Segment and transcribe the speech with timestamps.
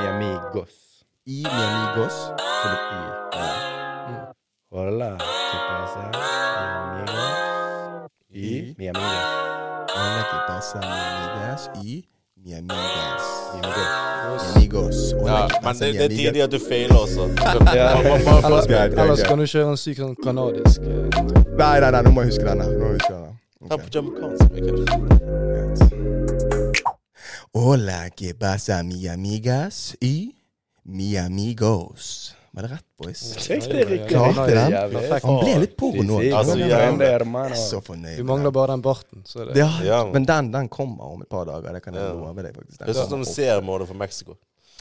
[0.00, 1.04] Mi amigos.
[1.26, 2.12] I mi amigos.
[2.12, 3.02] Så det er I.
[3.36, 4.32] Ja.
[4.70, 5.16] Hola,
[5.50, 6.02] ¿qué pasa?
[6.12, 7.34] Mi amigos.
[8.30, 9.26] Y mi amigas.
[9.96, 11.70] Hola, ¿qué pasa, mi amigas?
[11.84, 12.04] Y
[12.44, 13.22] mi amigas.
[13.52, 14.42] Mi amigos.
[14.46, 15.14] Mi amigos.
[15.20, 16.24] Hola, Ja, ¿qué men pasa, det, mi det er amigas?
[16.26, 17.20] tidlig at du feiler også.
[17.20, 17.24] Ja.
[17.54, 19.28] Man- man- man- Ellers, Greit, greit, ellers greit.
[19.28, 20.88] kan du kjøre en syk sånn kanadisk eh,
[21.58, 22.64] Nei, nei, nei, nå må jeg huske denne.
[22.64, 23.30] Nå må jeg huske denne.
[23.68, 24.44] Ta Ok, på jamaicansk.
[24.52, 24.76] Mikkel.
[27.56, 29.96] Hola, que pasa, mi amigas?
[30.00, 30.34] Y
[30.82, 32.34] mi amigos.
[32.50, 33.36] Var det rett, boys?
[34.08, 34.72] Klarte den.
[35.22, 36.18] Han ble litt porno.
[36.34, 37.54] Altså, ja.
[37.54, 38.18] så fornøyd.
[38.18, 39.22] Du mangler bare den barten.
[39.26, 39.58] Så er det.
[39.58, 40.00] Ja, Ja.
[40.12, 41.72] men den, den kommer om et par dager.
[41.78, 42.56] Det kan jeg love deg.
[42.56, 42.78] faktisk.
[42.78, 44.34] Den Det er sånn som seriemorder fra Mexico.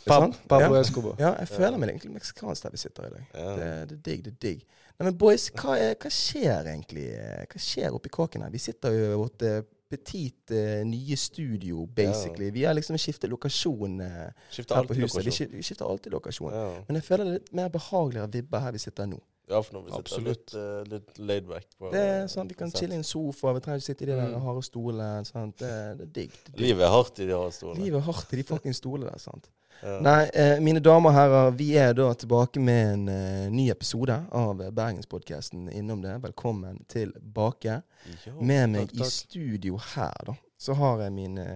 [0.05, 0.81] Pablo Ja.
[0.81, 1.13] Escobar.
[1.19, 3.27] Ja, jeg føler meg egentlig meksikansk der vi sitter i dag.
[3.33, 4.65] Det, det er digg, det er digg.
[4.97, 7.05] Nei, men boys, hva, er, hva skjer egentlig?
[7.53, 8.49] Hva skjer oppi kåken her?
[8.49, 9.45] Vi sitter jo i vårt
[9.93, 12.49] petit uh, nye studio, basically.
[12.55, 15.21] Vi har liksom skiftet lokasjon uh, her på huset.
[15.21, 15.53] Lokasjon.
[15.53, 16.53] vi skifter alltid lokasjon.
[16.53, 16.65] Ja.
[16.87, 19.21] Men jeg føler det er litt mer behageligere vibber her vi sitter nå.
[19.49, 21.65] Ja, for når vi sitter litt, uh, litt laid back.
[21.79, 22.79] På, Det er sånn, Vi kan sett.
[22.81, 24.41] chille i en sofa, vi trenger ikke sitte i de der Mm.
[24.41, 25.25] harde stolene.
[25.25, 25.57] Sant?
[25.57, 26.31] Det, det er digg.
[26.57, 27.83] Livet er hardt i de harde stolene.
[27.83, 29.19] Livet er hardt i de fucking stolene der.
[29.19, 29.49] sant?
[29.83, 29.97] Ja.
[29.99, 34.15] Nei, eh, mine damer og herrer, vi er da tilbake med en eh, ny episode
[34.31, 36.13] av eh, Bergenspodkasten Innom det.
[36.23, 37.81] Velkommen tilbake.
[38.25, 38.37] Jo.
[38.39, 41.47] Med meg takk, i studio her, da, så har jeg mine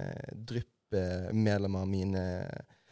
[0.92, 2.24] dryppmedlemmer, mine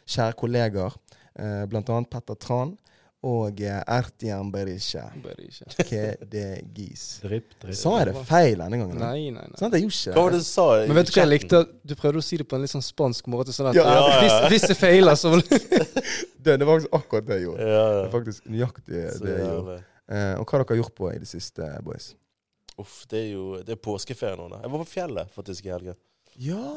[0.06, 0.96] kjære kollegaer.
[1.38, 2.78] Eh, blant annet Petter Tran
[3.26, 5.02] og eh, Ertian Berisha.
[5.24, 5.66] Berisha.
[5.88, 7.04] Kedegis.
[7.76, 8.98] Sa jeg det feil denne gangen?
[9.00, 9.58] Nei, nei, nei.
[9.58, 10.38] Sånn, jeg gjorde ikke Hva var det.
[10.38, 10.66] det du sa?
[10.86, 11.60] Men vet du hva jeg likte?
[11.90, 13.54] Du prøvde å si det på en litt sånn spansk måte.
[13.56, 14.20] Sånn at Ja, ja, ja.
[14.22, 15.32] Hvis, hvis det feiler, så
[16.46, 17.66] Det, det var faktisk akkurat det jeg gjorde.
[17.66, 19.78] Ja, Det er faktisk nøyaktig Så det jeg gjorde.
[20.06, 22.12] Eh, og hva har dere gjort på i det siste, boys?
[22.78, 24.46] Uff, det er jo Det er påskeferie nå.
[24.52, 24.60] da.
[24.62, 25.98] Jeg var på fjellet faktisk i helgen.
[26.38, 26.68] Ja,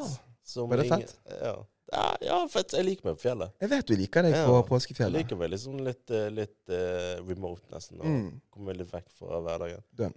[0.50, 1.14] Som Var det ingen- fett?
[1.44, 1.54] Ja.
[1.92, 2.72] Ja, ja, fett.
[2.76, 3.52] Jeg liker meg på fjellet.
[3.60, 7.20] jeg vet du liker deg Ja, på Jeg liker meg liksom litt, eh, litt uh,
[7.26, 8.00] remote, nesten.
[8.00, 8.40] Og Mm.
[8.50, 9.82] Kommer litt vekk fra hverdagen.
[9.96, 10.14] Done.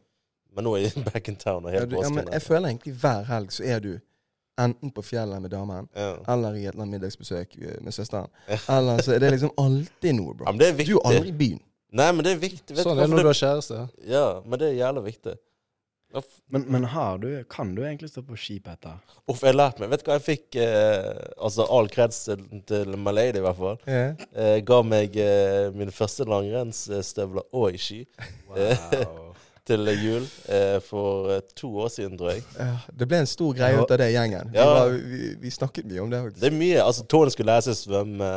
[0.53, 1.65] Men nå er jeg back in town.
[1.65, 3.93] Og Ja, helt du, ja, men jeg føler egentlig hver helg så er du
[4.61, 6.15] enten på fjellet med damen, ja.
[6.29, 8.29] eller i et eller annet middagsbesøk eh, med søsteren.
[8.47, 8.59] Ja.
[8.77, 10.45] Eller så er det liksom alltid noe, bro.
[10.45, 11.63] ja, men det er Du er aldri i byen.
[11.93, 12.75] Nei, men det er viktig.
[12.75, 13.79] Vet Sånn er det når du har kjæreste.
[14.09, 15.33] Ja, men det er jævlig viktig.
[16.53, 18.99] Men, men har du, kan du egentlig stå på ski, Petter?
[19.25, 19.89] uff, jeg har lært meg.
[19.93, 20.57] Vet du hva jeg fikk?
[20.61, 21.07] Eh,
[21.41, 23.79] altså all kreds til, til Malady, i hvert fall.
[23.87, 24.25] Yeah.
[24.35, 28.03] Eh, ga meg eh, mine første langrennsstøvler og ski
[28.53, 29.31] Wow.
[29.67, 32.43] til jul eh, for eh, to år siden, tror jeg.
[32.59, 34.51] Ja, det ble en stor greie ut av det gjengen.
[34.51, 34.51] gjengen.
[34.53, 36.41] Vi, var, vi, vi snakket mye om det, faktisk.
[36.43, 36.81] Det er mye.
[36.83, 38.31] altså Tony skulle lære seg å svømme.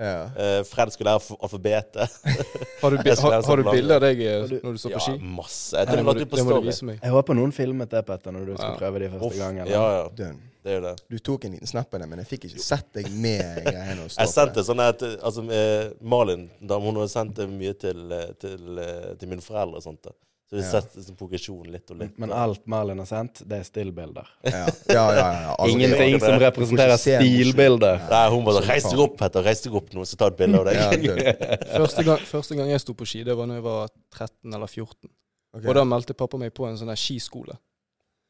[0.00, 0.20] Ja.
[0.32, 2.14] Eh, Fred skulle lære alf- alfabetet.
[2.80, 4.94] Har du, har, har du sånn bilde av deg eh, Har du- når du står
[4.96, 5.16] på ski?
[5.18, 5.74] Ja, masse.
[5.76, 7.02] Jeg tror Det må du, på det må du vise meg.
[7.04, 8.78] Jeg håper noen filmet det, Petter, når du skal Ja.
[8.80, 9.58] prøve de første gang.
[9.60, 9.74] eller?
[9.74, 10.06] Ja, ja.
[10.22, 10.38] Dønn.
[10.64, 10.94] Det er jo det.
[11.08, 14.08] Du tok en liten snap av det, men jeg fikk ikke sett deg med greiene.
[14.08, 18.00] Jeg sendte sånn at altså, eh, Malin da, hun hadde sendt det mye til,
[18.40, 18.82] til, til,
[19.20, 20.00] til mine foreldre og sånt.
[20.08, 20.16] da.
[20.50, 20.70] Så vi Ja.
[20.70, 22.16] setter sett liksom, progresjon litt og litt.
[22.18, 24.26] Men alt Merlin har sendt, det er stillbilder.
[24.42, 25.04] Ja, ja, ja.
[25.14, 25.54] ja, ja.
[25.58, 28.00] Altså, Ingenting som representerer stilbilder.
[28.10, 29.44] Nei, hun bare Reis deg opp, Petter.
[29.46, 31.06] Reis deg opp nå, så ta et bilde av deg.
[31.06, 31.36] Ja.
[31.76, 34.66] Første gang, første gang jeg sto på ski, det var da jeg var 13 eller
[34.66, 35.12] 14.
[35.54, 35.68] Okay.
[35.70, 37.54] Og da meldte pappa meg på en sånn der skiskole.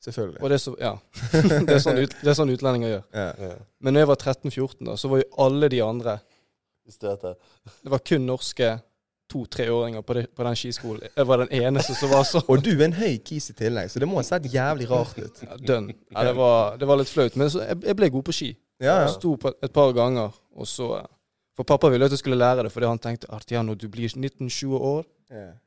[0.04, 0.42] Selvfølgelig.
[0.44, 0.92] Og det er, så, ja.
[1.32, 3.02] det, er sånn ut, det er sånn utlendinger gjør.
[3.16, 3.26] Ja.
[3.48, 6.18] Ja, Men når jeg var 13-14, da, så var jo alle de andre
[6.90, 7.34] det.
[7.80, 8.70] Det var kun norske
[9.30, 11.06] to-treåringer på, på den skiskolen.
[11.16, 13.92] Jeg var den eneste som var så Og du er en høy kis i tillegg,
[13.92, 15.44] så det må ha sett jævlig rart ut.
[15.46, 15.92] ja, dønn.
[16.10, 17.38] Ja, det, var, det var litt flaut.
[17.40, 18.50] Men så, jeg, jeg ble god på ski.
[18.80, 19.08] Ja, ja.
[19.12, 21.08] Sto på et par ganger, og så eh,
[21.58, 23.88] For pappa ville at jeg skulle lære det, fordi han tenkte at ja, når du
[23.92, 25.02] blir 19-20 år,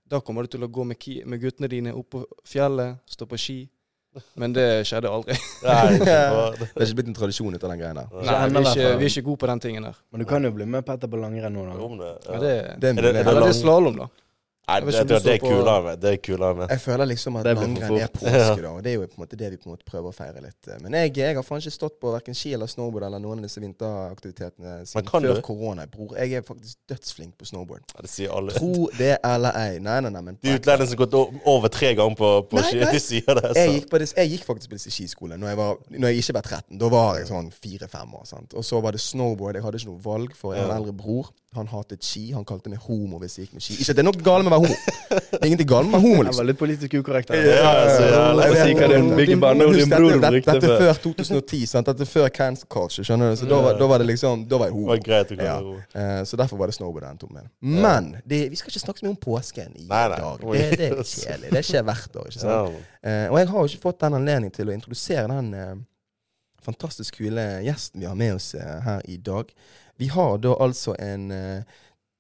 [0.10, 3.40] da kommer du til å gå med, med guttene dine opp på fjellet, stå på
[3.40, 3.58] ski.
[4.40, 5.38] Men det skjedde aldri.
[5.64, 8.10] Nei, Det er ikke blitt en tradisjon ut av den greia der.
[8.14, 10.02] Nei, vi er, ikke, vi er ikke gode på den tingen der.
[10.14, 11.78] Men du kan jo bli med Petter på langrenn nå, da.
[12.04, 12.42] Det, Ja, ja.
[12.44, 14.10] det, Det er Er er er slalåm, da.
[14.64, 15.94] Nei, det, det, det er kulere.
[16.00, 16.70] Det er kulere med.
[16.72, 18.70] Jeg føler liksom at langrenn er påske, da.
[18.72, 20.40] Og det er jo på en måte det vi på en måte prøver å feire
[20.46, 20.70] litt.
[20.80, 23.48] Men jeg, jeg har faen ikke stått på verken ski eller snowboard eller noen av
[23.50, 25.86] disse vinteraktivitetene siden før korona.
[25.92, 27.84] Bror, jeg er faktisk dødsflink på snowboard.
[27.96, 28.56] Ja, det sier alle.
[28.56, 29.80] Tro det eller ei.
[29.84, 32.66] Nei, nei, nei, men De utlendingene som har gått over tre ganger på, på Nei,
[32.70, 32.92] ski, nei.
[32.96, 33.54] de sier det.
[33.60, 36.24] jeg gikk, på disse, jeg gikk faktisk på disse skiskolene når jeg, var, når jeg
[36.24, 36.80] ikke var 13.
[36.84, 38.26] Da var jeg sånn fire-fem år.
[38.32, 38.56] sant?
[38.60, 39.60] Og så var det snowboard.
[39.60, 40.82] Jeg hadde ikke noe valg, for jeg har en Ja.
[40.84, 41.34] eldre bror.
[41.56, 42.32] Han hatet ski.
[42.34, 43.76] Han kalte meg homo hvis jeg gikk med ski.
[43.82, 44.78] Ikke at det er noe galt med å være homo.
[45.14, 46.40] Det er ingenting galt med å være homo, Jeg liksom.
[46.42, 47.30] var litt politisk ukorrekt.
[47.30, 47.46] her.
[47.46, 48.48] Ja, ja, så jævlig.
[48.64, 50.82] Jeg hva din banneord din bror brukte dette er før.
[50.82, 51.66] før 2010.
[51.74, 51.86] sant?
[51.92, 53.06] Dette er før cancer culture.
[53.06, 53.36] skjønner du?
[53.44, 54.88] Så da, var, da var det liksom, da var jeg Det homo.
[54.94, 55.58] var greit å Ja.
[55.94, 57.50] Eh, så derfor var det snowboard han tok med.
[57.62, 60.20] Men det, vi skal ikke snakke så mye om påsken i Nei, nei.
[60.20, 60.40] dag.
[60.40, 61.52] Det, det er kjedelig.
[61.58, 62.28] Det skjer hvert år.
[62.34, 62.52] ikke sant?
[62.52, 63.10] Ja.
[63.10, 65.74] Eh, og jeg har jo ikke fått den anledning til å introdusere den eh,
[66.64, 69.50] fantastisk kule gjesten vi har med oss her i dag.
[70.04, 71.64] Vi har da altså en eh,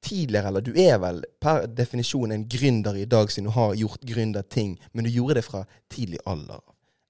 [0.03, 4.05] tidligere, eller du er vel per definisjon en gründer i dag, siden du har gjort
[4.07, 6.61] gründerting, men du gjorde det fra tidlig alder.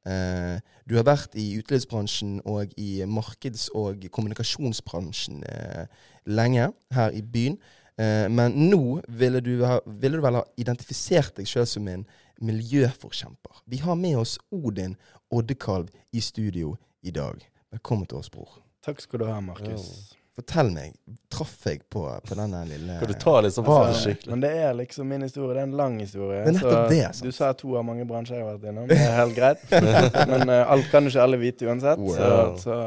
[0.03, 0.57] Uh,
[0.89, 5.85] du har vært i utelivsbransjen og i markeds- og kommunikasjonsbransjen uh,
[6.25, 6.65] lenge
[6.97, 7.59] her i byen.
[7.95, 12.07] Uh, men nå ville du, ha, ville du vel ha identifisert deg sjøl som en
[12.41, 13.61] miljøforkjemper.
[13.69, 14.97] Vi har med oss Odin
[15.31, 16.73] Oddekalv i studio
[17.05, 17.45] i dag.
[17.71, 18.59] Velkommen til oss, bror.
[18.83, 20.17] Takk skal du ha, Markus.
[20.33, 20.93] Fortell meg,
[21.29, 24.31] traff jeg på, på denne lille Kan du ta litt sånn for skikkelig?
[24.33, 25.53] Men det er liksom min historie.
[25.53, 26.39] Det er en lang historie.
[26.41, 27.27] Det er nettopp så det, sant.
[27.27, 28.87] Du sa to av mange bransjer jeg har vært innom.
[28.89, 29.61] Det er helt greit.
[30.33, 32.01] Men uh, alt kan jo ikke alle vite uansett.
[32.01, 32.57] Så, Wow.
[32.63, 32.79] så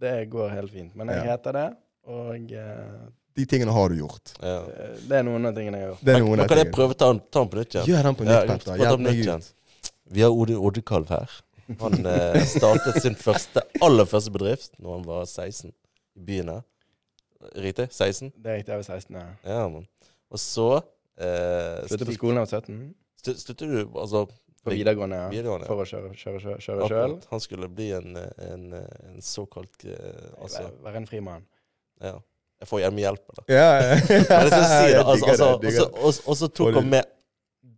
[0.00, 0.96] det går helt fint.
[0.96, 1.34] Men jeg Ja.
[1.34, 1.66] heter det,
[2.08, 3.06] og uh,
[3.36, 4.32] De tingene har du gjort.
[4.40, 4.58] Ja.
[5.04, 6.04] det er noen av tingene jeg har gjort.
[6.08, 7.88] Det er noen men av kan jeg prøve å ta, ta den på nytt igjen?
[7.92, 8.84] Gjør den på Ja, nytt, ta Petter.
[8.88, 9.54] Hjelp meg ut.
[10.16, 11.40] Vi har Odin Oddekalv her.
[11.80, 16.64] Han uh, startet sin første, aller første bedrift når han var 16 i byen her.
[17.56, 17.88] Riktig?
[17.92, 18.32] 16?
[18.36, 19.16] Det er riktig, jeg var 16.
[19.16, 19.26] Ja.
[19.54, 19.86] Ja, man.
[20.30, 20.68] Og så
[21.18, 22.94] eh, Sluttet på skolen da jeg var 17.
[23.22, 24.24] stu- Sluttet du altså
[24.64, 25.28] På videregående, ja.
[25.32, 25.66] videregående?
[25.68, 27.10] For å kjøre, kjøre, kjøre, kjøre sjøl.
[27.14, 27.26] Akkurat.
[27.30, 28.16] Han skulle bli en,
[28.48, 28.62] en,
[29.10, 31.44] en såkalt eh, Altså, Være en frimann.
[32.02, 32.16] ja.
[32.62, 33.42] Jeg får hjemmehjelp, hjelp, da.
[33.52, 33.94] Ja, ja.
[33.98, 35.00] Men det skal jeg si, det.
[35.04, 37.08] Altså, altså, det, digger og, så, og, så tok Og han med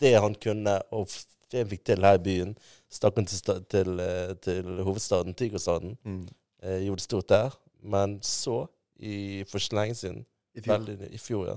[0.04, 2.52] det han kunne, og f- det han fikk til her i byen.
[2.92, 5.96] Stakk han til, sta- til, eh, til hovedstaden, Tigerstaden.
[6.06, 6.20] Mm.
[6.62, 7.56] Eh, gjorde det stort der.
[7.82, 8.60] Men så,
[8.98, 10.22] i, for ikke lenge siden,
[10.56, 10.78] I fjor.
[10.78, 11.56] veldig, i fjor, ja,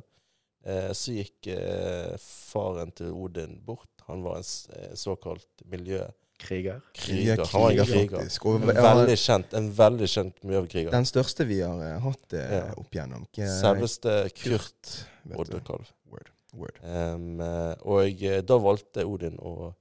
[0.65, 3.87] eh, så gikk eh, faren til Odin bort.
[4.09, 6.81] Han var en eh, såkalt miljøkriger.
[6.93, 7.43] Kriger.
[7.51, 8.19] Han var en kriger.
[8.49, 10.91] En veldig kjent, en veldig kjent miljøkriger.
[10.91, 12.73] den største vi har eh, hatt eh, Ja.
[12.77, 13.27] opp igjennom.
[13.35, 14.73] Selveste Kurt
[15.29, 15.39] Kurt.
[15.39, 15.91] Oddekalv.
[16.09, 16.31] Word.
[16.57, 16.79] Word.
[16.81, 17.37] Um,
[17.85, 19.73] og da valgte Odin å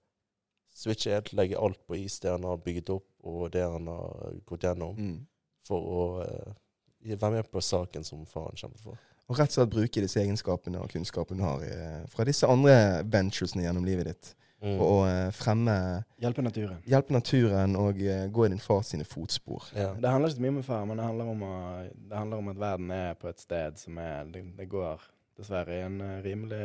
[0.78, 4.34] switche helt, legge alt på is, det han har bygget opp, og det han har
[4.46, 5.26] gått gjennom, Mm.
[5.66, 6.52] for å eh,
[7.04, 8.98] være med på saken som faren kjemper for.
[9.28, 13.02] Og rett og slett bruke disse egenskapene og kunnskapen du har eh, fra disse andre
[13.04, 14.30] venturesene gjennom livet ditt.
[14.64, 14.78] Mm.
[14.82, 15.74] Og eh, fremme
[16.18, 16.80] Hjelpe naturen.
[16.88, 19.68] Hjelpe naturen og eh, gå i din fars sine fotspor.
[19.76, 19.92] Ja.
[19.94, 21.52] Det handler ikke så mye om far, men det handler om, å,
[22.08, 25.04] det handler om at verden er på et sted som er Det, det går
[25.38, 26.64] dessverre i en eh, rimelig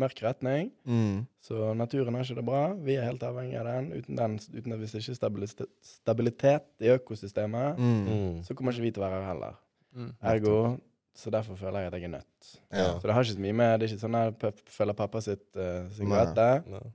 [0.00, 0.70] mørk retning.
[0.88, 1.26] Mm.
[1.44, 2.62] Så naturen har ikke det bra.
[2.86, 3.90] Vi er helt avhengig av den.
[3.98, 8.00] Uten, den, uten at hvis det ikke er stabilitet, stabilitet i økosystemet, Mm.
[8.08, 8.42] Mm.
[8.46, 9.60] så kommer ikke vi til å være her heller.
[9.94, 10.10] Mm.
[10.22, 10.76] Ergo
[11.16, 12.46] Så derfor føler jeg at jeg er nødt.
[12.72, 12.98] Ja.
[12.98, 15.20] Så det har ikke så mye med Det er ikke sånn at jeg følger pappa
[15.22, 16.24] sitt, uh, sin Nei.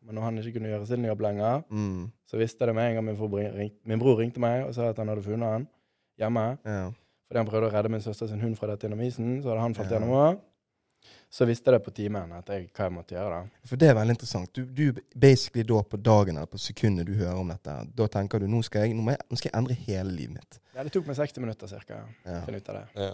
[0.03, 2.11] Men når han ikke kunne gjøre sin jobb lenger, Mm.
[2.27, 4.73] så visste jeg det med en gang min, bror ring, min bror ringte meg og
[4.75, 5.67] sa at han hadde funnet han
[6.19, 6.57] hjemme.
[6.65, 6.91] Ja.
[7.29, 9.73] Fordi han prøvde å redde min søster sin hund fra dette isen Så hadde han
[9.75, 9.99] falt Ja.
[9.99, 10.39] gjennom òg.
[11.29, 13.39] Så visste jeg det på timen at jeg, hva jeg måtte gjøre.
[13.39, 13.65] da.
[13.69, 14.49] For det er veldig interessant.
[14.55, 18.41] Du, du basically da på dagen eller på sekundet du hører om dette, da tenker
[18.41, 20.57] du nå skal jeg, nå må jeg, nå skal jeg endre hele livet mitt.
[20.73, 21.99] Ja, det tok meg 60 minutter ca.
[22.25, 22.39] Ja.
[22.39, 22.85] å finne ut av det.
[23.05, 23.11] Ja.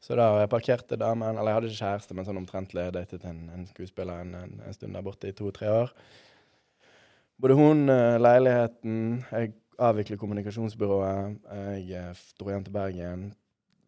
[0.00, 2.78] Så da jeg parkerte damen Eller jeg hadde ikke kjæreste, men sånn omtrentlig.
[2.78, 5.92] ledet datet en, en skuespiller en, en, en stund der borte i to-tre år.
[7.42, 11.36] Både hun, eh, leiligheten Jeg avviklet kommunikasjonsbyrået.
[11.52, 13.26] Jeg eh, dro hjem til Bergen.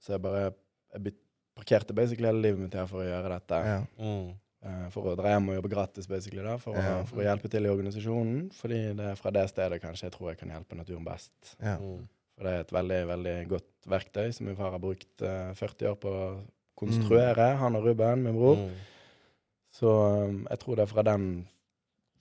[0.05, 1.19] Så jeg bare jeg byt,
[1.59, 3.59] parkerte basically hele livet mitt her for å gjøre dette.
[3.67, 3.81] Ja.
[3.99, 4.29] Mm.
[4.69, 6.97] Eh, For å dra hjem og jobbe gratis, basically, da, for, Ja.
[7.01, 8.49] å, for å hjelpe til i organisasjonen.
[8.59, 11.35] Fordi det er fra det stedet kanskje jeg tror jeg kan hjelpe naturen best.
[11.63, 11.77] Ja.
[11.79, 12.07] Mm.
[12.39, 15.89] For det er et veldig veldig godt verktøy som min far har brukt eh, 40
[15.93, 16.27] år på å
[16.79, 18.57] konstruere, han og Ruben, min bror.
[18.57, 18.75] Mm.
[19.79, 19.91] Så
[20.27, 21.25] um, jeg tror det er fra den,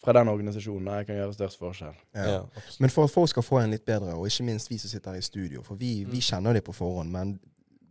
[0.04, 2.00] fra den organisasjonen jeg kan gjøre størst forskjell.
[2.18, 2.26] Ja.
[2.32, 2.42] Ja.
[2.82, 5.14] Men for at folk skal få en litt bedre, og ikke minst vi som sitter
[5.16, 6.26] her i studio, for vi, vi Mm.
[6.30, 7.40] kjenner det på forhånd, men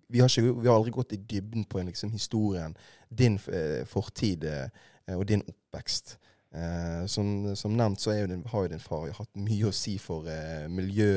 [0.08, 2.76] vi har, ikke, vi har aldri gått i dybden på liksom, historien,
[3.08, 4.68] din eh, fortid eh,
[5.16, 6.16] og din oppvekst.
[6.54, 9.96] Eh, som, som nevnt så jo din, har jo din far hatt mye å si
[10.02, 10.28] for
[10.72, 11.10] miljø,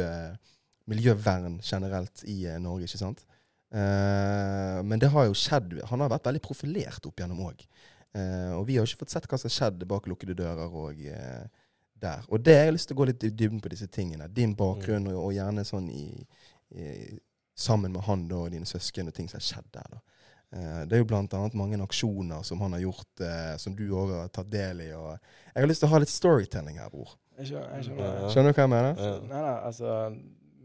[0.89, 3.25] miljøvern generelt i Norge, ikke sant?
[3.69, 7.60] Men det har jo skjedd Han har vært veldig profilert opp gjennom òg.
[8.58, 11.03] Og vi har jo ikke fått sett hva som har skjedd bak lukkede dører og
[12.01, 12.25] der.
[12.34, 14.25] Og det jeg har lyst til å gå litt i dybden på disse tingene.
[14.34, 16.08] Din bakgrunn, og, og gjerne sånn i,
[16.74, 16.89] i
[17.60, 19.89] Sammen med han da, og dine søsken og ting som har skjedd der.
[19.92, 20.00] da.
[20.56, 24.13] Eh, det er jo annet mange aksjoner som han har gjort, eh, som du òg
[24.16, 24.88] har tatt del i.
[24.89, 27.18] Jeg har lyst til å ha litt storytelling her, bror.
[27.38, 28.30] Jeg skjønner, jeg skjønner Ja.
[28.34, 28.96] Skjønner du hva jeg mener?
[28.98, 29.20] Ja.
[29.30, 29.94] Nei da, altså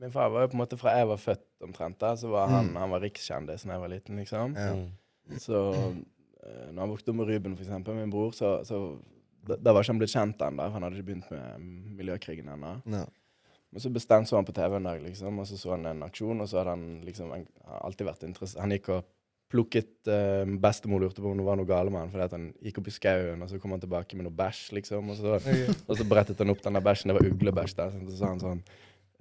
[0.04, 2.48] Min far var jo på en måte fra jeg var født omtrent, da, så var
[2.50, 2.76] han, Mm.
[2.76, 4.54] han var rikskjendis da jeg var liten, liksom.
[4.58, 4.72] Ja.
[4.74, 5.38] Mm.
[5.38, 5.60] Så
[6.44, 8.80] eh, når han vokste opp med Ruben, for eksempel, min bror, så, så
[9.46, 12.74] da, da var ikke han blitt kjent ennå, han hadde ikke begynt med miljøkrigen ennå.
[13.74, 16.04] Men så bestemte så han på TV en dag, liksom, og så så han en
[16.06, 19.08] aksjon, og så hadde han liksom har alltid vært interessert Han gikk og
[19.50, 22.78] plukket uh, Bestemor lurte på om det var noe gale med han, fordi han gikk
[22.80, 25.38] opp i skauen, og så kom han tilbake med noe bæsj, liksom, og så,
[25.88, 28.44] og så brettet han opp den der bæsjen, det var uglebæsj der, så sa han
[28.44, 28.62] sånn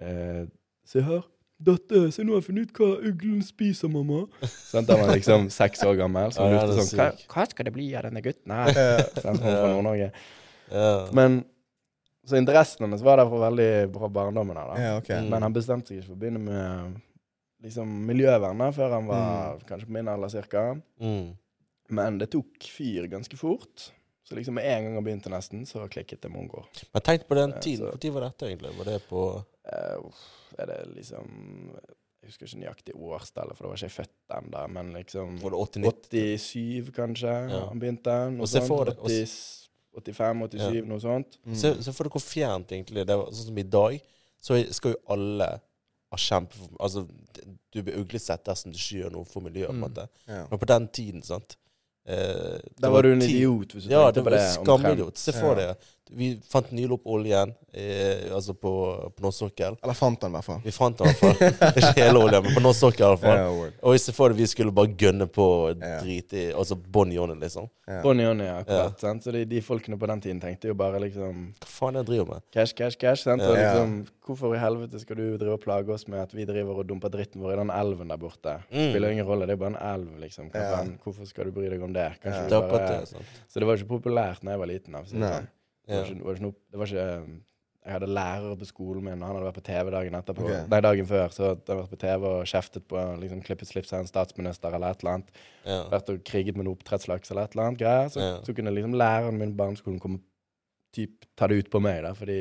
[0.06, 0.44] eh,
[0.86, 1.24] Se her,
[1.64, 5.16] 'Dette, se nå har jeg funnet ut hva uglen spiser, mamma.' Sånn, Da var han
[5.16, 6.34] liksom seks år gammel.
[6.36, 8.74] Så han lurte sånn hva, 'Hva skal det bli av denne gutten her?'
[9.16, 9.70] Sånn, han fra.
[9.72, 10.10] Nord-Norge.
[10.74, 10.90] Ja.
[11.16, 11.44] Men
[12.26, 14.76] så interessen hans var der fra veldig fra barndommen av.
[14.76, 14.82] da.
[14.82, 15.20] Ja, okay.
[15.22, 15.30] Mm.
[15.34, 17.02] Men han bestemte seg ikke for å begynne med
[17.64, 20.64] liksom, miljøvern før han var kanskje på min alder cirka.
[21.02, 21.34] Mm.
[21.90, 23.90] Men det tok fyr ganske fort.
[24.24, 26.64] Så liksom med en gang han begynte nesten, så klikket det mongo.
[26.94, 27.92] Men tenk på den tiden.
[27.92, 28.72] så- Når var dette egentlig?
[28.78, 30.12] Var det på uh,
[30.60, 31.28] er det liksom
[32.24, 34.68] Jeg husker ikke nøyaktig årstallet, for da var ikke jeg født ennå.
[34.72, 36.38] Men liksom Var det 89?
[36.40, 37.66] 87, kanskje, Ja.
[37.68, 38.16] han begynte.
[38.38, 39.04] Og, Og se for deg-
[39.96, 40.14] og 80,
[40.50, 41.38] 85-87, noe sånt.
[41.46, 41.56] Mm.
[41.56, 43.30] Se, se for hvor fjernt egentlig det var.
[43.32, 44.00] Sånn som i dag,
[44.44, 45.50] så skal jo alle
[46.14, 47.08] ha kjempe for Altså,
[47.74, 49.88] du blir uglesett dersom du ikke gjør noe for miljøet, på en Mm.
[49.90, 50.08] måte.
[50.28, 50.48] Ja.
[50.52, 51.56] Men på den tiden, sant
[52.06, 54.50] eh, Da var du en idiot hvis du Ja, tenkte det på var det.
[54.58, 55.18] skamidiot.
[55.18, 55.68] Se for Ja.
[55.74, 55.78] deg.
[56.12, 58.72] Vi fant nylig opp oljen, eh, altså på,
[59.16, 59.78] på norsk sokkel.
[59.84, 60.60] Eller fant den, i hvert fall.
[60.66, 61.72] Vi fant den i hvert fall.
[61.82, 63.40] Ikke hele oljen, men på norsk sokkel i hvert fall.
[63.40, 66.02] Yeah, og Og stedet for deg vi skulle bare gønne på og Ja.
[66.04, 66.20] i
[66.54, 67.70] Altså bånn i ånden, liksom.
[67.88, 69.02] Bon Bonnie ja, akkurat.
[69.04, 69.20] Yeah.
[69.20, 72.06] Så de, de folkene på den tiden tenkte jo bare liksom Hva faen er det
[72.06, 72.46] jeg driver med?
[72.56, 73.26] Cash, cash, cash.
[73.26, 73.44] Sant?
[73.44, 76.80] Og liksom, hvorfor i helvete skal du drive og plage oss med at vi driver
[76.80, 78.60] og dumper dritten vår i den elven der borte?
[78.70, 78.86] Mm.
[78.94, 80.54] Spiller ingen rolle, det er bare en elv, liksom.
[81.04, 82.08] Hvorfor skal du bry deg om det?
[82.24, 82.88] Kanskje bare...
[83.04, 83.26] det.
[83.52, 85.02] Så det var ikke populært da jeg var liten.
[85.10, 85.20] si
[85.88, 87.42] det var ikke, det var ikke noe Det var ikke
[87.84, 90.44] Jeg hadde lærer på skolen min, og han hadde vært på TV dagen etterpå.
[90.48, 90.68] Okay.
[90.72, 91.34] Nei, dagen før.
[91.36, 94.72] Så hadde han vært på TV og kjeftet på liksom klippet slips av en statsminister
[94.78, 95.34] eller et eller annet.
[95.68, 95.80] Ja.
[95.92, 98.08] Vært og kriget med noe oppdrettslaks eller et eller annet greier.
[98.14, 98.38] Så, Ja.
[98.48, 100.22] så kunne liksom læreren min på barneskolen komme
[100.96, 102.38] typ ta det ut på meg, da, fordi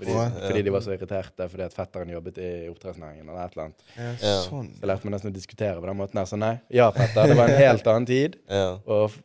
[0.00, 0.30] fordi, ja.
[0.48, 3.82] fordi de var så irriterte fordi at fetteren jobbet i oppdrettsnæringen eller et eller annet.
[4.24, 4.70] Ja, sånn.
[4.80, 6.24] Så lærte meg nesten å diskutere på den måten her.
[6.30, 8.38] Så nei, ja, Petter, det var en helt annen tid.
[8.48, 8.78] ja.
[8.86, 9.20] Og f-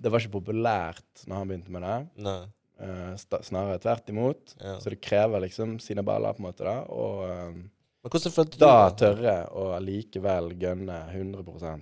[0.00, 1.98] det var ikke populært når han begynte med det.
[2.24, 2.38] Nei.
[2.80, 4.54] Eh, snarere tvert imot.
[4.60, 4.78] Ja.
[4.80, 6.78] Så det krever liksom sine baller, på en måte, da.
[6.88, 8.96] Og Men hvordan følte da det?
[9.02, 11.80] tørre å likevel gønne 100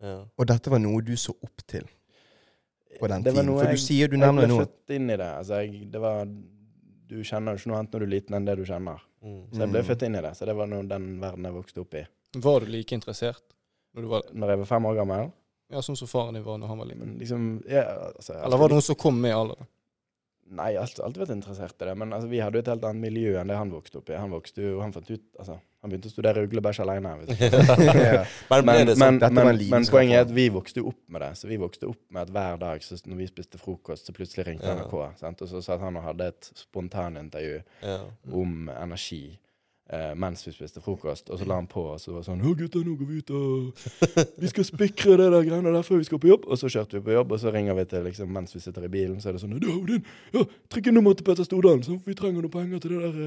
[0.00, 0.24] Ja.
[0.38, 1.82] Og dette var noe du så opp til
[3.00, 3.34] på den tiden?
[3.34, 5.26] For jeg, du jeg- sier, du Jeg nevner ble noe født inn i det.
[5.26, 6.24] Altså, jeg, det var,
[7.08, 9.00] du kjenner jo ikke noe annet når du er liten enn det du kjenner.
[9.24, 9.42] Mm.
[9.50, 9.86] Så jeg ble Mm.
[9.90, 10.32] født inn i det.
[10.36, 12.06] Så det var noe, den verden jeg vokste opp i.
[12.36, 13.42] Var du like interessert
[13.94, 15.32] når du var Når jeg var fem år gammel.
[15.70, 17.18] Ja, sånn som faren din var når han var liten?
[17.18, 17.82] Liksom ja,
[18.16, 19.66] altså, Eller var det noen som kom med alderen?
[20.50, 21.94] Nei, jeg har alltid, alltid vært interessert i det.
[22.00, 24.14] Men altså, vi hadde jo et helt annet miljø enn det han vokste opp i.
[24.16, 27.12] Han vokste jo, han fant ut, altså, han begynte å studere uglebæsj alene.
[27.28, 28.22] Ja.
[28.50, 29.18] Men Men, sånn?
[29.20, 31.30] men, men, men poenget er at vi vokste jo opp med det.
[31.40, 34.46] Så vi vokste opp med at hver dag så når vi spiste frokost, så plutselig
[34.48, 34.78] ringte Ja.
[34.80, 34.96] NRK.
[35.20, 35.42] Sant?
[35.44, 37.98] Og så satt han og hadde et spontanintervju Ja.
[38.32, 39.38] om energi.
[39.92, 42.42] Eh, mens vi spiste frokost, og så la han på, og så var det sånn
[42.44, 43.72] 'Å, gutter, nå går vi ut og
[44.38, 46.98] Vi skal spikre det der greiene der før vi skal på jobb.' Og så kjørte
[46.98, 49.28] vi på jobb, og så ringer vi til liksom mens vi sitter i bilen, så
[49.28, 50.04] er det sånn 'Du, din,
[50.34, 53.20] ja, trykk nummeret til Petter Stordalen, så vi trenger noe penger til det der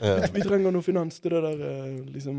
[0.00, 0.28] eh.
[0.32, 2.36] Vi trenger noe finans til det der eh, liksom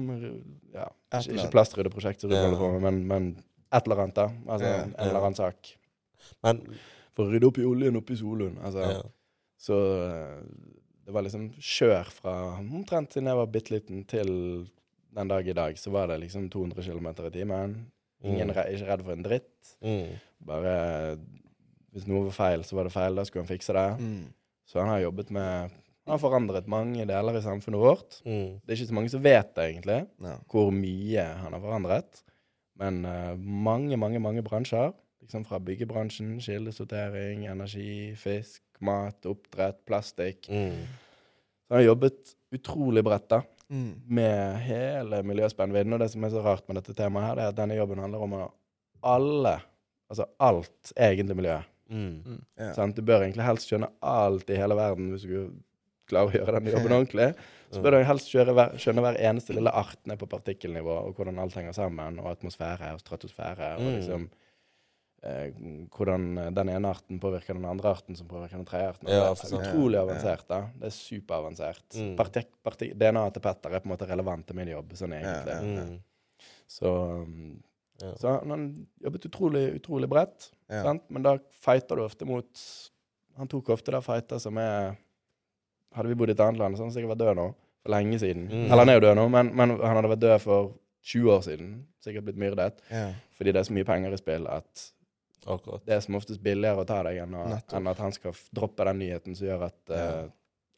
[0.74, 2.42] Ja, ikke, ikke plastryddeprosjekt som du Ja.
[2.48, 4.30] holder på med, men, men et eller annet, da.
[4.48, 5.78] Altså en eller annen sak.
[6.44, 6.62] Men
[7.16, 8.58] For å rydde opp i oljen oppe i Solund.
[8.64, 9.04] Altså.
[9.60, 9.76] Så
[11.12, 14.30] det var liksom kjør fra omtrent siden jeg var bitte liten til
[15.12, 17.74] den dag i dag, så var det liksom 200 km i timen.
[18.24, 18.56] Ingen Mm.
[18.56, 19.76] re ikke redd for en dritt.
[19.84, 20.14] Mm.
[20.48, 21.18] Bare
[21.92, 23.16] Hvis noe var feil, så var det feil.
[23.16, 24.00] Da skulle han fikse det.
[24.00, 24.30] Mm.
[24.66, 25.72] Så han har jobbet med
[26.08, 28.22] Han har forandret mange deler i samfunnet vårt.
[28.26, 28.62] Mm.
[28.66, 30.38] Det er ikke så mange som vet det, egentlig, Ja.
[30.50, 32.24] hvor mye han har forandret.
[32.80, 34.94] Men uh, mange, mange, mange bransjer.
[35.22, 40.50] Liksom fra byggebransjen, kildesortering, energi, fisk, mat, oppdrett, plastikk.
[40.50, 40.82] Mm.
[41.68, 44.02] Så han har jobbet utrolig bredt da, Mm.
[44.12, 45.94] med hele miljøspennvidden.
[45.94, 48.02] Og det som er så rart med dette temaet her, det er at denne jobben
[48.04, 48.34] handler om
[49.04, 49.54] alle,
[50.12, 51.60] altså alt egentlig miljø.
[51.92, 52.42] Mm.
[52.60, 52.74] Ja.
[52.74, 52.96] Sant?
[52.96, 55.52] Du bør egentlig helst skjønne alt i hele verden hvis du
[56.12, 57.30] klarer å gjøre denne jobben ordentlig.
[57.72, 61.40] Så bør du helst hver, skjønne hver eneste lille art ned på partikkelnivå, og hvordan
[61.40, 63.94] alt henger sammen, og atmosfære og stratosfære, og Mm.
[63.96, 64.30] liksom
[65.24, 65.52] eh,
[65.96, 69.10] hvordan den ene arten påvirker den andre arten, som påvirker den tredje arten.
[69.10, 70.04] Ja, det er utrolig Ja.
[70.06, 70.62] avansert, da.
[70.80, 71.84] Det er superavansert.
[71.96, 72.16] Mm.
[72.18, 75.54] Partik partik DNA-et til Petter er på en måte relevant til min jobb, sånn egentlig.
[75.54, 75.62] Ja.
[75.62, 76.00] Mm.
[76.68, 77.64] Så, um,
[78.02, 78.14] Ja.
[78.18, 80.84] så han, han jobbet utrolig, utrolig bredt, Ja.
[80.84, 81.04] sant?
[81.10, 82.48] men da fighter du ofte mot
[83.38, 84.98] Han tok ofte da fighter som er
[85.96, 87.46] Hadde vi bodd i et annet land, så hadde han sikkert vært død nå.
[87.84, 88.48] For lenge siden.
[88.48, 88.66] Mm.
[88.72, 90.74] Eller han er jo død nå, men, men han hadde vært død for
[91.04, 91.72] 20 år siden.
[92.00, 92.80] Sikkert blitt myrdet.
[92.90, 93.14] Ja.
[93.36, 94.92] Fordi det er så mye penger i spill at
[95.46, 95.82] Akkurat.
[95.86, 98.86] det er som oftest billigere å ta deg enn, å, enn at han skal droppe
[98.86, 100.06] den nyheten som gjør at Ja.
[100.26, 100.30] uh,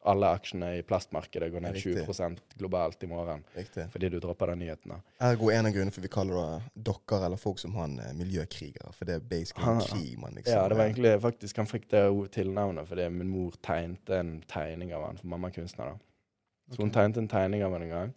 [0.04, 1.94] alle aksjene i plastmarkedet går ned Riktig.
[2.04, 3.40] 20% globalt i morgen.
[3.56, 3.86] Riktig.
[3.90, 4.92] Fordi du dropper den nyheten.
[5.24, 8.92] Ergo en av grunnene for vi kaller det dokker eller folk som han eh, miljøkrigere.
[8.92, 11.88] For det er basically en krig man liksom Ja, det var egentlig faktisk Han fikk
[11.94, 12.02] det
[12.36, 15.94] tilnavnet fordi min mor tegnte en tegning av han, for mamma er kunstner.
[15.94, 16.74] da.
[16.76, 18.14] Så hun tegnte en tegning av han en gang.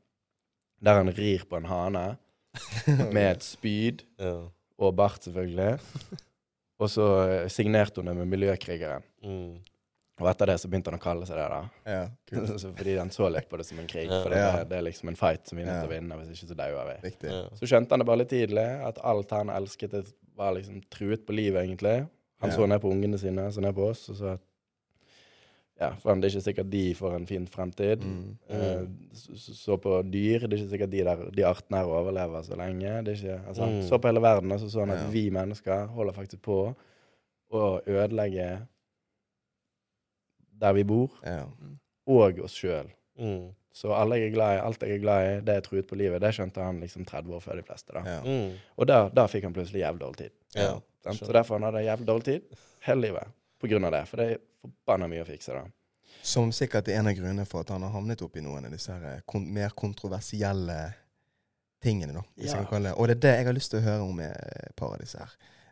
[0.83, 2.17] der han rir på en hane
[3.15, 4.49] med et spyd Ja.
[4.77, 5.79] og bart, selvfølgelig.
[6.79, 9.03] Og så eh, signerte hun det med Miljøkrigeren.
[9.25, 9.57] Mm.
[10.17, 11.59] Og etter det så begynte han å kalle seg det, da.
[11.85, 12.47] Ja, cool.
[12.79, 14.07] Fordi han så litt på det som en krig.
[14.09, 14.21] Ja.
[14.23, 14.63] For det, Ja.
[14.65, 16.57] det er liksom en fight som vi er nødt til å vinne, hvis ikke så
[16.57, 17.11] dauer vi.
[17.29, 17.41] Ja.
[17.59, 19.93] Så skjønte han det bare litt tidlig, at alt han elsket,
[20.37, 22.07] var liksom truet på livet, egentlig.
[22.41, 22.55] Han Ja.
[22.55, 24.41] så ned på ungene sine, så ned på oss, og så at
[25.79, 28.01] Ja, for det er ikke sikkert de får en fin fremtid.
[28.01, 28.37] Mm.
[28.49, 30.39] Uh, så, så på dyr.
[30.47, 32.95] Det er ikke sikkert de, der, de artene her overlever så lenge.
[33.05, 33.81] Det er ikke, altså, Mm.
[33.85, 35.09] Så på hele verden, og så så han at Ja.
[35.13, 36.57] vi mennesker holder faktisk på
[37.53, 38.47] å ødelegge
[40.61, 41.43] der vi bor, Ja.
[42.07, 42.89] og oss sjøl.
[43.19, 43.53] Mm.
[43.73, 45.95] Så alle jeg er glad i, alt jeg er glad i, det er truet på
[45.95, 46.21] livet.
[46.21, 47.93] Det skjønte han liksom 30 år før de fleste.
[47.93, 48.01] da.
[48.05, 48.21] Ja.
[48.25, 48.55] Mm.
[48.77, 50.31] Og da, da fikk han plutselig jævlig dårlig tid.
[50.55, 50.79] Ja.
[51.13, 52.41] Så derfor han hadde jævlig dårlig tid
[52.87, 53.27] hele livet.
[53.61, 54.07] På grunn av det.
[54.07, 54.39] For det
[54.85, 55.53] forbanna mye å fikse.
[55.53, 55.63] da.
[56.23, 58.71] Som sikkert er en av grunnene for at han har havnet opp i noen av
[58.71, 60.93] disse her kon mer kontroversielle
[61.83, 62.13] tingene.
[62.13, 62.21] da.
[62.37, 62.63] Hvis jeg Ja.
[62.63, 62.97] kan kalle det.
[62.97, 64.99] Og det er det jeg har lyst til å høre om med et par av
[64.99, 65.29] disse her.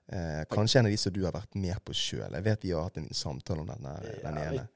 [0.08, 2.32] Eh, kanskje en av de som du har vært med på sjøl.
[2.32, 4.68] Jeg vet vi har hatt en samtale om denne, den ene.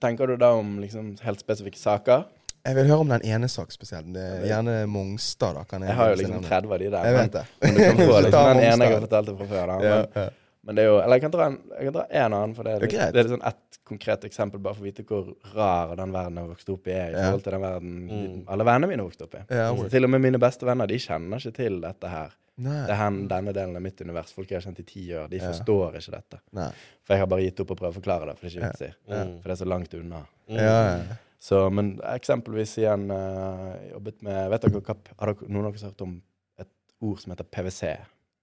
[0.00, 2.24] Tenker du da om liksom helt spesifikke saker?
[2.66, 4.12] Jeg vil høre om den ene sak spesielt.
[4.12, 5.54] Det er gjerne Mongstad.
[5.54, 5.64] da.
[5.64, 6.48] Kan jeg, Jeg har jo liksom navnet?
[6.50, 7.04] 30 av de der.
[7.04, 7.46] Jeg men- vet det.
[7.62, 9.66] Men du kan få liksom den ene jeg har fortalt det fra før.
[9.66, 9.72] da.
[9.88, 10.30] Ja, Men, ja.
[10.66, 12.66] Men det er jo Eller jeg kan dra en, jeg kan dra en annen, for
[12.66, 15.04] det er, Det er litt, det er sånn ett konkret eksempel, bare for å vite
[15.06, 17.92] hvor rar den verden jeg har vokst opp i, er i forhold til den verden
[18.10, 18.40] Mm.
[18.50, 19.44] alle vennene mine har vokst opp i.
[19.54, 22.34] Ja, til og med mine beste venner, de kjenner ikke til dette her.
[22.58, 22.86] Nei.
[22.88, 24.32] Det er hen, denne delen av mitt univers.
[24.32, 25.50] Folk jeg har kjent i ti år, de Ja.
[25.52, 26.38] forstår ikke dette.
[26.56, 26.70] Nei.
[27.04, 28.70] For jeg har bare gitt opp å prøve å forklare det, for det er ikke
[28.72, 29.12] vits i.
[29.12, 29.34] Mm.
[29.42, 30.22] For det er så langt unna.
[30.48, 30.56] Mm.
[30.56, 31.16] Ja, ja.
[31.38, 34.80] Så, men eksempelvis igjen uh, jobbet med Vet dere
[35.20, 36.22] Har dere, noen av dere hørt om
[36.58, 36.66] et
[37.02, 37.92] ord som heter PwC?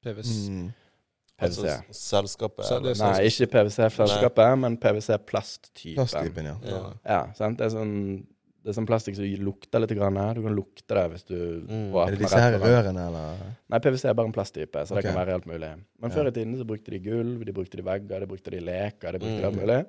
[0.05, 0.49] PwC.
[0.51, 0.73] Mm.
[1.43, 1.63] PwC.
[1.69, 5.95] Altså, selskapet Så er Nei, ikke PVC-flaskeskapet, men PVC-plasttypen.
[5.95, 6.55] Plasttypen, ja.
[6.69, 6.83] Ja.
[7.05, 7.57] Ja, sant?
[7.59, 7.95] Det er sånn
[8.63, 9.91] det er sånn plastikk som lukter litt.
[9.91, 10.15] Grann.
[10.35, 11.35] Du kan lukte det hvis du
[11.67, 11.91] Mm.
[11.91, 13.35] åpner Er det disse her rørene, eller?
[13.69, 15.73] Nei, PwC er bare en plasttype, så det kan være helt mulig.
[15.99, 18.61] Men før i tiden så brukte de gulv, de brukte de vegger, de brukte de
[18.61, 19.45] leker, de brukte Mm.
[19.45, 19.85] alt mulig.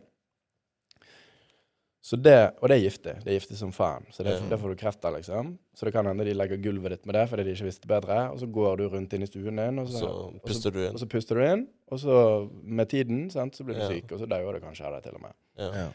[2.05, 3.13] Så det, og det er giftig.
[3.25, 4.05] Det er giftig som faen.
[4.13, 4.49] Så det, mm.
[4.51, 5.55] det får du kreft av, liksom.
[5.73, 8.19] Så det kan hende de legger gulvet ditt med det fordi de ikke visste bedre.
[8.35, 10.75] Og så går du rundt inn i stuen din, og så, Så og så, puster
[10.75, 11.63] du og så puster du inn.
[11.89, 12.19] Og så
[12.53, 13.89] med tiden sant, så blir du Ja.
[13.89, 15.39] syk, og så dauer du kanskje av det til og med.
[15.57, 15.71] Ja.
[15.81, 15.89] Ja.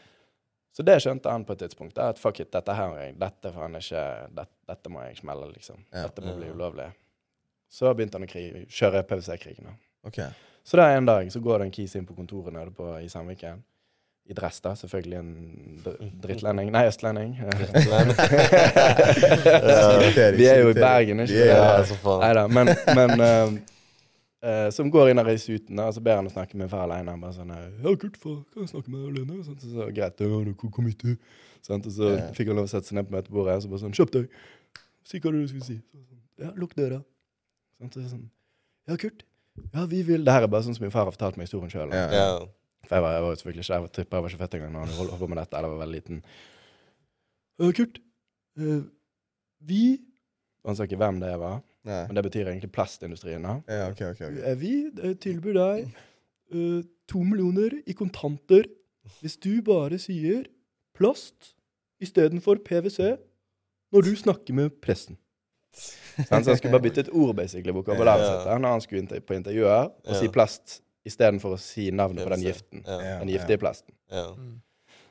[0.74, 1.94] Så det skjønte han på et tidspunkt.
[1.94, 5.84] da, At fuck it, dette her, dette faen ikke dette, dette må jeg smelle, liksom.
[5.92, 6.08] Ja.
[6.08, 6.90] Dette må bli ulovlig.
[7.70, 9.76] Så begynte han å krig, kjøre PwC-krigen.
[10.02, 10.30] Okay.
[10.64, 12.98] Så Så da en dag så går det en kis inn på kontoret nede på,
[12.98, 13.62] i Sandviken.
[14.30, 14.76] I dress, da.
[14.78, 15.30] Selvfølgelig en
[16.22, 16.68] drittlending.
[16.70, 17.32] Nei, østlending.
[20.38, 21.88] Vi er jo i Bergen, ikke Ja, sant?
[21.90, 22.20] så faen.
[22.22, 23.48] Nei da, men, men uh,
[24.46, 27.10] uh, Som går inn og i uten, og så ber han å snakke med alene.
[27.16, 28.38] Han bare sånn eh, 'Ja, Kurt, far.
[28.54, 31.02] kan jeg snakke med deg alene?' Sånn, så, så, greit, ja, du, kom- kom hit,
[31.02, 31.16] du.
[31.66, 31.84] Sant?
[31.86, 32.30] Og så Ja.
[32.36, 34.24] fikk han lov å sette seg ned på møtebordet, og så bare sånn 'Kjøp deg.
[35.04, 37.02] Si hva du skulle si.' Så, sånn, 'Ja, lukk døra.'
[37.80, 37.92] Sant?
[37.98, 38.30] Så, sånn,
[38.88, 39.20] 'Ja, Kurt.
[39.74, 41.68] Ja, vi vil Det her er bare sånn som min far har fortalt meg historien
[41.70, 41.90] sjøl.
[42.90, 44.86] For jeg var, jeg var selvfølgelig ikke Jeg var jeg var ikke fett engang når
[44.88, 45.56] han holdt på med dette.
[45.56, 46.22] Eller var veldig liten.
[47.62, 48.00] Uh, Kurt,
[48.58, 48.80] uh,
[49.70, 49.82] vi
[50.66, 52.00] Han sa ikke hvem det var, Nei.
[52.08, 53.46] men det betyr egentlig plastindustrien.
[53.46, 53.54] da.
[53.70, 54.20] Ja, ok, ok.
[54.26, 54.40] ok.
[54.42, 55.86] «Øh, Vi øh, tilbyr deg
[56.52, 58.66] uh, to millioner i kontanter
[59.20, 60.44] hvis du bare sier
[60.94, 61.54] plast
[62.02, 63.14] istedenfor PwC
[63.92, 65.16] når du snakker med pressen.
[66.26, 69.88] Så han skulle bare bytte et ord, basically, vokabulæret sitt når han skulle på intervjuer,
[70.04, 72.82] og si plast istedenfor å si navnet på den giften.
[72.84, 73.94] Den giftige plasten.
[74.12, 74.26] Ja.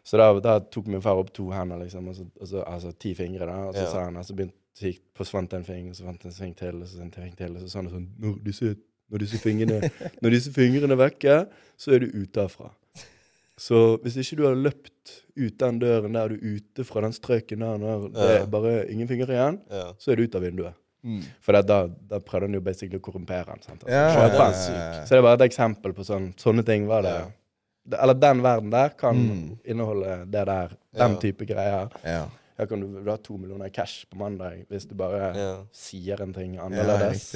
[0.03, 2.93] Så da, da tok min far opp to hender, liksom, og så, og så, altså
[2.97, 3.91] ti fingre, da, og så Ja.
[3.91, 6.55] sa han, og så begynte, så gikk, forsvant en finger, og så fant en sving
[6.57, 8.71] til, og så en ting til, og så sa han sånn, når disse,
[9.11, 9.91] når disse fingrene,
[10.23, 11.35] når disse fingrene er vekke,
[11.77, 12.71] så er du ute herfra.
[13.59, 17.11] Så hvis ikke du har løpt ut den døren der, er du ute fra den
[17.13, 19.89] strøken der, når det er bare ingen fingre igjen, Ja.
[19.99, 20.78] så er du ute av vinduet.
[21.03, 21.21] Mm.
[21.41, 23.59] For da, da prøvde han jo basically å korrumpere han.
[23.59, 25.05] Altså, Ja, ja, ja.
[25.05, 27.13] Så det er bare et eksempel på sånn, sånne ting var det.
[27.19, 27.27] Ja.
[28.03, 29.57] eller den verden der kan Mm.
[29.65, 31.19] inneholde det der, den Ja.
[31.19, 31.89] type greier.
[32.05, 32.25] Ja.
[32.57, 35.63] Her kan du, du ha to millioner i cash på mandag hvis du bare Ja.
[35.71, 37.33] sier en ting annerledes.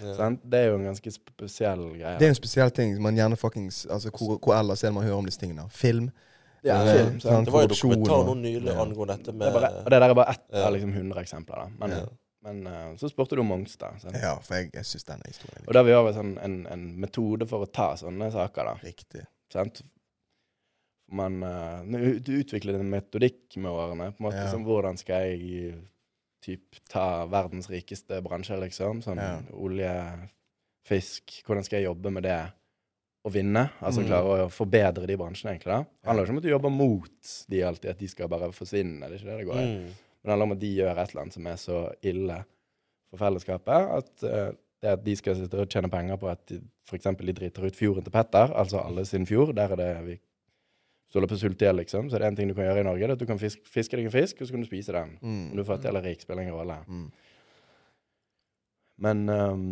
[0.00, 0.30] Ja.
[0.30, 2.18] Det er jo en ganske spesiell greie.
[2.18, 3.02] Det er en spesiell ting.
[3.02, 5.68] Man gjerne fuckings, altså, hvor, hvor ellers er det man hører om disse tingene?
[5.70, 6.10] Film.
[6.64, 7.22] ja, Eh, film, sant?
[7.22, 7.44] sant?
[7.46, 8.80] Det var jo dokumentar nå nylig Ja.
[8.84, 10.66] angående dette Det, med det bare, og det der er bare ett Ja.
[10.66, 11.54] av liksom 100 eksempler.
[11.56, 11.66] da.
[11.78, 12.06] Men, Ja.
[12.42, 14.00] Men uh, så spurte du om Mongstad.
[14.02, 14.16] Sant?
[14.20, 17.46] Ja, for jeg, jeg syns er historien Og da vi har en, en, en metode
[17.48, 18.64] for å ta sånne saker.
[18.64, 18.74] da.
[18.82, 19.24] riktig.
[19.52, 19.82] Sant?
[21.12, 21.82] Man uh,
[22.24, 24.10] du utvikler en metodikk med årene.
[24.12, 24.50] på en måte Ja.
[24.50, 25.74] som Hvordan skal jeg
[26.42, 29.02] typ, ta verdens rikeste bransje, liksom?
[29.04, 29.40] Sånn Ja.
[29.54, 29.92] olje,
[30.88, 31.42] fisk.
[31.46, 32.40] Hvordan skal jeg jobbe med det
[33.24, 33.70] å vinne?
[33.80, 34.08] Altså Mm.
[34.08, 35.86] klare å forbedre de bransjene, egentlig.
[36.02, 39.00] Det handler ikke om at du jobber mot de alltid, at de skal bare forsvinne.
[39.06, 39.66] Det er ikke det det går i.
[39.78, 39.94] mm.
[40.22, 42.36] Men det handler om at de gjør et eller annet som er så ille
[43.10, 46.58] for fellesskapet at uh, det at de skal sitte og tjene penger på at de,
[46.96, 50.16] eksempel de driter ut fjorden til Petter, altså alle sin fjord, der er det vi
[51.12, 52.08] stoler på sult ihjel, liksom.
[52.10, 53.38] Så det er en ting du kan gjøre i Norge, det er at du kan
[53.38, 55.14] fiske, fiske deg en fisk, og så kan du spise den.
[55.20, 55.44] Mm.
[55.50, 56.78] Om du er fattig eller rik, spiller ingen rolle.
[56.88, 57.06] Mm.
[59.06, 59.66] Men ehm,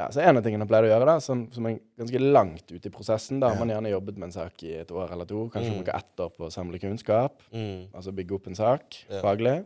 [0.00, 2.70] ja, så en av tingene jeg pleide å gjøre, da, som, som er ganske langt
[2.72, 5.28] ute i prosessen Da har man gjerne jobbet med en sak i et år eller
[5.28, 5.82] to, kanskje Mm.
[5.82, 7.42] bruker ett år på å samle kunnskap.
[7.52, 7.90] Mm.
[7.92, 9.20] Altså bygge opp en sak Ja.
[9.24, 9.58] faglig.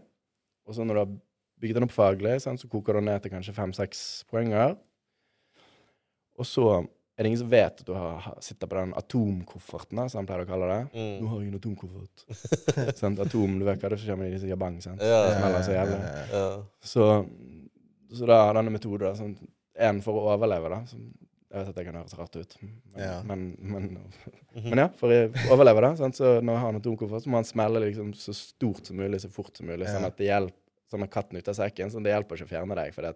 [0.66, 1.12] Og så når du har
[1.60, 4.76] bygget den opp faglig, sant, så koker du ned til kanskje fem-seks poenger.
[6.38, 6.66] Og så
[7.14, 10.42] er det ingen som vet at du har, sitter på den atomkofferten, som han pleier
[10.42, 10.80] å kalle det.
[10.94, 11.28] Nå Mm.
[11.30, 12.24] har jeg en atomkoffert.
[12.98, 15.00] sånn, Atom, du vet hva det er med de som gjør bang, sant?
[15.00, 15.84] Ja, ja, ja.
[16.32, 16.62] Ja.
[16.82, 17.06] Så,
[18.12, 19.36] så da denne metoden da, sånn,
[19.76, 20.80] en for å overleve, da.
[20.86, 21.12] Som,
[21.54, 23.22] jeg vet at det kan høres rart ut, men, Ja.
[23.22, 23.84] men, men,
[24.54, 24.68] Mhm.
[24.70, 25.98] men ja, for å overleve, det.
[25.98, 26.14] Sant?
[26.16, 29.20] Så når jeg har en atomkoffert, så må han smelle liksom så stort som mulig,
[29.20, 30.52] så fort som mulig, sånn at det hjelper
[30.90, 31.90] sånn at katten ut av sekken.
[31.90, 33.14] Sånn, det hjelper ikke å fjerne deg, for det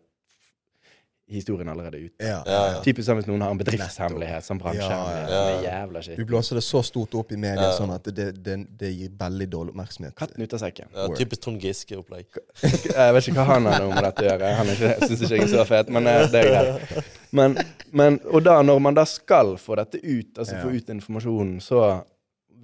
[1.29, 2.25] historien allerede ute.
[2.25, 2.81] Ja, Ja, ja.
[2.83, 6.03] Typisk som hvis noen har en bedriftshemmelighet, sånn bransjehemmelighet, Ja, ja.
[6.03, 7.73] som er Du blåser det så stort opp i media Ja.
[7.77, 10.15] sånn at det, det, det gir veldig dårlig oppmerksomhet.
[10.17, 10.89] Katten ut av sekken.
[10.95, 12.27] Ja, typisk Trond Giske-opplegg.
[12.97, 14.53] Jeg vet ikke hva han har noe med dette å gjøre.
[14.57, 17.11] Han syns ikke jeg er så fet, men eh, det er greit.
[17.31, 17.59] Men,
[17.93, 20.63] men, og da, når man da skal få dette ut, altså Ja.
[20.65, 22.05] få ut informasjonen, så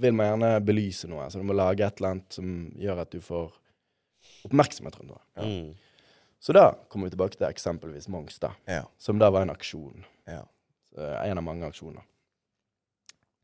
[0.00, 1.28] vil man gjerne belyse noe.
[1.30, 3.52] Så du må lage et eller annet som gjør at du får
[4.48, 5.22] oppmerksomhet rundt noe.
[5.44, 5.74] Mm.
[6.44, 10.04] Så da kommer vi tilbake til eksempelvis Mongstad, Ja, som da var en aksjon.
[10.28, 10.42] ja.
[10.96, 12.02] Eh, En av mange aksjoner.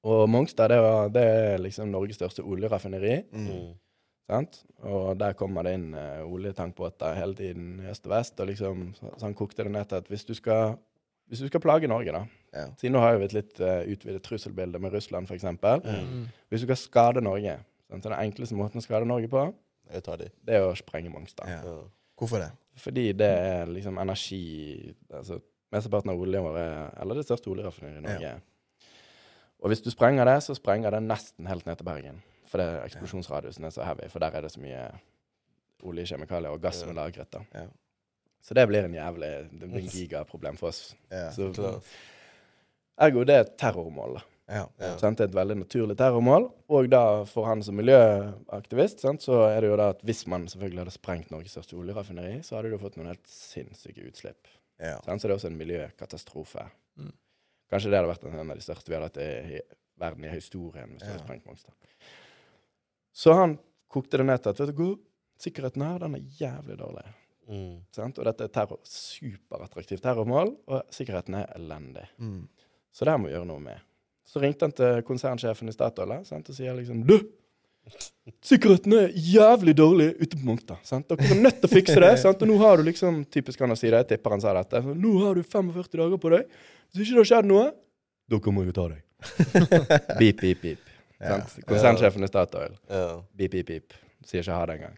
[0.05, 3.23] Og Mongstad, det, var, det er liksom Norges største oljeraffineri.
[3.33, 3.47] Mm.
[3.47, 3.73] Mm.
[4.31, 4.61] Sant?
[4.87, 8.41] Og der kommer det inn uh, oljetankbåter hele tiden i øst og vest.
[8.41, 10.77] Og liksom, så, han kokte det ned til at hvis du skal,
[11.29, 12.67] hvis du skal plage Norge, da Ja.
[12.81, 15.45] Siden nå har vi et litt uh, utvidet trusselbilde med Russland, f.eks.
[15.45, 16.25] Mm.
[16.49, 17.59] Hvis du skal skade Norge
[17.89, 18.05] sant?
[18.05, 19.49] Så Den enkleste måten å skade Norge på,
[19.91, 21.49] det er å sprenge Mongstad.
[22.19, 22.51] Hvorfor det?
[22.81, 24.45] Fordi det er liksom energi
[25.13, 25.41] altså
[25.71, 28.33] Mesteparten av oljen vår er Eller det største oljeraffineriet i Norge.
[29.61, 32.23] Og hvis du sprenger det, så sprenger det nesten helt ned til Bergen.
[32.51, 34.81] For det eksplosjonsradiusen er så heavy, for der er det så mye
[35.87, 37.31] olje, kjemikalier og gass som er lagret.
[37.31, 37.45] da.
[37.55, 37.67] Ja.
[38.43, 40.97] Så det blir en jævlig det blir en gigaproblem for oss.
[41.13, 41.29] Ja.
[41.37, 41.53] Så,
[42.99, 44.19] ergo det er et terrormål.
[44.19, 44.25] da.
[44.51, 44.65] Ja.
[44.83, 44.97] Ja.
[44.99, 45.19] Sant?
[45.21, 46.49] Det er et veldig naturlig terrormål.
[46.75, 50.49] Og da for han som miljøaktivist, sant, så er det jo da at hvis man
[50.51, 54.51] selvfølgelig hadde sprengt Norges største oljeraffineri, så hadde du fått noen helt sinnssyke utslipp.
[54.83, 54.97] Ja.
[55.07, 55.23] Sant?
[55.23, 56.67] Så det er også en miljøkatastrofe.
[56.99, 57.13] Mm.
[57.71, 59.61] Kanskje det hadde vært en av de største vi hadde hatt i i
[60.01, 61.13] verden i historien hvis du Ja.
[61.13, 61.75] hadde sprengt Mongstad.
[63.13, 63.59] Så han
[63.93, 64.95] kokte det ned til at vet du hva,
[65.41, 67.05] sikkerheten her, den er jævlig dårlig.
[67.51, 67.77] Mm.
[67.93, 68.19] Sant?
[68.19, 72.07] Og dette er terror, superattraktivt terrormål, og sikkerheten er elendig.
[72.19, 72.49] Mm.
[72.93, 73.81] Så det her må vi gjøre noe med.
[74.31, 77.19] Så ringte han til konsernsjefen i Statoil og sier liksom Du!
[78.45, 80.83] Sikkerheten er jævlig dårlig ute på Mongstad.
[81.09, 82.11] Dere er nødt til å fikse det.
[82.23, 82.43] sant?
[82.45, 84.05] Og nå har du liksom Typisk han å si det.
[84.05, 84.83] Jeg tipper han sa dette.
[84.85, 86.61] Så, nå har du 45 dager på deg.
[86.93, 87.67] Hvis ikke det har skjedd noe,
[88.31, 89.03] da kommer jeg og tar deg.
[90.21, 90.87] Beep, beep, beep.
[91.21, 91.37] Ja.
[91.69, 92.79] Konsernsjefen i Statoil.
[92.89, 93.19] Ja.
[93.37, 93.97] Beep, beep, beep.
[94.25, 94.95] Sier ikke ha det engang.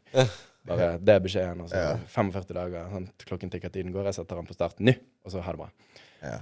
[0.71, 1.65] Bare det er beskjeden.
[1.65, 1.81] Altså.
[1.81, 1.97] Ja.
[2.13, 2.85] 45 dager.
[2.93, 3.25] Sant?
[3.27, 4.07] Klokken tikker, tiden går.
[4.11, 4.95] Jeg setter han på start nå,
[5.27, 5.71] og så ha det bra.
[6.23, 6.37] Ja.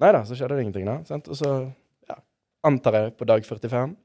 [0.00, 0.94] Nei da, så skjedde det ingenting, da.
[1.04, 1.28] Sant?
[1.28, 1.50] Og så
[2.66, 3.96] antar jeg på dag 45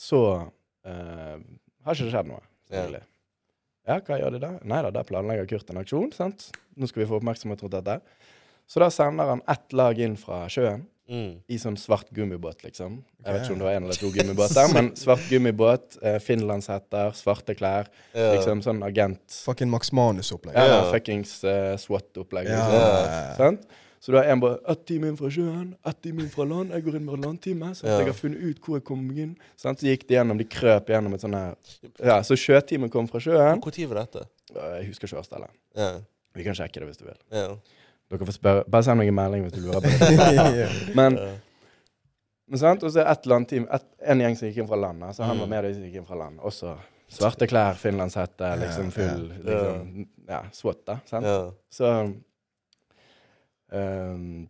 [0.00, 0.20] så
[0.86, 1.36] uh,
[1.84, 2.44] har ikke det skjedd noe.
[2.70, 3.02] selvfølgelig.
[3.90, 4.50] Ja, hva gjør de da?
[4.70, 6.12] Nei da, der planlegger Kurt en aksjon.
[6.16, 6.46] sant?
[6.78, 7.98] Nå skal vi få oppmerksomhet rundt dette.
[8.70, 11.40] Så da sender han ett lag inn fra sjøen Mm.
[11.50, 13.00] i sånn svart gummibåt, liksom.
[13.24, 17.10] Jeg vet ikke om det var en eller to gummibåter, men svart gummibåt, eh, finlandshetter,
[17.18, 17.90] svarte klær.
[18.14, 18.36] Yeah.
[18.36, 19.24] Liksom sånn agent...
[19.42, 20.54] Fucking Max Manus-opplegg.
[20.54, 20.86] Ja, yeah.
[20.94, 22.52] fuckings uh, SWAT-opplegg.
[22.52, 22.60] Ja.
[22.62, 23.40] Liksom.
[23.40, 23.66] Sant?
[24.00, 26.70] Så da er en bare ett time inn fra sjøen, ett time inn fra land.
[26.72, 27.74] Jeg går inn med landtime.
[27.76, 27.98] Så Ja.
[27.98, 29.34] jeg har funnet ut hvor jeg kom inn.
[29.60, 31.54] Så gikk de gjennom, de krøp gjennom et sånn her
[32.02, 33.60] Ja, så sjøteamet kom fra sjøen.
[33.60, 34.26] Når var dette?
[34.54, 35.50] Jeg husker ikke årstallet.
[35.76, 36.00] Ja.
[36.34, 37.18] Vi kan sjekke det hvis du vil.
[37.30, 37.56] Ja.
[38.10, 38.64] Dere får spørre.
[38.70, 40.68] Bare send meg en melding hvis du lurer på det.
[40.98, 41.18] Men,
[42.48, 42.82] men sant?
[42.82, 45.04] Og så ett landteam, et, en gjeng som gikk inn fra land.
[45.06, 45.40] Altså han Mm.
[45.40, 46.40] var med de som gikk inn fra land.
[46.40, 46.72] Også
[47.10, 50.96] svarte klær, finlandshette, liksom full liksom, Ja, SWAT, da.
[51.06, 51.26] Sant?
[51.70, 52.14] Så
[53.72, 54.48] ehm,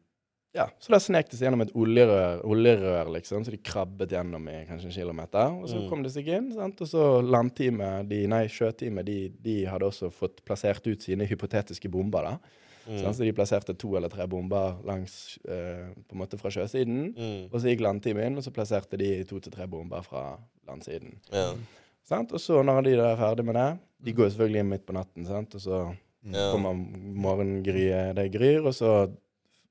[0.52, 4.48] Ja, så da snek de seg gjennom et oljerør, oljerør, liksom, så de krabbet gjennom
[4.50, 5.52] i kanskje en kilometer.
[5.62, 5.88] Og så Mm.
[5.88, 6.80] kom de seg inn, sant?
[6.82, 11.88] og så landteamet, de, nei, sjøteamet, de, de hadde også fått plassert ut sine hypotetiske
[11.88, 12.38] bomber, da.
[12.88, 12.98] Mm.
[13.14, 17.14] Så de plasserte to eller tre bomber langs, eh, på en måte fra sjøsiden.
[17.14, 17.44] Mm.
[17.52, 21.14] Og så gikk landteamet inn, og så plasserte de to til tre bomber fra landsiden.
[21.32, 21.52] Ja.
[22.02, 22.32] Sant?
[22.32, 24.94] Og så, når de er ferdig med det De går jo selvfølgelig inn midt på
[24.98, 25.54] natten, sant?
[25.54, 26.50] og så Ja.
[26.52, 29.10] kommer morgengryet, det gryr, og så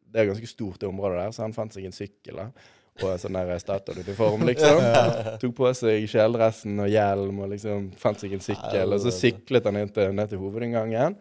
[0.09, 2.47] Det er ganske stort, det området der, så han fant seg en sykkel da,
[2.97, 4.79] på sånn Statoil-uniform, liksom.
[5.43, 8.95] Tok på seg kjeledressen og hjelm og liksom fant seg en sykkel.
[8.95, 11.19] Og så syklet han inn til, ned til hovedinngangen.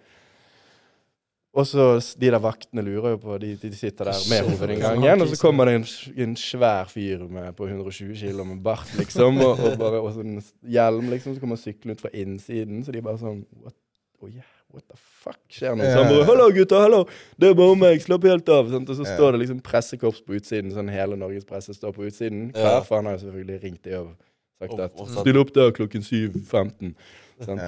[1.58, 1.86] Og så
[2.16, 5.68] De der vaktene lurer jo på De, de sitter der med hovedinngangen, og så kommer
[5.68, 5.86] det en,
[6.24, 10.38] en svær fyr med, på 120 kg med bart, liksom, og, og, bare, og sånn
[10.64, 11.36] hjelm, liksom.
[11.36, 13.76] Så kommer han syklende ut fra innsiden, så de bare sånn What,
[14.22, 15.84] oh yeah, what the fuck skjer nå?
[15.84, 17.04] Så han bare 'Hallo, gutter, hallo!
[17.40, 20.36] Det er bare meg, slapp helt av.' Sånt, Og så står det liksom pressekorps på
[20.38, 22.48] utsiden, sånn hele Norges presse står på utsiden.
[22.54, 22.60] Ja.
[22.60, 24.14] Klar, for han har jo selvfølgelig ringt i og
[24.60, 26.94] sagt at 'Still opp der klokken 7.15'.
[27.44, 27.60] Sant?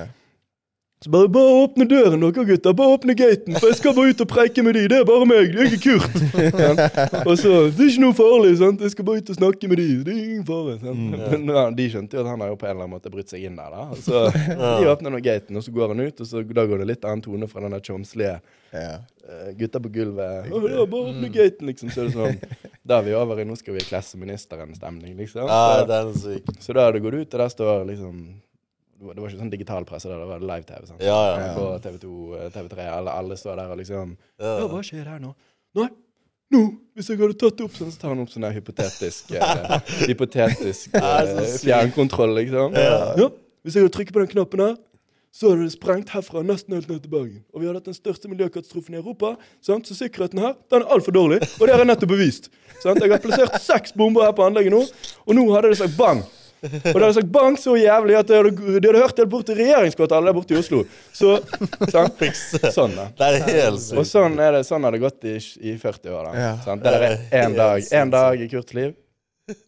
[1.01, 1.05] Ja.
[1.05, 2.73] Så bare 'Bare åpne døren dere, gutter.
[2.77, 4.83] Bare åpne gaten, for jeg skal bare ut og preike med de.
[4.89, 5.53] Det er bare meg.
[5.55, 6.21] Det er ikke Kurt.'
[6.61, 7.25] Ja.
[7.29, 8.59] Og så 'Det er ikke noe farlig.
[8.59, 8.81] sant?
[8.85, 10.05] Jeg skal bare ut og snakke med de.
[10.05, 11.01] Det er ingen fare.' Sant?
[11.33, 13.29] Men ja, de skjønte jo at han har jo på en eller annen måte brutt
[13.33, 13.95] seg inn der, da.
[13.97, 14.29] Så
[14.83, 17.05] de åpner nå gaten, og så går han ut, og så da går det litt
[17.09, 18.37] annen tone fra den der tjomslige
[18.77, 19.01] Ja.
[19.25, 20.53] eh, gutta på gulvet.
[20.53, 21.89] ja, bare åpne gaten', liksom.
[21.91, 22.37] Så er det sånn
[22.87, 25.49] Da er vi over i 'nå skal vi klesse ministeren'-stemning, liksom.
[25.49, 26.45] Ja, Så, den er syk.
[26.61, 28.35] så da går det gått ut, og der står liksom
[29.01, 30.83] Det var, ikke sånn digital presse, det var live-TV.
[30.91, 31.01] sant?
[31.01, 31.53] Ja, ja.
[31.57, 34.59] På TV2, eh, TV3, alle, alle står der og liksom Ja.
[34.61, 35.31] Ja, hva skjer her nå?
[35.79, 35.87] Nei,
[36.53, 36.61] nå,
[36.99, 39.73] hvis jeg hadde tatt det opp sånn, så tar han opp sånn der hypotetisk eh,
[40.11, 42.77] Hypotetisk eh, fjernkontroll, liksom.
[42.77, 43.31] Ja.
[43.65, 44.77] Hvis jeg hadde trykket på den knappen her,
[45.33, 47.41] så hadde det sprengt herfra nesten helt ned til Bergen.
[47.55, 49.37] Og vi hadde hatt den største miljøkatastrofen i Europa.
[49.63, 49.87] Sant?
[49.87, 51.39] Så sikkerheten her, den er altfor dårlig.
[51.61, 52.51] Og det har jeg nettopp bevist.
[52.83, 52.99] Sant?
[52.99, 54.83] Jeg har plassert seks bomber her på anlegget nå,
[55.25, 56.25] og nå hadde det sagt bang.
[56.62, 59.46] Og det hadde sagt bang så jævlig at de hadde, de hadde hørt helt bort
[59.49, 60.83] til regjeringskvartalet der borte i Oslo.
[61.16, 61.37] Så,
[61.92, 62.11] sånn,
[62.77, 63.07] Sånn, da.
[63.16, 63.99] Det er helt sykt.
[64.03, 65.37] Og sånn, er det, sånn har det gått i,
[65.73, 66.31] i 40 år.
[66.31, 66.35] da.
[66.44, 66.51] Ja.
[66.66, 66.85] Sant?
[66.85, 68.92] Det er én dag, en dag i Kurts liv.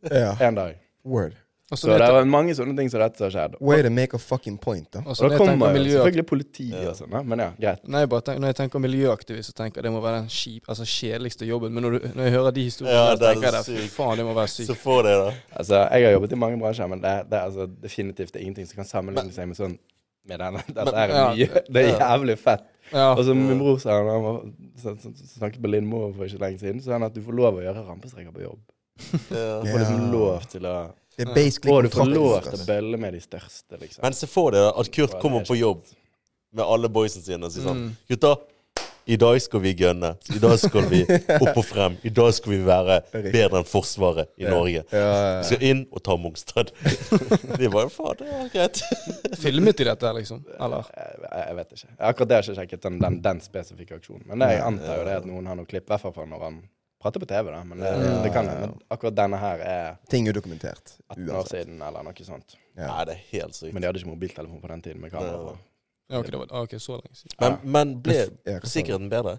[0.09, 0.35] ja.
[0.41, 0.77] Én dag.
[1.03, 1.35] Word.
[1.79, 3.55] Så så det er mange sånne ting som dette som har skjedd.
[3.61, 5.01] Way to make a fucking point, da.
[5.07, 6.91] og Og da kommer jo miljø, selvfølgelig ja.
[6.91, 7.87] og sånn, men ja, greit.
[7.89, 10.85] Nei, bare når jeg tenker miljøaktivist, så tenker jeg det må være den skip, altså
[10.85, 11.73] kjedeligste jobben.
[11.73, 13.81] Men når, du, når jeg hører de historiene, Ja, der, det er tenker jeg det,
[13.89, 14.83] fy faen, det må være Så sykt.
[14.83, 15.33] får det, da.
[15.57, 18.67] Altså, Jeg har jobbet i mange bransjer, men det, er- det er altså definitivt ingenting
[18.69, 19.79] som kan sammenligne seg med sånn
[20.29, 20.61] med denne.
[20.69, 21.47] Dette er ja.
[21.67, 22.69] Det er jævlig fett.
[22.93, 24.43] Ja, Og som min bror sa han var,
[24.79, 27.23] så, så, så snakket på Lindmo for ikke lenge siden, så sa han at du
[27.25, 28.61] får lov å gjøre rampestreker på jobb.
[29.33, 29.63] Ja.
[29.65, 30.75] Du får liksom lov til å
[31.17, 34.01] Det er basically Og du får lov til å bølle med de største, liksom.
[34.05, 35.83] Men se for deg at Kurt kommer er på jobb
[36.53, 37.93] med alle boysene sine og sier sånn Mm.
[38.09, 38.37] Gutta,
[39.05, 40.13] i dag skal vi gønne.
[40.31, 41.01] I dag skal vi
[41.43, 41.97] opp og frem.
[42.07, 44.85] I dag skal vi være bedre enn Forsvaret i Norge.
[44.93, 46.71] Vi skal inn og ta Mongstad.
[47.59, 48.83] De bare faen, det er greit.
[49.43, 50.45] filmet de dette, liksom?
[50.55, 50.87] Eller?
[50.95, 51.91] Jeg, jeg jeg vet ikke.
[52.13, 54.25] Akkurat det har jeg ikke sjekket, den, den, den spesifikke aksjonen.
[54.31, 56.63] Men jeg antar jo det at noen har noe klipp, i hvert fall når han
[57.03, 57.51] prater på TV.
[57.51, 58.55] da Men det, Ja, det kan jeg.
[58.55, 58.67] ja.
[58.67, 60.95] Men akkurat denne her er Ting er dokumentert.
[61.11, 61.67] 18 år Uansett.
[61.67, 62.57] siden, eller noe sånt.
[62.77, 62.87] Ja.
[62.87, 63.73] Nei, det er helt sykt.
[63.75, 65.33] Men de hadde ikke mobiltelefon på den tiden med kamera.
[65.33, 65.43] Ja.
[65.51, 65.59] på.
[66.13, 67.37] Ja, ok, det var, ok, så lenge siden.
[67.41, 68.73] Men, men ble Ja, hva sa du?
[68.73, 69.39] sikkerheten bedre?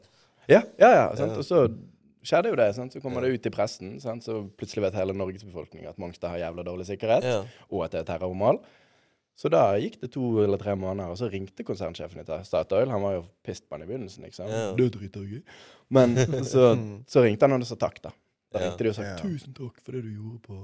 [0.49, 1.15] Ja, ja, ja.
[1.15, 1.31] Sant?
[1.31, 1.37] Ja.
[1.37, 1.63] Og så
[2.23, 2.69] skjedde jo det.
[2.75, 2.93] Sant?
[2.95, 3.99] Så kommer det ut i pressen.
[4.01, 4.23] Sant?
[4.23, 7.43] Så plutselig vet hele Norges befolkning at Mongstad har jævla dårlig sikkerhet, Ja.
[7.71, 8.59] og at det er terrormål.
[9.35, 12.91] Så da gikk det to eller tre måneder, og så ringte konsernsjefen i Statoil.
[12.93, 14.47] Han var jo pissed på han i begynnelsen, liksom.
[14.51, 14.67] Ja.
[14.77, 15.43] Det driter jeg i.
[15.89, 16.13] Men
[16.45, 16.67] så,
[17.13, 18.11] så ringte han og sa takk, da.
[18.53, 18.69] Da Ja.
[18.69, 19.15] ringte de og sa Ja.
[19.17, 20.59] 'tusen takk for det du gjorde på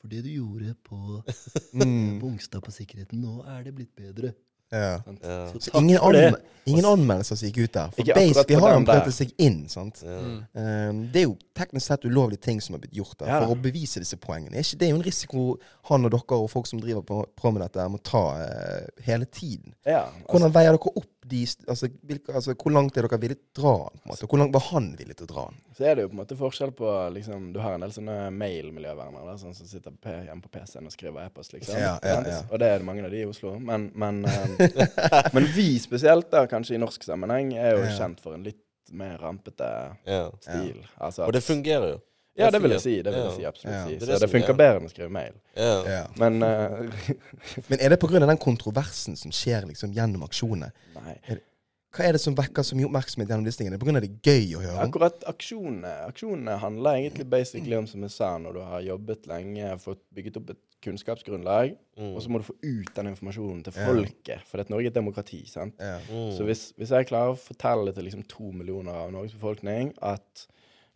[0.00, 1.22] For det du gjorde på
[1.74, 2.18] Mm.
[2.22, 4.32] Mongstad på sikkerheten, nå er det blitt bedre.
[4.70, 5.00] Ja.
[5.52, 6.36] Så Så ingen, anme
[6.68, 7.90] ingen anmeldelser som gikk ut der.
[7.96, 9.62] For basically har han prøvd seg inn.
[9.72, 10.02] sant?
[10.04, 10.18] Ja.
[10.90, 13.40] Um, det er jo teknisk sett ulovlige ting som har blitt gjort der, Ja.
[13.40, 14.56] for å bevise disse poengene.
[14.56, 15.44] Er ikke det er jo en risiko
[15.88, 19.24] han og dere og folk som driver på, på med dette, må ta uh, hele
[19.24, 19.72] tiden.
[19.86, 23.40] Ja, altså, Hvordan veier dere opp de altså, hvilke, altså, Hvor langt er dere villige
[23.40, 24.00] til å dra den?
[24.00, 24.28] på en måte?
[24.32, 25.60] Hvor langt var han villig til å dra den?
[25.78, 28.16] så er det jo på en måte forskjell på liksom, Du har en del sånne
[28.34, 31.78] mail-miljøvernere sånn som sitter på, hjemme på PC-en og skriver e-post, liksom.
[31.78, 32.40] Ja, ja, ja.
[32.50, 33.54] Og det er det mange av de i Oslo.
[33.62, 38.34] Men, men, eh, men vi spesielt, da, kanskje i norsk sammenheng, er jo kjent for
[38.34, 39.70] en litt mer rampete
[40.40, 40.82] stil.
[40.96, 42.02] Altså, Og det fungerer jo.
[42.38, 42.94] Ja, det vil jeg si.
[43.02, 43.82] Det vil jeg si absolutt Ja.
[43.88, 43.98] si.
[43.98, 44.58] Så det det funker ja.
[44.62, 45.34] bedre enn å skrive mail.
[45.56, 45.74] Ja.
[45.88, 46.04] Ja.
[46.22, 46.86] Men uh,
[47.70, 48.20] Men er det pga.
[48.24, 50.70] den kontroversen som skjer liksom, gjennom aksjonene?
[50.98, 51.18] Nei.
[51.96, 53.78] Hva er det som vekker så mye oppmerksomhet gjennom disse tingene?
[53.80, 53.96] Pga.
[54.00, 54.82] det er gøy å høre om?
[54.84, 59.70] Akkurat aksjonene Aksjonene handler egentlig basically om, som jeg sa, når du har jobbet lenge,
[59.82, 62.12] fått bygget opp et kunnskapsgrunnlag, Mm.
[62.14, 64.12] og så må du få ut den informasjonen til folket.
[64.14, 64.42] folket.
[64.46, 65.40] For Norge er et demokrati.
[65.50, 65.74] sant?
[65.80, 65.98] Yeah.
[66.12, 66.36] Mm.
[66.36, 70.46] Så hvis, hvis jeg klarer å fortelle til liksom to millioner av Norges befolkning at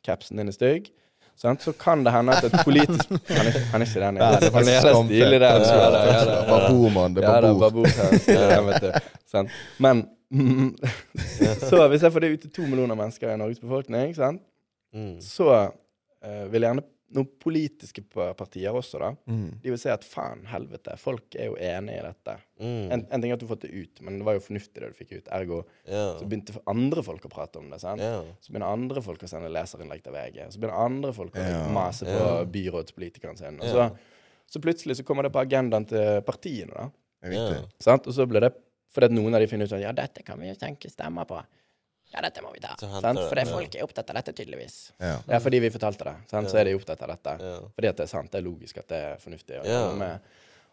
[0.04, 0.92] capsen din er stygg,
[1.36, 1.62] sant?
[1.62, 4.16] så kan det hende at et politisk Han er, han er ikke den.
[4.16, 5.40] Er Han er stilig, den.
[5.40, 6.40] da, ja, da.
[6.48, 7.16] Babor-mann.
[7.16, 7.70] Det er babor.
[7.70, 7.88] babor.
[7.88, 9.12] ja, stilig, den, vet du.
[9.32, 9.60] Sant?
[9.78, 10.06] Men
[11.68, 14.40] så hvis jeg får det ut til to millioner mennesker i Norges befolkning, sant?
[14.92, 15.20] Mm.
[15.24, 16.82] så uh, vil gjerne
[17.16, 18.02] noen politiske
[18.38, 19.10] partier også, da.
[19.28, 19.58] Mm.
[19.62, 22.36] De vil si at faen, helvete, folk er jo enig i dette.
[22.62, 22.86] Mm.
[22.94, 24.90] En, en ting er at du fått det ut, men det var jo fornuftig det
[24.92, 25.30] du fikk ut.
[25.34, 26.14] Ergo yeah.
[26.18, 27.80] så begynte andre folk å prate om det.
[27.82, 28.02] sant?
[28.02, 28.22] ja.
[28.40, 30.40] Så begynner andre folk å sende leserinnlegg til VG.
[30.54, 31.68] Så begynner andre folk å yeah.
[31.74, 32.42] mase på yeah.
[32.56, 33.60] byrådspolitikeren sin.
[33.62, 33.88] Og så,
[34.50, 36.90] så plutselig så kommer det på agendaen til partiene, da.
[38.10, 38.54] Og så blir det
[38.92, 41.24] fordi at noen av de finner ut sånn Ja, dette kan vi jo tenke stemmer
[41.28, 41.38] på.
[42.12, 42.74] Ja, dette må vi ta.
[42.76, 44.92] For det folk er opptatt av dette, tydeligvis.
[45.00, 45.14] Ja.
[45.28, 46.14] Ja, fordi vi fortalte det.
[46.28, 46.50] Sant?
[46.52, 47.36] Så er de opptatt av dette.
[47.40, 47.58] Ja.
[47.74, 48.30] Fordi at det er sant.
[48.32, 49.94] Det er logisk at det er fornuftig å Ja.
[49.96, 50.20] med.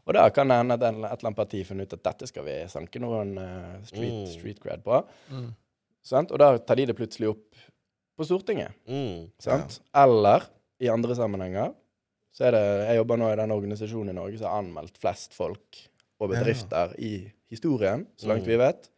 [0.07, 2.43] Og da kan det hende at et eller annet parti finner ut at dette skal
[2.43, 4.27] vi sanke noen eh, street, Mm.
[4.39, 5.05] street cred på.
[5.31, 5.53] Mm.
[6.31, 7.55] Og da tar de det plutselig opp
[8.17, 8.71] på Stortinget.
[8.87, 9.29] Mm.
[9.39, 9.79] Sant?
[9.95, 10.43] Eller
[10.81, 11.73] i andre sammenhenger
[12.33, 15.33] så er det Jeg jobber nå i den organisasjonen i Norge som har anmeldt flest
[15.33, 15.77] folk
[16.19, 18.47] og bedrifter i historien, så langt Mm.
[18.47, 18.89] vi vet.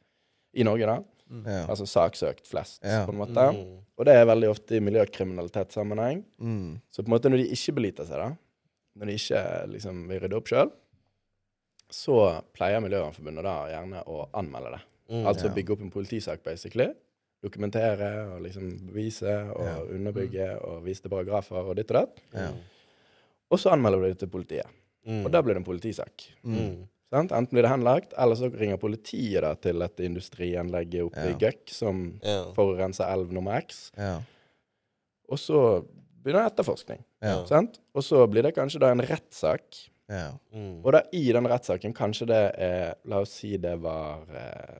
[0.55, 1.03] I Norge, da.
[1.45, 1.65] Ja.
[1.71, 3.05] Altså saksøkt flest, Ja.
[3.05, 3.45] på en måte.
[3.55, 3.77] Mm.
[3.97, 6.23] Og det er veldig ofte i miljøkriminalitetssammenheng.
[6.39, 6.81] Mm.
[6.91, 8.31] Så på en måte når de ikke beliter seg, da,
[8.99, 10.71] når de ikke liksom vil rydde opp sjøl,
[11.91, 12.17] så
[12.55, 14.81] pleier Miljøvernforbundet da gjerne å anmelde det.
[15.11, 15.25] Mm.
[15.27, 15.53] Altså Ja.
[15.53, 16.93] bygge opp en politisak, basically.
[17.43, 19.79] Dokumentere og liksom bevise og Ja.
[19.81, 22.19] underbygge og vise til paragrafer og ditt og datt.
[22.33, 22.51] Ja.
[23.51, 24.67] Og så anmelder du det til politiet.
[25.05, 25.25] Mm.
[25.25, 26.23] Og da blir det en politisak.
[26.45, 26.87] Mm.
[27.11, 27.31] Sant?
[27.35, 31.37] Enten blir det henlagt, eller så ringer politiet da til et industrianlegg oppe i Ja.
[31.43, 32.45] Gøkk som Ja.
[32.55, 33.91] forurenser elv nummer X.
[33.97, 34.21] Ja.
[35.29, 35.85] Og så
[36.23, 37.03] begynner etterforskning.
[37.93, 39.89] Og så blir det kanskje da en rettssak.
[40.09, 40.31] Ja.
[40.53, 40.81] Mm.
[40.85, 44.79] Og da i den rettssaken, kanskje det er La oss si det var eh,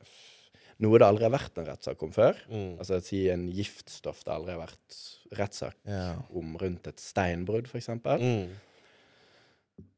[0.79, 2.35] noe det aldri har vært en rettssak om før.
[2.49, 2.77] Mm.
[2.79, 4.97] Altså si en giftstoff det aldri har vært
[5.37, 5.75] rettssak
[6.35, 7.87] om rundt et steinbrudd, f.eks.
[8.19, 8.49] Mm.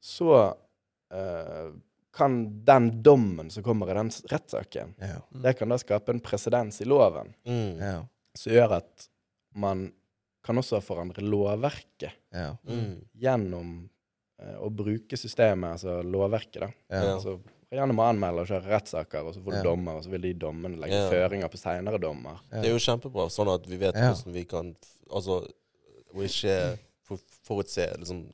[0.04, 0.30] Så
[1.12, 1.72] eh,
[2.14, 5.22] kan den dommen som kommer i den rettssaken, Ja.
[5.44, 7.78] det kan da skape en presedens i loven Mm.
[7.80, 8.06] Ja.
[8.36, 9.08] som gjør at
[9.56, 9.92] man
[10.44, 12.56] kan også forandre lovverket Ja.
[12.68, 13.06] Mm.
[13.16, 13.90] gjennom
[14.40, 16.70] eh, å bruke systemet, altså lovverket, da.
[16.90, 17.16] Ja.
[17.16, 17.40] Altså,
[17.72, 19.64] gjennom å anmelde og kjøre rettssaker, og så får du Ja.
[19.64, 21.10] dommer, og så vil de dommene legge Ja.
[21.10, 22.40] føringer på seinere dommer.
[22.52, 24.12] Det er jo kjempebra, sånn at vi vet Ja.
[24.12, 24.76] hvordan vi kan
[25.14, 25.48] Altså,
[26.14, 26.78] og ikke
[27.44, 28.28] forutse liksom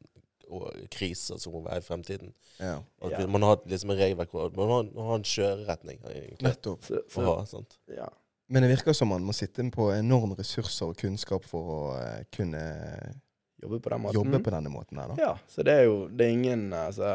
[0.93, 2.33] kriser som må være i fremtiden.
[2.59, 2.77] ja.
[3.01, 3.27] At Ja.
[3.27, 6.83] man har liksom en regelverk man har, man har en kjøreretning, egentlig, Nettopp.
[6.83, 7.45] For, for ha.
[7.45, 7.77] sant?
[7.87, 8.09] ja.
[8.49, 12.23] Men det virker som man må sitte på enorme ressurser og kunnskap for å eh,
[12.33, 12.63] kunne
[13.61, 14.15] Jobbe på den måten.
[14.15, 15.15] jobbe på denne måten her, da.
[15.19, 17.09] Ja, så det er jo det er ingen altså,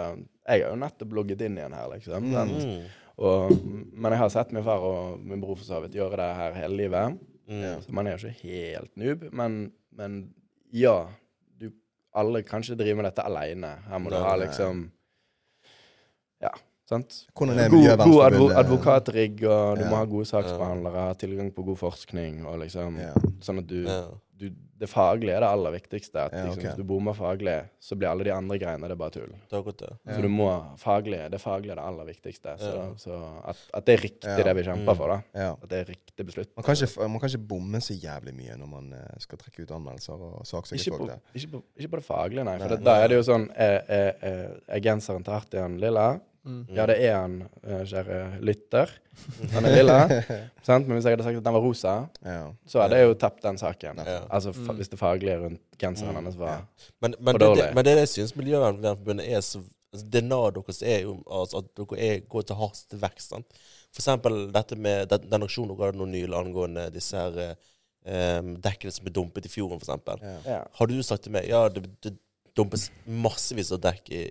[0.47, 2.29] Jeg har jo nettopp logget inn igjen her, liksom.
[2.31, 2.53] Mm.
[2.55, 2.85] Mm.
[3.25, 3.51] Og,
[3.95, 6.53] men jeg har sett min far og min bror for så vidt gjøre det her
[6.59, 7.19] hele livet.
[7.49, 7.81] Mm.
[7.83, 9.25] Så man er jo ikke helt noob.
[9.33, 9.59] Men,
[9.97, 10.19] men
[10.71, 11.09] ja,
[12.15, 13.73] Alle kan ikke drive med dette aleine.
[13.89, 14.91] Her må du ha liksom
[16.43, 16.51] Ja,
[16.89, 17.27] sant?
[17.71, 19.91] God, god advo advokatrigg, og du Ja.
[19.91, 22.99] må ha gode saksbehandlere, ha tilgang på god forskning, og liksom.
[23.41, 23.85] Sånn at du.
[24.39, 24.51] Du
[24.85, 26.19] Det faglige er det aller viktigste.
[26.19, 26.63] At Ja, liksom.
[26.65, 29.31] Hvis du bommer faglig, så blir alle de andre greiene det er bare tull.
[29.49, 29.83] Det er godt.
[29.87, 30.17] Ja.
[30.17, 32.57] Så du må faglig, Det faglige er det aller viktigste.
[32.59, 32.89] Så, Ja.
[32.99, 34.43] så at, at det er riktig, Ja.
[34.43, 34.97] det vi kjemper Mm.
[34.97, 35.21] for, da.
[35.41, 35.53] Ja.
[35.63, 36.51] At det er riktig beslutt.
[36.57, 39.63] Man kan, ikke, man kan ikke bomme så jævlig mye når man eh, skal trekke
[39.63, 42.59] ut anmeldelser og saksøke Ikke folk på, ikke, på, ikke på det faglige, nei.
[42.59, 42.77] For Nei.
[42.77, 46.19] det, da er det jo sånn Er, er, er, er genseren til Hartian lilla?
[46.45, 46.67] Mm.
[46.77, 48.91] Ja, det er han, eh, kjære lytter.
[49.55, 49.99] Han er lilla.
[50.67, 50.87] sant?
[50.87, 52.51] Men hvis jeg hadde sagt at den var rosa, Ja.
[52.69, 54.03] så hadde jeg jo tapt den saken.
[54.05, 54.19] Ja.
[54.29, 54.77] Altså fa Mm.
[54.77, 56.17] hvis det faglige rundt genseren Mm.
[56.21, 56.67] hennes var
[57.01, 57.63] Men, men, For dårlig.
[57.65, 61.65] det, men det jeg syns Miljøvernforbundet er så altså, DNA deres er jo altså, at
[61.77, 63.29] dere er, går til hardest vekst.
[63.31, 63.47] sant?
[63.95, 67.55] For eksempel dette med den, den aksjonen dere hadde nå nylig angående disse her
[68.05, 70.19] um, dekkene som ble dumpet i fjorden, eksempel.
[70.21, 70.37] Ja.
[70.45, 70.61] Ja.
[70.79, 72.19] Hadde du sagt til meg ja, det, det
[72.57, 74.23] dumpes massevis av dekk i,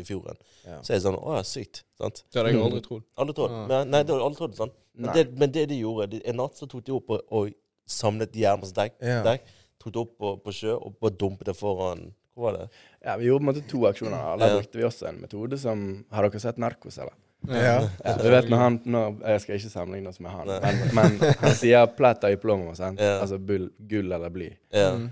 [0.00, 0.78] i, fjorden, Ja.
[0.82, 1.82] så er det sånn Å ja, sykt.
[1.98, 2.22] sant?
[2.30, 3.02] Det hadde jeg aldri trodd.
[3.16, 3.50] Alle trodd.
[3.50, 3.66] Ja.
[3.66, 4.72] Men, nei, det hadde aldri trodd sånn.
[4.94, 5.14] Men Nei.
[5.16, 7.52] det, men det de gjorde de, En natt så tok de opp og, og
[7.88, 9.22] samlet jernbanes dekk, Ja.
[9.24, 9.40] dekk,
[9.80, 12.68] tok det opp på, på sjø og bare dumpet det foran Hvor var det?
[13.04, 14.38] ja, vi gjorde på en måte to aksjoner.
[14.38, 14.58] Der Ja.
[14.60, 17.12] brukte vi også en metode som Har dere sett Narkos, eller?
[17.48, 17.88] Ja.
[18.04, 21.18] Ja, du vet når han når, Jeg skal ikke sammenligne oss med han, men, men
[21.40, 23.00] han sier 'plata i plomo', sant?
[23.00, 23.18] Ja.
[23.20, 24.52] altså bull, gull eller bly.
[24.72, 24.92] Ja.
[24.94, 25.08] Mm.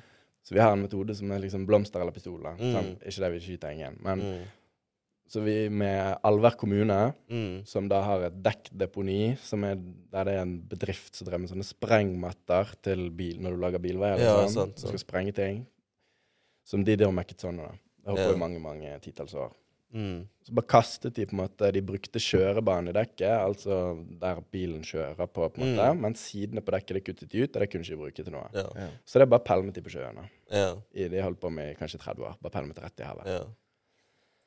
[0.50, 2.40] Så vi har en metode som er liksom blomster eller pistol.
[2.42, 2.56] da.
[2.58, 2.72] Mm.
[2.74, 3.98] Sånn, ikke det vi skyter ingen.
[4.02, 4.40] Men Mm.
[5.30, 7.64] så vi med Alver kommune, Mm.
[7.66, 11.50] som da har et dekkdeponi, som er, der det er en bedrift som driver med
[11.50, 14.18] sånne sprengmatter til bil når du lager bilveier.
[14.18, 15.66] Ja, sånn, sant, Du skal sprenge ting.
[16.64, 17.56] Som de der mekket sånn.
[17.56, 17.70] da.
[17.70, 19.52] Det har holdt på i mange mange titalls år.
[19.90, 20.29] Mm.
[20.46, 23.78] Så bare kastet de på en måte De brukte kjørebanedekket, altså
[24.20, 25.88] der bilen kjører på, på en måte.
[25.93, 26.05] Mm.
[26.07, 28.34] Men sidene på dekket det kuttet de ut, og det kunne ikke de bruke til
[28.34, 28.51] noe.
[28.55, 28.66] Ja.
[28.84, 28.91] Ja.
[29.05, 30.22] Så det bare pælmet de på sjøen.
[30.51, 30.68] Ja.
[30.95, 32.38] I, de holdt på med i kanskje 30 år.
[32.43, 33.32] Bare pælmet rett i havet.
[33.38, 33.43] ja.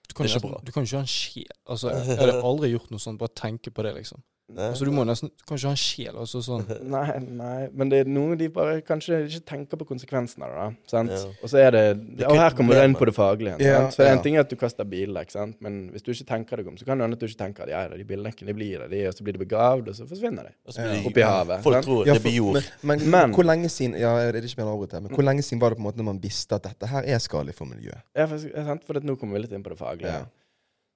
[0.04, 1.44] Du kan, jo ikke du kan ikke ha en skje...
[1.66, 3.18] Altså, jeg hadde aldri gjort noe sånt.
[3.22, 4.22] Bare tenke på det, liksom.
[4.52, 4.66] Nei.
[4.74, 6.66] Altså, du må nesten kanskje kan ikke ha en sjel altså sånn.
[6.94, 10.58] Nei, nei, men det er noe de bare kanskje ikke tenker på konsekvensene av det.
[10.60, 11.14] da, sant?
[11.16, 11.32] Ja.
[11.39, 11.84] Og så er det,
[12.20, 13.56] Det er Og her kommer du inn på det faglige.
[13.64, 13.96] Ja, sant?
[13.96, 14.18] For ja.
[14.18, 15.56] En ting er at du kaster bildekk, sant?
[15.64, 17.66] men hvis du ikke tenker deg om, så kan det hende at du ikke tenker
[17.66, 20.52] at ja, de bilene de blir det, og så blir de begravd, og så forsvinner
[20.52, 20.54] de.
[20.68, 21.64] Så blir Oppi havet.
[21.64, 21.88] Folk sant?
[21.88, 22.62] tror Ja, det blir jord.
[22.84, 25.26] Men, men, Men- hvor lenge siden Ja, det er ikke mer avbryt her, men hvor
[25.26, 27.56] lenge siden var det på en måte når man visste at dette her er skadelig
[27.56, 28.04] for miljøet?
[28.18, 28.84] Ja, for, sant?
[28.86, 30.20] for at nå kommer vi litt inn på det faglige.
[30.20, 30.43] Ja.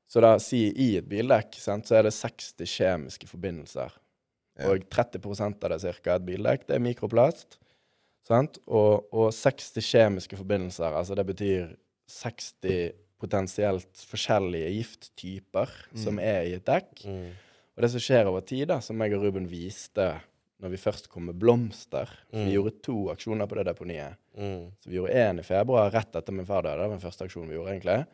[0.08, 3.96] Så da, si i et bildekk, sant, så er det 60 kjemiske forbindelser.
[4.58, 4.70] Ja.
[4.72, 7.60] Og 30 av det cirka et bildekk, det er mikroplast.
[8.28, 8.58] Sant?
[8.68, 11.76] Og, og 60 kjemiske forbindelser, altså det betyr
[12.12, 17.04] 60 potensielt forskjellige gifttyper som er i et dekk.
[17.08, 17.30] Mm.
[17.78, 20.12] Og det som skjer over tid, da, som jeg og Ruben viste
[20.58, 22.38] når vi først kom med blomster mm.
[22.40, 22.54] Vi Mm.
[22.56, 24.18] gjorde to aksjoner på det deponiet.
[24.38, 24.72] Mm.
[24.82, 26.78] Så vi gjorde én i februar, rett etter min far døde.
[26.78, 28.06] Det var den første aksjonen vi gjorde, egentlig.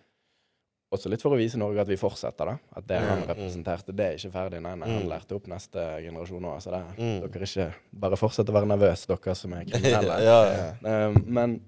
[0.94, 2.58] Også litt for å vise Norge at vi fortsetter, da.
[2.78, 3.30] At det han Mm, mm.
[3.32, 4.62] representerte, det er ikke ferdig.
[4.62, 5.10] Nei, nei, han Mm.
[5.10, 6.60] lærte opp neste generasjon òg.
[6.62, 7.32] Så det, Mm.
[7.32, 7.74] dere ikke
[8.06, 10.20] bare fortsett å være nervøse, dere som er kriminelle.
[10.30, 11.08] ja, ja.
[11.08, 11.62] Um, men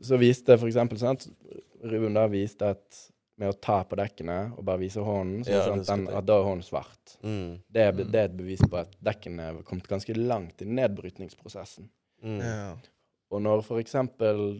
[0.00, 1.28] så viste for eksempel, sant
[1.86, 3.02] Ruben da viste at
[3.38, 6.46] med å ta på dekkene og bare vise hånden, så Ja, den, at da er
[6.46, 7.16] hånden svart.
[7.22, 7.58] Mm.
[7.70, 11.90] Det er, det er et bevis på at dekkene er kommet ganske langt i nedbrytningsprosessen.
[12.24, 12.38] Mm.
[12.40, 12.76] Ja.
[13.30, 13.92] Og når f.eks.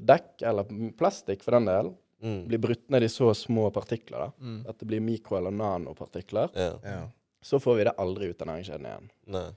[0.05, 2.47] dekk, eller plastikk for den del, Mm.
[2.49, 4.65] blir brutt ned i så små partikler, da, Mm.
[4.69, 6.79] at det blir mikro- eller nanopartikler, Ja.
[6.83, 7.09] Ja.
[7.43, 9.11] så får vi det aldri ut av næringskjeden igjen.
[9.27, 9.51] Nei.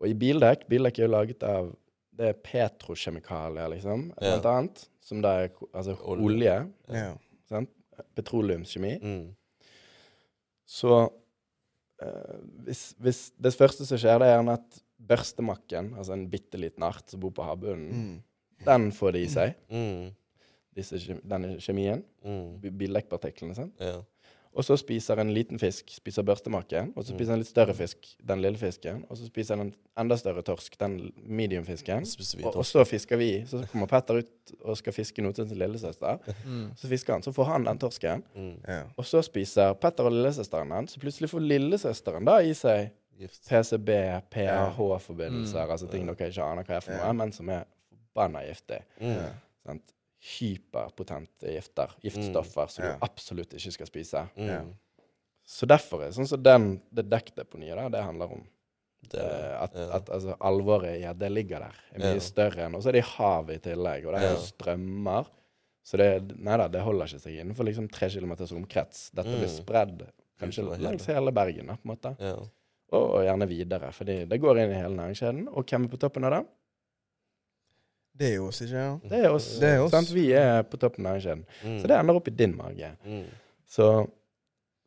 [0.00, 1.76] Og i bildekk Bildekk er jo laget av
[2.18, 4.38] Det er petrokjemikalier, liksom, Ja.
[4.38, 4.88] blant annet.
[5.00, 6.24] Som da er altså, Olje.
[6.24, 6.72] olje.
[6.88, 7.16] Ja.
[8.16, 8.98] Petroleumskjemi.
[9.02, 9.34] Mm.
[10.66, 10.90] Så
[12.02, 16.58] uh, hvis, hvis det første som skjer, det er gjerne at børstemakken, altså en bitte
[16.60, 18.22] liten art som bor på havbunnen, Mm.
[18.64, 20.14] den får det i seg, Mm.
[20.78, 22.04] Disse, denne kjemien.
[22.24, 22.54] Mm.
[22.62, 23.68] bi- Bildekkpartiklene.
[23.82, 23.98] Ja.
[24.58, 28.08] Og så spiser en liten fisk spiser børstemaken, og så spiser en litt større fisk
[28.26, 29.68] den lille fisken, og så spiser en
[30.00, 32.06] enda større torsk den mediumfisken.
[32.44, 33.28] Og, og så fisker vi.
[33.46, 36.18] Så kommer Petter ut og skal fiske noe til sin lillesøster.
[36.46, 36.64] Mm.
[36.80, 38.24] Så fisker han, så får han den torsken.
[38.34, 38.54] Mm.
[38.66, 38.80] Ja.
[38.96, 40.88] Og så spiser Petter og lillesøsteren den.
[40.88, 43.44] Så plutselig får lillesøsteren da i seg Gift.
[43.50, 43.90] PCB,
[44.32, 45.70] PAH-forbindelser, Mm.
[45.70, 47.12] altså ting dere ikke aner hva er for noe, Ja.
[47.12, 47.64] men som er
[48.14, 48.80] forbanna giftig.
[49.00, 49.32] Mm.
[49.66, 49.94] Sant?
[50.20, 51.90] Hyperpotente gifter.
[52.02, 52.92] Giftstoffer som Ja.
[52.92, 54.28] du absolutt ikke skal spise.
[54.36, 54.74] Mm.
[55.46, 58.46] Så derfor er sånn som den, det dekkdeponiet der, det handler om
[59.08, 59.94] Det, eh, at, ja.
[59.94, 62.20] at altså, alvoret i at det ligger der, er mye Ja.
[62.20, 64.42] større enn Og så er det i havet i tillegg, og det er jo Ja.
[64.52, 65.26] strømmer.
[65.84, 69.10] Så det, nei da, det holder ikke seg innenfor liksom tre kilometers omkrets.
[69.14, 69.64] Dette blir Mm.
[69.64, 70.08] spredd
[70.40, 72.16] kanskje langs hele Bergen, da, på en måte.
[72.20, 72.34] ja.
[72.90, 75.48] Og, og gjerne videre, fordi det går inn i hele næringskjeden.
[75.56, 76.46] Og hvem er på toppen av det?
[78.18, 79.04] Det er oss, ikke sant?
[79.10, 79.48] Det er oss.
[79.62, 79.92] Det er oss.
[79.94, 80.10] Sant?
[80.14, 81.44] Vi er på toppen av næringskjeden.
[81.64, 81.76] Mm.
[81.82, 82.90] Så det ender opp i din mage.
[83.06, 83.26] Mm.
[83.68, 83.88] Så,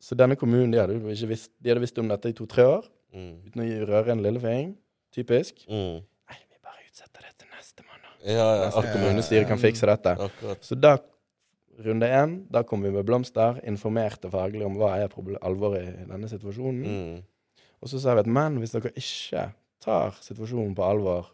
[0.02, 2.90] så denne kommunen de hadde, ikke visst, de hadde visst om dette i to-tre år,
[3.12, 3.32] Mm.
[3.44, 4.70] uten å røre en lillefing.
[5.12, 5.66] Typisk.
[5.68, 5.98] Mm.
[6.00, 8.14] Nei, vi bare utsetter det til neste måned.
[8.24, 8.70] Ja, ja.
[8.70, 10.14] Neste kommunestyre kan fikse dette.
[10.16, 10.62] akkurat.
[10.64, 10.94] Så da,
[11.84, 15.12] runde én, da kom vi med blomster, informerte faglig om hva er
[15.44, 16.88] alvoret i denne situasjonen.
[16.88, 17.20] Mm.
[17.82, 19.44] Og så sa vi at men hvis dere ikke
[19.84, 21.28] tar situasjonen på alvor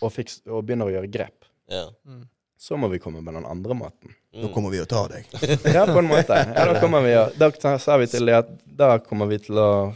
[0.00, 1.86] og, fiks, og begynner å gjøre grep, Ja.
[2.06, 2.24] Mm.
[2.60, 4.14] så må vi komme med den andre måten.
[4.34, 4.42] Mm.
[4.44, 5.24] Nå kommer vi og tar deg.
[5.74, 6.36] Ja, på en måte.
[6.54, 8.48] Ja, da kommer vi Da sa- vi til dem at
[8.80, 9.94] da kommer vi til å.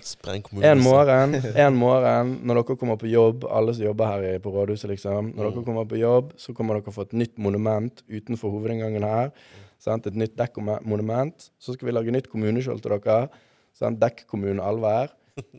[0.63, 1.35] En morgen,
[1.67, 5.35] en morgen når dere kommer på jobb, alle som jobber her på rådhuset, liksom.
[5.37, 5.55] Når Mm.
[5.55, 9.31] dere kommer på jobb, så kommer dere få et nytt monument utenfor hovedinngangen her.
[9.79, 10.07] Sant?
[10.07, 11.51] Et nytt dekkmonument.
[11.61, 13.29] Så skal vi lage nytt kommuneskjold til dere.
[13.75, 14.01] Sant?
[14.01, 15.11] Dekk-kommune Alvær.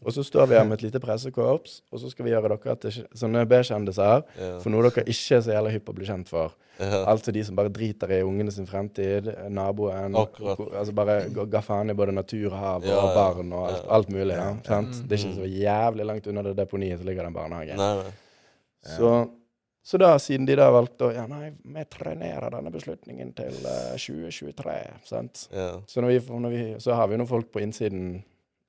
[0.06, 2.76] Og så står vi her med et lite pressekorps, og så skal vi gjøre dere
[2.80, 4.52] til sånne B-kjendiser Ja.
[4.64, 6.54] for noe dere ikke er så jævla hypp på å bli kjent for.
[6.80, 7.02] Ja.
[7.12, 10.60] Altså de som bare driter i ungene sin fremtid, naboen Akkurat.
[10.80, 14.36] Altså bare ga faen i både natur, hav og barn og alt, alt mulig.
[14.36, 14.94] Ja, sant?
[14.96, 15.08] Mm.
[15.08, 17.80] Det er ikke så jævlig langt unna det deponiet som ligger den barnehagen.
[17.80, 18.14] Nei, nei.
[18.96, 19.12] Så,
[19.84, 23.96] så da, siden de da valgte å Ja, nei, vi trenerer denne beslutningen til uh,
[24.00, 25.48] 2023, sant.
[25.52, 25.82] Yeah.
[25.90, 28.22] Så, vi, vi, så har vi noen folk på innsiden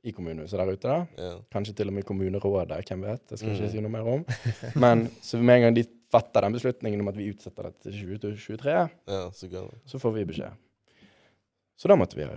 [0.06, 0.98] i kommunehuset der ute, da.
[1.18, 1.32] Ja.
[1.52, 3.24] Kanskje til og med kommunerådet, hvem vet.
[3.28, 3.64] Det skal jeg Mm.
[3.64, 4.22] ikke si noe mer om.
[4.82, 5.84] Men så med en gang de
[6.14, 8.76] fatter den beslutningen om at vi utsetter det til 2023,
[9.10, 9.50] ja, så
[9.90, 10.54] så får vi beskjed.
[11.76, 12.28] Så da måtte vi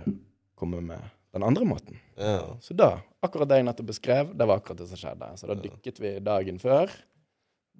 [0.58, 1.00] komme med
[1.32, 1.96] den andre måten.
[2.18, 2.56] Ja.
[2.60, 2.90] Så da,
[3.22, 5.30] akkurat det jeg nettopp beskrev, det var akkurat det som skjedde.
[5.38, 5.62] Så da Ja.
[5.62, 6.90] dykket vi dagen før.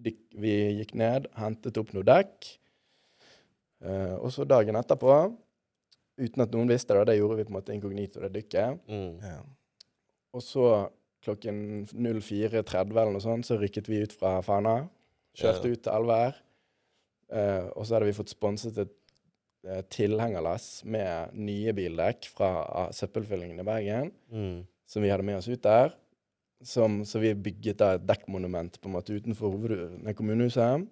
[0.00, 2.56] Dyk, vi gikk ned, hentet opp noe dekk.
[3.84, 5.36] Uh, og så dagen etterpå,
[6.20, 8.78] uten at noen visste det, det gjorde vi på en måte inkognito, det dykket.
[8.88, 9.18] Mm.
[9.24, 9.40] Ja.
[10.36, 10.64] Og så
[11.24, 14.88] klokken 04.30 eller noe sånt, så rykket vi ut fra Fana.
[15.36, 15.72] Kjørte Ja.
[15.74, 16.38] ut til Alvær.
[17.30, 18.90] Uh, og så hadde vi fått sponset et
[19.62, 24.10] eh, tilhengerlass med nye bildekk fra uh, søppelfyllingen i Bergen.
[24.32, 24.66] Mm.
[24.90, 25.92] som vi hadde med oss ut der.
[26.66, 30.88] Som, så vi bygget da et dekkmonument på en måte utenfor hoved- kommunehuset.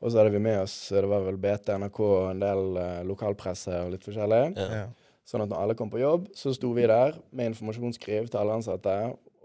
[0.00, 1.98] Og så hadde vi med oss det var vel BT, NRK,
[2.30, 4.44] en del uh, lokalpresse og litt forskjellig.
[4.56, 4.84] Ja.
[5.26, 8.58] Sånn at når alle kom på jobb, så sto vi der med informasjonsskriv til alle
[8.60, 8.94] ansatte,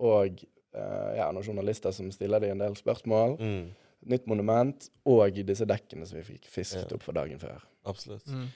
[0.02, 0.42] og
[0.78, 3.38] uh, ja, noen journalister som stiller dem en del spørsmål.
[3.42, 3.64] Mm.
[4.14, 6.98] Nytt monument, og disse dekkene som vi fikk fisket Ja.
[6.98, 7.64] opp for dagen før.
[7.90, 8.30] Absolutt.
[8.30, 8.50] Mm.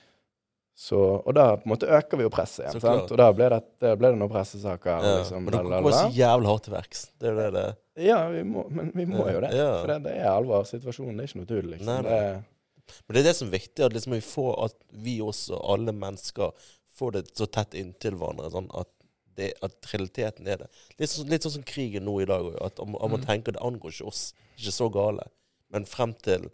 [0.76, 2.82] Så, og da på en måte øker vi jo presset igjen.
[2.84, 3.12] Sant?
[3.14, 4.98] Og da ble det, det ble det noen pressesaker.
[5.00, 5.14] Ja.
[5.22, 7.04] Liksom, Men dere går så jævlig hardt til verks.
[7.16, 9.54] Det er jo det det Ja, vi må, men vi må jo det.
[9.56, 9.70] Ja.
[9.80, 10.66] For det, det er alvor.
[10.68, 11.70] Situasjonen det er ikke noe tull.
[11.72, 11.88] Liksom.
[11.88, 12.18] Nei, nei.
[12.20, 14.76] Det, Men det er det som er viktig, at liksom vi får at
[15.08, 16.68] vi også, alle mennesker,
[16.98, 18.50] får det så tett inntil hverandre.
[18.52, 18.88] Sånn at,
[19.36, 20.68] det, at realiteten er det.
[21.00, 22.60] Litt så, litt sånn som krigen nå i dag òg.
[22.66, 23.26] At om, om man Mm.
[23.28, 24.34] tenker det angår ikke oss.
[24.58, 25.26] Ikke så gale.
[25.74, 26.46] Men frem til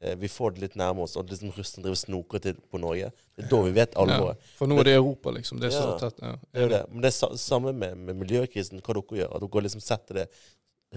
[0.00, 3.12] eh, vi får det litt nærme oss, og liksom Russland driver snoker til på Norge,
[3.36, 4.36] det er da vi vet alvoret.
[4.42, 5.60] Ja, for nå er det Europa, liksom.
[5.62, 5.98] Det er så Ja.
[6.02, 6.18] tett.
[6.20, 6.32] Ja.
[6.52, 6.82] Det er det.
[6.90, 9.30] Men det er sa samme med, med miljøkrisen, hva dere gjør.
[9.36, 10.26] At dere liksom setter det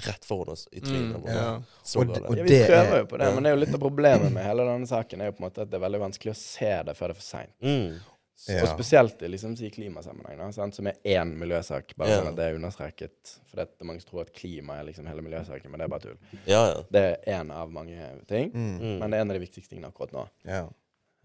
[0.07, 1.21] rett foran oss i trynet.
[1.23, 1.55] Mm, ja.
[1.95, 4.31] Og ja, vi prøver er- jo på det, men det er jo litt av problemet
[4.31, 6.37] med hele denne saken er jo på en måte at det er veldig vanskelig å
[6.41, 7.53] se det før det er for seint.
[7.63, 7.99] Mm.
[8.47, 8.61] Ja.
[8.61, 11.95] Og spesielt i liksom, i klimasammenheng, da, som er én miljøsak.
[11.97, 12.19] Bare Ja.
[12.21, 13.31] sånn at det er understreket.
[13.49, 15.89] For det er mange som tror at klima er liksom hele miljøsaken, men det er
[15.89, 16.17] bare tull.
[16.45, 16.83] Ja, ja.
[16.91, 18.77] Det er én av mange ting, Mm.
[18.79, 18.99] Mm.
[18.99, 20.27] men det er en av de viktigste tingene akkurat nå.
[20.45, 20.67] Ja.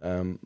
[0.02, 0.38] Um,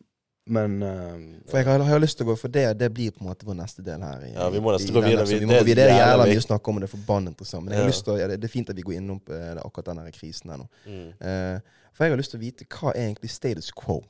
[0.49, 2.79] men um, For jeg har, har lyst til å gå for det.
[2.79, 4.21] Det blir på en måte vår neste del her.
[4.27, 5.25] I, Ja, vi må nesten gå videre.
[5.27, 5.87] Vi- Vi må det gå videre.
[5.87, 7.65] Det er jævla mye å snakke om, og det er forbannet interessant.
[7.65, 9.21] Men jeg har lyst til å, ja, det, det er fint at vi går innom
[9.21, 10.69] på eh, akkurat denne krisen her nå.
[10.87, 11.09] Mm.
[11.23, 11.61] Uh,
[11.93, 14.03] for jeg har lyst til å vite hva er egentlig status quo?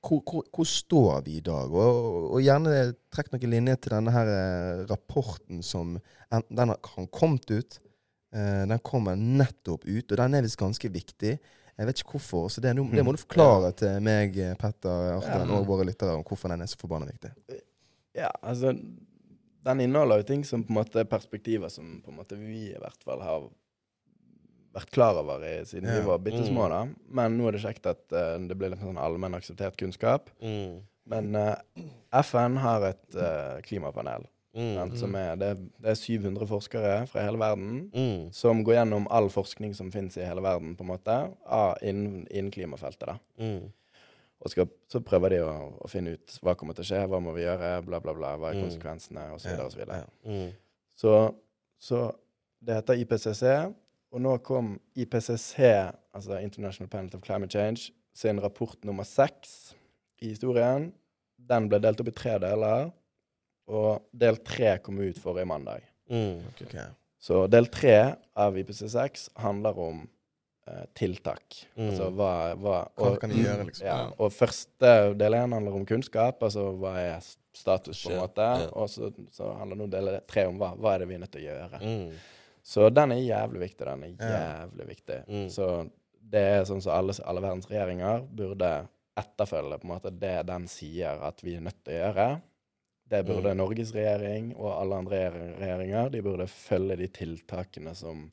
[0.00, 1.72] Hvor, hvor, hvor står vi i dag?
[1.76, 5.98] Og, og, gjerne trekk noen linjer til denne her eh, rapporten som
[6.30, 7.80] Den har kommet ut.
[8.32, 11.34] Eh, den kommer nettopp ut, og den er visst ganske viktig.
[11.80, 15.52] Jeg vet ikke hvorfor, så det, det må du forklare til meg, eh, Petter, Arten
[15.56, 17.32] og våre lyttere om hvorfor den er så forbanna viktig.
[18.16, 18.74] Ja, altså
[19.64, 22.70] Den inneholder jo ting som på en måte er perspektiver som på en måte vi
[22.70, 23.48] i hvert fall har
[24.74, 26.00] vært klar over i, siden Ja.
[26.00, 26.66] vi var bitte små.
[26.66, 26.70] Mm.
[26.70, 26.82] da.
[27.20, 30.30] Men nå er det kjekt at uh, det blir litt sånn allmenn akseptert kunnskap.
[30.42, 30.80] Mm.
[31.10, 31.56] Men uh,
[32.22, 34.26] FN har et uh, klimapanel.
[34.54, 34.96] sant, Mm.
[34.98, 35.48] som er, det,
[35.78, 38.32] det er 700 forskere fra hele verden Mm.
[38.34, 41.18] som går gjennom all forskning som finnes i hele verden, på en måte,
[41.86, 43.06] innen, innen klimafeltet.
[43.06, 43.14] da.
[43.38, 43.70] Mm.
[44.42, 45.52] Og skal, så prøver de å,
[45.84, 48.32] å finne ut hva kommer til å skje, hva må vi gjøre, bla, bla, bla,
[48.40, 48.64] hva er Mm.
[48.66, 49.50] konsekvensene, osv.
[49.54, 49.84] Ja, osv.
[49.86, 50.02] ja.
[50.26, 50.50] Mm.
[50.96, 51.14] Så,
[51.78, 52.12] så
[52.60, 53.44] det heter IPCC,
[54.10, 55.56] og nå kom IPCC,
[56.16, 59.74] altså International Panel of Climate Change, sin rapport nummer seks
[60.20, 60.90] i historien.
[61.50, 62.90] Den ble delt opp i tre deler,
[63.70, 65.84] og del tre kom ut forrige mandag.
[66.10, 66.40] Mm.
[66.64, 66.74] Ok.
[67.20, 70.00] Så del tre av IPCC6 handler om
[70.66, 71.60] eh, tiltak.
[71.76, 71.90] Mm.
[71.92, 73.86] Altså hva, hva Hva kan de gjøre, liksom?
[73.86, 78.50] Ja, og første del én handler om kunnskap, altså hva er status, på en måte.
[78.64, 78.68] ja.
[78.72, 81.34] Og så, så handler nå del tre om hva, hva er det vi er nødt
[81.36, 81.82] til å gjøre.
[81.84, 82.20] Mm.
[82.62, 83.86] Så den er jævlig viktig.
[83.86, 85.18] Den er jævlig viktig.
[85.28, 85.48] Mm.
[85.50, 85.90] Så
[86.30, 88.86] det er sånn som alle, alle verdens regjeringer burde
[89.20, 92.28] etterfølge på en måte det den sier at vi er nødt til å gjøre.
[93.10, 93.58] Det burde Mm.
[93.58, 95.18] Norges regjering og alle andre
[95.58, 98.30] regjeringer de burde følge de tiltakene som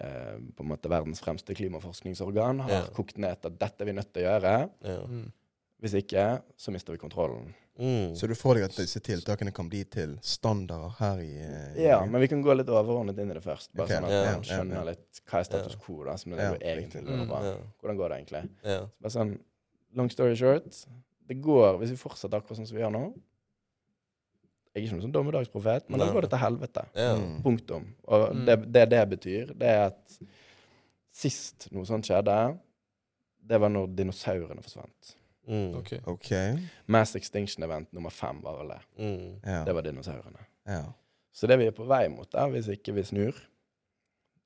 [0.00, 2.82] eh, på en måte verdens fremste klimaforskningsorgan har Ja.
[2.94, 4.70] kokt ned til at dette er vi nødt til å gjøre.
[4.84, 5.00] Ja.
[5.06, 5.32] Mm.
[5.82, 7.54] Hvis ikke, så mister vi kontrollen.
[7.80, 8.14] Mm.
[8.18, 12.04] Så du får deg at disse tiltakene kan bli til standarder her i i- Ja,
[12.04, 13.70] men vi kan gå litt overordnet inn i det først.
[13.74, 14.84] Bare okay, sånn at yeah, man skjønner yeah.
[14.90, 17.06] litt hva er status quo, da, som Ja, det går egentlig riktig.
[17.08, 17.40] lurer på.
[17.48, 17.56] Ja.
[17.80, 18.42] Hvordan går det egentlig?
[18.68, 18.80] Ja.
[19.00, 19.32] Bare sånn,
[19.96, 20.84] long story short,
[21.26, 23.02] det går, hvis vi fortsetter akkurat sånn som vi gjør nå
[24.70, 26.82] Jeg er ikke noen sånn dommedagsprofet, men da går det til helvete.
[26.94, 27.42] Mm.
[27.42, 27.86] Punktum.
[28.06, 28.44] Og Mm.
[28.46, 30.18] det, det det betyr, det er at
[31.10, 32.36] sist noe sånt skjedde,
[33.50, 35.16] det var når dinosaurene forsvant.
[35.50, 35.74] Mm.
[35.80, 35.92] Ok.
[36.06, 36.58] Okay.
[36.86, 38.80] Mass Extinction Event nummer fem var vel det.
[39.02, 39.40] Mm.
[39.42, 39.64] Ja.
[39.66, 40.46] Det var dinosaurene.
[40.66, 40.84] ja.
[41.32, 43.36] Så det vi er på vei mot, der, hvis ikke vi snur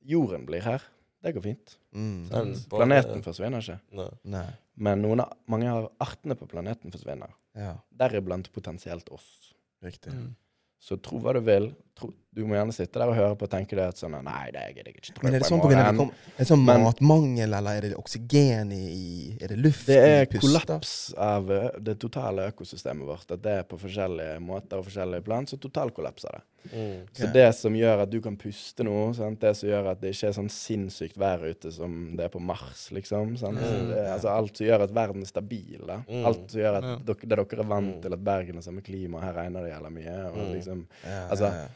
[0.04, 0.82] Jorden blir her.
[1.24, 1.78] Det går fint.
[1.94, 2.28] Mm.
[2.28, 3.78] Den bare- Planeten forsvinner ikke.
[3.96, 4.08] Nei.
[4.24, 4.46] Nei.
[4.76, 7.32] Men noen av, mange av artene på planeten forsvinner.
[7.56, 9.54] Ja, Deriblant potensielt oss.
[9.82, 10.12] riktig.
[10.12, 10.34] Mm.
[10.80, 11.70] Så tro hva du vil.
[11.94, 14.50] Tro, du må gjerne sitte der og høre på og tenke det at sånn Nei,
[14.50, 16.38] det gidder jeg ikke tro Men er det sånn på grunn av det kom, er
[16.40, 20.26] det sånn Men- matmangel, eller er det oksygen i, i Er det luft Det er
[20.32, 21.46] kollaps av
[21.78, 23.30] det totale økosystemet vårt.
[23.30, 26.42] At det er på forskjellige måter og forskjellige plan, så totalkollapser det.
[26.72, 27.00] Mm.
[27.12, 29.38] Så det som gjør at du kan puste nå, sant?
[29.38, 32.40] det som gjør at det ikke er sånn sinnssykt vær ute som det er på
[32.42, 33.36] Mars, liksom.
[33.38, 33.60] Sant?
[33.60, 33.92] Mm.
[33.92, 35.78] Det, altså alt som gjør at verden er stabil.
[35.86, 36.00] Da.
[36.08, 36.24] Mm.
[36.26, 36.96] Alt som gjør at Ja.
[36.96, 38.02] dere, det dere er vant Mm.
[38.02, 40.18] til at Bergen har samme klima, her regner det jævla mye.
[40.32, 40.52] Og Mm.
[40.56, 41.68] liksom, Ja, Altså, ja, ja.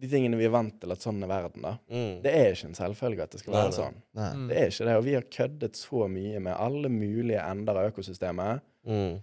[0.00, 1.78] De tingene vi er vant til at sånn er verden, da.
[1.90, 2.22] Mm.
[2.22, 3.76] Det er ikke en selvfølge at det skal være nei.
[3.78, 3.94] sånn.
[4.14, 4.32] Nei.
[4.34, 4.48] Mm.
[4.50, 4.96] Det er ikke det.
[4.96, 9.22] Og vi har køddet så mye med alle mulige ender av økosystemet Mm.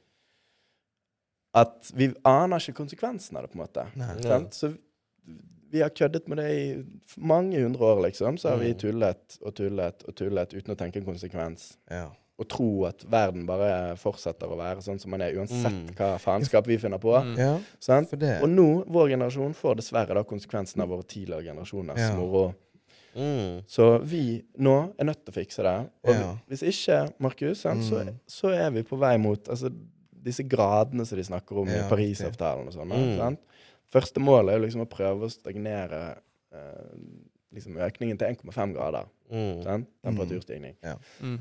[1.55, 3.85] at vi aner ikke konsekvensen av det, på en måte.
[3.95, 4.47] Nei.
[4.51, 4.73] Så
[5.73, 6.83] Vi har køddet med det i
[7.17, 8.37] mange hundre år, liksom.
[8.37, 8.77] Så har vi Mm.
[8.79, 11.77] tullet og tullet og tullet uten å tenke en konsekvens.
[11.89, 12.11] Ja.
[12.43, 15.93] Og tro at verden bare fortsetter å være sånn som man er, uansett Mm.
[15.95, 17.13] hva faenskap vi finner på.
[17.15, 17.37] Mm.
[17.39, 18.09] ja, Sant?
[18.09, 22.15] for det Og nå, vår generasjon, får dessverre da konsekvensen av våre tidligere generasjoners Ja.
[22.17, 22.53] moro.
[23.15, 23.63] Mm.
[23.67, 25.89] Så vi nå er nødt til å fikse det.
[26.03, 26.35] Og Ja.
[26.49, 28.19] hvis ikke, Markus, sant, så, Mm.
[28.27, 29.69] så er vi på vei mot altså,
[30.23, 32.89] disse gradene som de snakker om Ja, i Parisavtalen og sånn.
[32.91, 33.17] Mm.
[33.17, 33.39] sant?
[33.93, 36.17] Første målet er liksom å prøve å stagnere
[36.51, 36.97] eh,
[37.53, 39.05] liksom økningen til 1,5 grader.
[39.31, 39.63] Mm.
[39.63, 39.87] Sant?
[40.03, 40.75] Temperaturstigning.
[41.21, 41.39] Mm.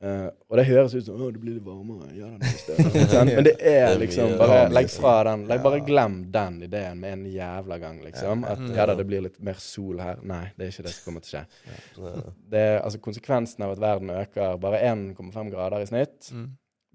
[0.00, 2.12] Eh, og det høres ut som å, det blir litt varmere.
[2.14, 2.28] Ja?
[3.26, 5.42] Men det er liksom Bare legg fra den.
[5.50, 8.44] Legg, bare glem den ideen med en jævla gang, liksom.
[8.46, 8.70] At Mm.
[8.76, 10.20] ja da, det blir litt mer sol her.
[10.22, 12.22] Nei, det er ikke det som kommer til å skje.
[12.54, 16.48] Det er, altså Konsekvensen av at verden øker bare 1,5 grader i snitt, Mm.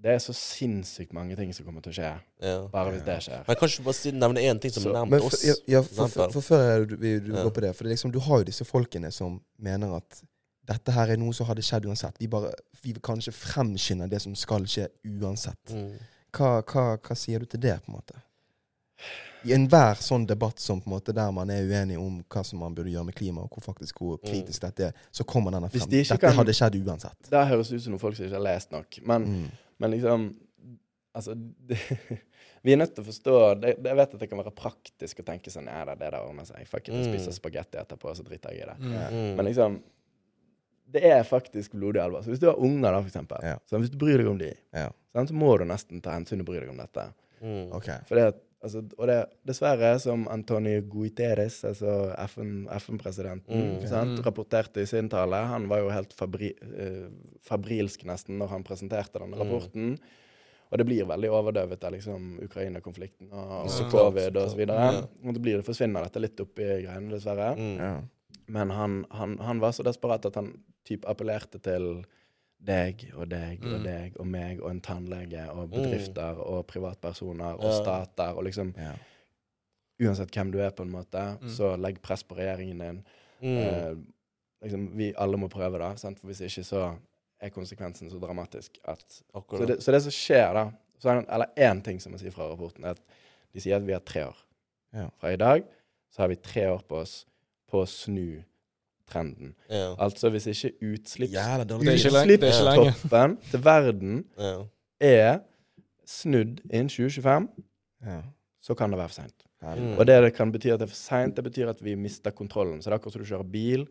[0.04, 2.10] det er så sinnssykt mange ting som kommer til å skje.
[2.42, 2.56] Ja.
[2.72, 3.44] Bare hvis det skjer.
[3.48, 5.44] Men kanskje du bare nevne én ting som er nærmet oss?
[5.44, 7.42] ja, ja, for, for, for før du, vi- du Ja.
[7.44, 10.22] går på det For det liksom, du har jo disse folkene som mener at
[10.66, 12.16] dette her er noe som hadde skjedd uansett.
[12.20, 12.52] Vi bare,
[12.82, 14.88] vi vil kanskje fremskynder det som skal skje
[15.20, 15.72] uansett.
[15.74, 15.98] Mm.
[16.34, 18.14] Hva, hva, hva sier du til det, på en måte?
[19.44, 22.62] I enhver sånn debatt som på en måte der man er uenig om hva som
[22.64, 25.68] man burde gjøre med klima, og hvor faktisk hvor kritisk dette er, så kommer denne
[25.68, 25.84] frem.
[25.90, 27.28] de Dette kan- hadde skjedd uansett.
[27.30, 28.98] Det høres ut som noen folk som ikke har lest nok.
[29.04, 29.50] Men, Mm.
[29.78, 30.34] men liksom
[31.16, 31.78] Altså det,
[32.64, 35.24] Vi er nødt til å forstå det, Jeg vet at det kan være praktisk å
[35.24, 36.66] tenke sånn Ja, det, det der ordner seg.
[36.66, 37.12] Fuck it, jeg Mm.
[37.14, 38.78] spiser spagetti etterpå, så driter jeg i det.
[38.80, 39.12] Mm.
[39.12, 39.36] Mm.
[39.36, 39.82] Men liksom
[40.90, 42.22] Det er faktisk blodig alvor.
[42.22, 43.56] Så hvis du har unger, da, for eksempel, Ja.
[43.66, 44.90] så hvis du bryr deg om de, Ja.
[45.14, 47.12] så må du nesten ta hensyn og bry deg om dette.
[47.42, 47.72] Mm.
[47.74, 47.98] Okay.
[48.06, 53.88] For det, at- altså, og det, dessverre, som Antonio Guiteres, altså FN FN-presidenten, Mm.
[53.88, 54.22] sant, Mm.
[54.24, 57.08] rapporterte i sin tale Han var jo helt fabri, eh,
[57.42, 59.40] fabrilsk nesten når han presenterte denne Mm.
[59.40, 59.98] rapporten.
[60.72, 64.56] Og det blir veldig overdøvet av liksom, Ukraina-konflikten og, og ja, covid så og så
[64.56, 64.92] videre.
[64.92, 65.00] Ja.
[65.28, 67.56] Og det blir, forsvinner dette litt oppi greiene, dessverre.
[67.56, 67.76] Mm.
[67.78, 68.00] Ja.
[68.46, 72.04] Men han, han, han var så desperat at han typ appellerte til
[72.64, 73.82] deg og deg og Mm.
[73.84, 75.70] deg og meg og en tannlege og Mm.
[75.70, 77.82] bedrifter og privatpersoner og Ja.
[77.82, 78.92] stater og liksom Ja.
[80.00, 81.48] Uansett hvem du er, på en måte, Mm.
[81.48, 83.04] så legg press på regjeringen din.
[83.42, 83.58] Mm.
[83.58, 83.94] Eh,
[84.62, 85.94] liksom, vi alle må prøve da.
[85.94, 86.18] sant?
[86.20, 86.98] for hvis ikke så
[87.40, 91.28] er konsekvensen så dramatisk at Så det, så det som skjer, da så er det,
[91.30, 93.00] Eller én ting som jeg sier fra rapporten, er at
[93.52, 94.36] de sier at vi har tre år.
[94.92, 95.08] Ja.
[95.20, 95.64] Fra i dag
[96.10, 97.24] så har vi tre år på oss
[97.70, 98.42] på å snu
[99.10, 99.54] trenden.
[99.68, 99.94] Ja.
[100.00, 104.54] Altså hvis ikke utslipps, utslippstoppen til verden Ja.
[105.00, 105.40] er
[106.08, 107.48] snudd innen 2025,
[108.06, 108.22] Ja.
[108.60, 109.44] så kan det være for seint.
[109.62, 109.98] Mm.
[109.98, 112.30] Og det det kan bety at det er for seint, det betyr at vi mister
[112.30, 112.80] kontrollen.
[112.82, 113.86] Så det er akkurat som du kjører bil,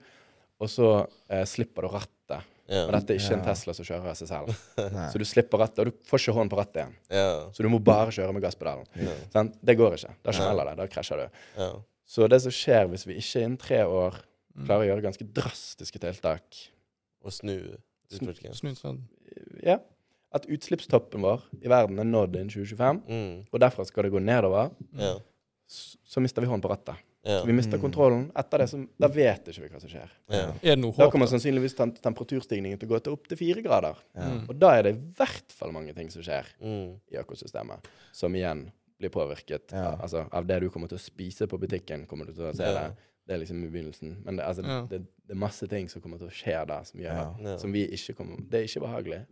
[0.61, 2.43] og så eh, slipper du rattet.
[2.69, 2.85] Ja.
[2.87, 4.55] Og dette er ikke en Tesla som kjører av seg selv.
[5.11, 6.93] Så du slipper rattet, og du får ikke hånd på rattet igjen.
[7.11, 7.49] Ja.
[7.51, 8.85] Så du må bare kjøre med gasspedalen.
[9.61, 10.13] Det går ikke.
[10.23, 10.77] Da smeller det.
[10.79, 11.29] Da krasjer du.
[12.05, 14.19] Så det som skjer hvis vi ikke innen tre år
[14.55, 14.67] Mm.
[14.67, 16.43] klarer å gjøre ganske drastiske tiltak
[17.25, 17.77] Og snu
[18.11, 18.53] utviklingen.
[18.53, 18.99] Snu snu
[19.63, 19.79] Ja.
[20.31, 23.45] At utslippstoppen vår i verden er nådd innen 2025, Mm.
[23.51, 25.15] og derfra skal det gå nedover, Ja.
[25.67, 26.95] så, så mister vi hånd på rattet.
[27.25, 27.39] Ja.
[27.41, 27.81] Så vi mister Mm.
[27.81, 28.31] kontrollen.
[28.35, 30.09] Etter det som, Da vet ikke vi hva som skjer.
[30.29, 30.51] Ja.
[30.61, 33.95] Er det noe Da kommer sannsynligvis temperaturstigningen til å gå til opp til fire grader.
[34.15, 34.29] Ja.
[34.29, 34.49] Mm.
[34.49, 36.99] Og da er det i hvert fall mange ting som skjer Mm.
[37.11, 37.79] i økosystemet,
[38.11, 39.95] som igjen blir påvirket Ja.
[40.01, 42.05] altså, av det du kommer til å spise på butikken.
[42.07, 42.73] kommer du til å se Ja.
[42.89, 42.95] det.
[43.27, 44.17] Det er liksom i begynnelsen.
[44.25, 44.81] Men det, altså, Ja.
[44.89, 47.87] det, det er masse ting som kommer til å skje da, som, gjør, som vi
[47.87, 49.25] ikke kommer Det er ikke behagelig.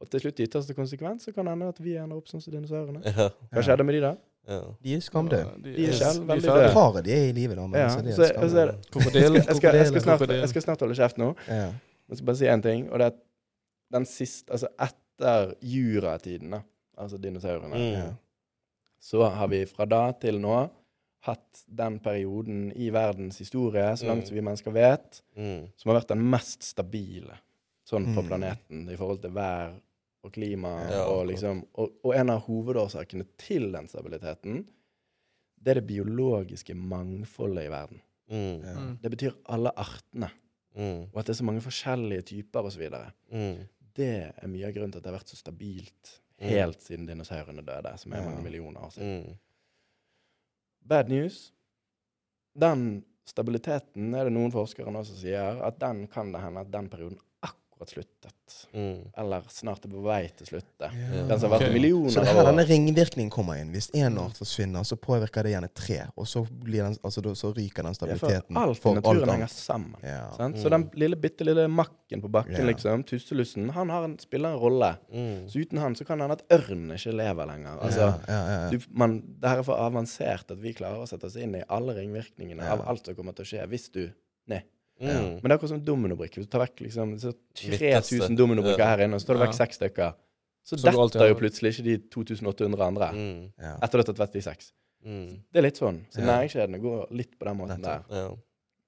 [0.00, 2.40] Og til slutt, i ytterste konsekvens, så kan det hende at vi ender opp sånn
[2.42, 3.02] som dinosaurene.
[3.04, 3.28] Ja.
[3.52, 4.16] Hva skjedde med de da?
[4.48, 4.60] Ja.
[4.82, 5.62] De er skamdøde.
[5.62, 6.70] De er selv veldig døde.
[6.72, 7.66] Paret de er i live, da.
[7.66, 8.78] Men Ja, så de er skamdøde.
[9.12, 11.34] Jeg jeg, jeg, jeg skal snart holde kjeft nå.
[11.48, 11.66] Ja.
[12.08, 13.20] Jeg skal bare si en ting, og det er at
[13.92, 16.62] den siste Altså etter juratiden, da,
[16.98, 18.16] altså dinosaurene, Mm.
[19.00, 20.68] Så har vi fra da til nå
[21.26, 24.26] hatt den perioden i verdens historie, så langt Mm.
[24.28, 25.68] som vi mennesker vet, Mm.
[25.76, 27.38] som har vært den mest stabile
[27.84, 28.28] sånn på Mm.
[28.28, 29.80] planeten i forhold til vær
[30.24, 30.90] og klima.
[30.90, 34.66] Ja, og, liksom, og, og en av hovedårsakene til den stabiliteten,
[35.62, 38.00] det er det biologiske mangfoldet i verden.
[38.30, 38.62] Mm.
[38.64, 38.78] Ja.
[38.80, 38.98] Mm.
[39.02, 40.30] Det betyr alle artene,
[40.76, 41.02] Mm.
[41.12, 42.88] og at det er så mange forskjellige typer osv.
[43.32, 43.66] Mm.
[43.94, 46.29] Det er mye av grunnen til at det har vært så stabilt Mm.
[46.40, 49.16] Helt siden dinosaurene døde, som er mange millioner år siden.
[49.20, 49.38] Mm.
[50.88, 51.52] Bad news.
[52.60, 56.72] Den stabiliteten er det noen forskere nå som sier at den kan det hende at
[56.72, 57.20] den perioden
[57.80, 58.66] akkurat sluttet.
[58.72, 59.10] Mm.
[59.16, 60.88] Eller snart er på vei til å slutte.
[60.92, 61.22] Ja.
[61.28, 61.74] Den som har vært okay.
[61.74, 62.48] millioner Så det er av her år.
[62.50, 63.72] denne ringvirkningen kommer inn.
[63.72, 66.00] Hvis én art forsvinner, så påvirker det gjerne tre.
[66.16, 69.32] Og så, blir den, altså, så ryker den Ja, for alt i for naturen alt
[69.32, 69.96] henger sammen.
[70.02, 70.30] Ja.
[70.36, 70.56] Sant?
[70.56, 70.62] Mm.
[70.62, 72.64] Så den lille, bitte lille makken på bakken, Ja.
[72.68, 74.96] liksom, tusselussen, han har en, spiller en rolle.
[75.12, 75.48] Mm.
[75.48, 77.78] Så uten han så kan det hende at ørnen ikke lever lenger.
[77.80, 78.70] Altså, ja, ja, ja, ja.
[78.70, 81.62] du, man, det her er for avansert at vi klarer å sette oss inn i
[81.68, 82.72] alle ringvirkningene Ja.
[82.76, 84.04] av alt som kommer til å skje hvis du
[84.50, 84.62] Nei.
[85.00, 85.40] Mm.
[85.40, 86.40] Men det er akkurat som dominobrikker.
[86.42, 87.14] Hvis du tar vekk liksom,
[87.54, 88.90] 3000 dominobrikker Ja.
[88.96, 89.46] her inne, og så tar du Ja.
[89.46, 90.12] vekk seks stykker.
[90.64, 93.52] Så, Så detter jo plutselig ikke de 2800 andre Mm.
[93.58, 93.76] ja.
[93.82, 94.72] etter du har tatt vekk de seks.
[95.06, 95.28] Mm.
[95.52, 96.04] Det er litt sånn.
[96.10, 96.26] Så Ja.
[96.26, 98.04] næringskjedene går litt på den måten der.
[98.10, 98.28] Ja.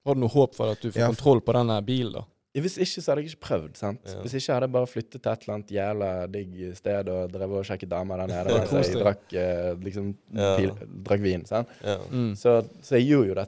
[0.05, 1.07] Har du noe håp for at du får Ja.
[1.07, 2.25] kontroll på denne bilen, da?
[2.55, 3.75] Hvis ikke, så hadde jeg ikke prøvd.
[3.77, 3.99] sant?
[4.05, 4.21] Ja.
[4.21, 7.57] Hvis ikke hadde jeg bare flyttet til et eller annet jævla digg sted og drevet
[7.57, 8.45] og sjekket damer der nede.
[8.71, 10.57] Mens jeg drakk, eh, liksom, Ja.
[10.57, 10.69] pil,
[11.03, 11.45] drakk vin.
[11.45, 11.67] sant?
[11.83, 11.97] Ja.
[12.11, 12.33] Mm.
[12.35, 13.47] Så, så jeg gjorde jo det.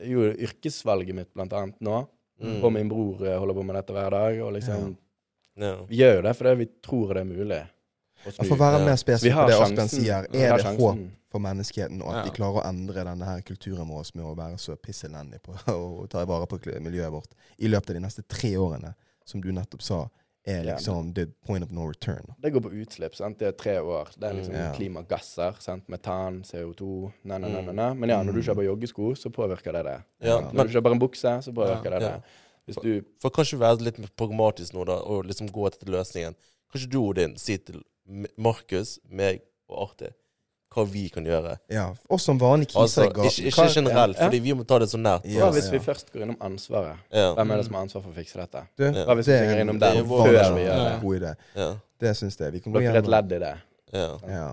[0.00, 2.00] Jeg gjorde yrkesvalget mitt blant annet nå.
[2.42, 2.56] Mm.
[2.64, 4.40] Og min bror eh, holder på med dette hver dag.
[4.42, 4.96] Og liksom,
[5.56, 5.76] Ja.
[5.86, 7.60] Vi gjør jo det fordi vi tror det er mulig.
[7.60, 8.30] Ja.
[8.40, 10.80] For å være mer spesifikk på det Asbjørn sier, er det sjansen.
[10.80, 12.22] håp for menneskeheten, og at Ja.
[12.24, 16.08] de klarer å endre denne her kulturen vår med å være så pisselendig på og
[16.10, 19.82] ta vare på miljøet vårt i løpet av de neste tre årene, som du nettopp
[19.82, 20.08] sa,
[20.46, 20.74] er Ja.
[20.76, 22.34] liksom the point of no return.
[22.42, 23.14] Det går på utslipp.
[23.14, 23.38] sant?
[23.38, 24.08] Det er tre år.
[24.18, 24.72] Det er liksom Mm, ja.
[24.74, 25.54] klimagasser.
[25.60, 25.88] sant?
[25.88, 27.94] Metan, CO2 na, na, na, na, na.
[27.94, 28.44] Men ja, når du Mm.
[28.44, 30.02] kjøper joggesko, så påvirker det det.
[30.20, 30.40] Ja, Ja.
[30.40, 32.08] Når men du kjøper en bukse, så påvirker det Ja.
[32.16, 32.22] det.
[32.66, 36.34] Hvis du for kanskje være litt pragmatisk nå, da, og liksom gå etter løsningen.
[36.74, 37.82] Kanskje du, Odin, si til
[38.38, 40.12] Markus, meg og Arti
[40.74, 41.56] hva vi kan gjøre.
[41.70, 44.26] Ja, oss som vanlige Altså, kiser i ikke, ikke generelt, Ja.
[44.26, 45.24] fordi vi må ta det så nært.
[45.24, 46.96] Ja, Hva hvis vi først går innom ansvaret?
[47.12, 47.32] Ja.
[47.34, 48.64] Hvem er det som har ansvar for å fikse dette?
[48.76, 49.04] Du, Ja.
[49.06, 51.00] Hva hvis vi det er springer innom det er før vi gjør det?
[51.02, 51.34] God idé.
[51.56, 51.70] Ja.
[52.00, 52.52] Det syns jeg.
[52.52, 52.94] Vi kan gå gjennom.
[52.94, 53.54] er et ledd i det.
[53.94, 54.18] Ja.
[54.28, 54.48] Ja.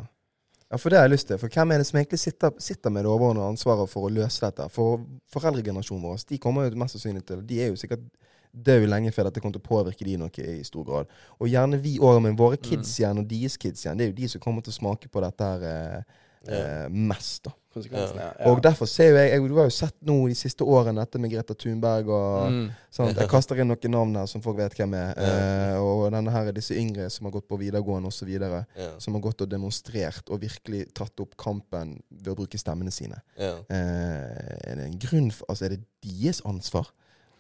[0.72, 1.38] ja, for det har jeg lyst til.
[1.38, 4.40] For hvem er det som egentlig sitter, sitter med det overordnede ansvaret for å løse
[4.46, 4.70] dette?
[4.70, 5.02] For
[5.34, 8.06] foreldregenerasjonen vår, de kommer jo mest sannsynlig til De er jo sikkert
[8.52, 11.14] døde lenge før dette kommer til å påvirke de noe i stor grad.
[11.40, 14.20] Og gjerne vi òg, men våre kids igjen, og deres kids igjen, det er jo
[14.20, 17.56] de som kommer til å smake på dette her eh, eh, mest, da.
[17.72, 18.50] Ja.
[18.50, 21.20] Og derfor ser jo jeg, jeg Du har jo sett nå de siste årene dette
[21.24, 22.66] med Greta Thunberg og Mm.
[22.92, 25.14] Sånn, jeg kaster inn noen navn her som folk vet hvem er.
[25.16, 25.78] Ja.
[25.78, 28.28] Uh, og denne her, er disse yngre som har gått på videregående osv.
[28.28, 28.90] Ja.
[29.00, 33.22] Som har gått og demonstrert og virkelig tatt opp kampen ved å bruke stemmene sine.
[33.40, 33.54] Ja.
[33.72, 36.92] Uh, er det en grunn for, altså er det deres ansvar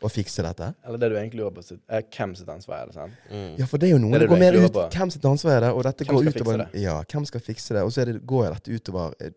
[0.01, 0.73] å fikse dette?
[0.85, 2.93] Eller det du egentlig lurer på, er hvem sitt ansvar er det?
[2.95, 3.13] sant?
[3.29, 3.57] Mm.
[3.59, 4.85] Ja, for det er jo noen Det det, går mer ut på.
[4.95, 5.71] Hvem sitt ansvar er det?
[5.77, 7.83] Og dette Hvem går utover det Ja, hvem skal fikse det?
[7.85, 9.31] Og så er det, går dette utover eh,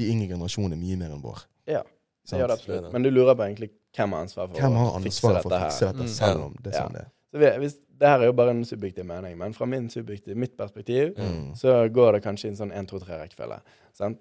[0.00, 1.44] de yngre generasjonene mye mer enn vår.
[1.66, 1.82] Ja,
[2.30, 2.92] det gjør det absolutt.
[2.92, 5.50] Men du lurer på egentlig hvem har ansvar for Hvem har å fikse ansvaret for
[5.56, 6.08] å fikse dette, Mm.
[6.14, 6.84] selv om det er Ja.
[6.86, 7.08] sånn det er?
[7.32, 10.36] Så vi, hvis, det her er jo bare en subjektiv mening, men fra min subjektiv,
[10.36, 11.54] mitt perspektiv Mm.
[11.56, 13.60] så går det kanskje i en sånn 1-2-3-rekkefølge.
[13.92, 14.20] sant?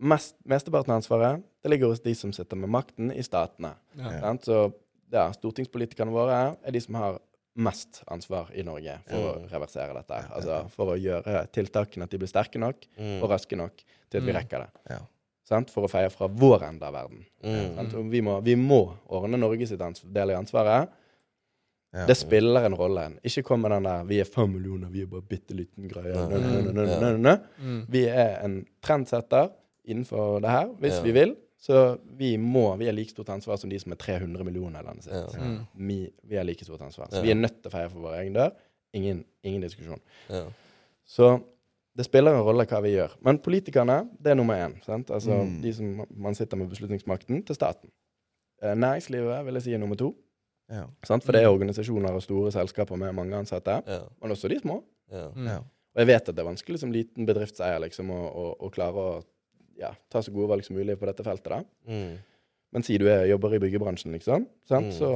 [0.00, 3.74] Mest, Mesteparten av ansvaret det ligger hos de som sitter med makten i statene.
[3.98, 4.10] Ja.
[4.10, 4.20] Ja.
[4.20, 4.44] Sant?
[4.48, 4.72] Så
[5.12, 7.18] ja, stortingspolitikerne våre er de som har
[7.56, 9.48] mest ansvar i Norge for å Mm.
[9.50, 10.20] reversere dette.
[10.30, 13.22] Altså for å gjøre tiltakene at de blir sterke nok Mm.
[13.22, 13.76] og raske nok
[14.10, 14.36] til at vi Mm.
[14.38, 14.70] rekker det.
[14.90, 14.98] Ja.
[15.44, 15.68] Sant?
[15.70, 17.24] For å feie fra vår ende av verden.
[17.42, 18.10] Mm.
[18.10, 19.78] Vi, må, vi må ordne Norge sitt
[20.12, 20.88] del i ansvaret.
[21.92, 22.06] Ja.
[22.06, 23.18] Det spiller en rolle.
[23.24, 26.72] Ikke kom med den der 'vi er fem millioner, vi er bare bitte liten greie'.
[26.72, 27.40] Nø, nø.
[27.60, 27.86] Mm.
[27.90, 29.50] Vi er en trendsetter
[29.88, 31.02] innenfor det her, hvis Ja.
[31.02, 31.36] vi vil.
[31.60, 34.86] Så vi må Vi har like stort ansvar som de som er 300 millioner i
[34.86, 35.12] landet sitt.
[35.12, 35.44] Ja.
[35.44, 35.58] Mm.
[35.88, 37.10] Vi, vi har like stort ansvar.
[37.10, 37.22] Så Ja.
[37.22, 38.50] vi er nødt til å feie for vår egen dør.
[38.94, 40.00] Ingen, ingen diskusjon.
[40.30, 40.44] Ja.
[41.06, 41.42] Så
[41.96, 43.12] det spiller en rolle hva vi gjør.
[43.22, 44.78] Men politikerne, det er nummer én.
[44.84, 45.10] Sant?
[45.10, 45.60] Altså Mm.
[45.62, 47.90] de som man sitter med beslutningsmakten, til staten.
[48.62, 50.14] Eh, Næringslivet vil jeg si er nummer to.
[50.70, 50.84] Ja.
[51.04, 51.24] Sant?
[51.24, 53.82] For det er organisasjoner og store selskaper med mange ansatte.
[53.86, 54.00] Ja.
[54.22, 54.82] Men også de små.
[55.12, 55.28] Ja.
[55.34, 55.46] Mm.
[55.46, 55.56] Ja.
[55.58, 58.94] Og jeg vet at det er vanskelig som liten bedriftseier liksom, å, å, å klare
[58.94, 59.24] å
[59.80, 61.50] ja, ta så gode valg som mulig på dette feltet.
[61.50, 61.62] da.
[61.90, 62.18] Mm.
[62.72, 64.92] Men si du er, jobber i byggebransjen, liksom, sant?
[64.92, 64.96] Mm.
[65.00, 65.10] Så,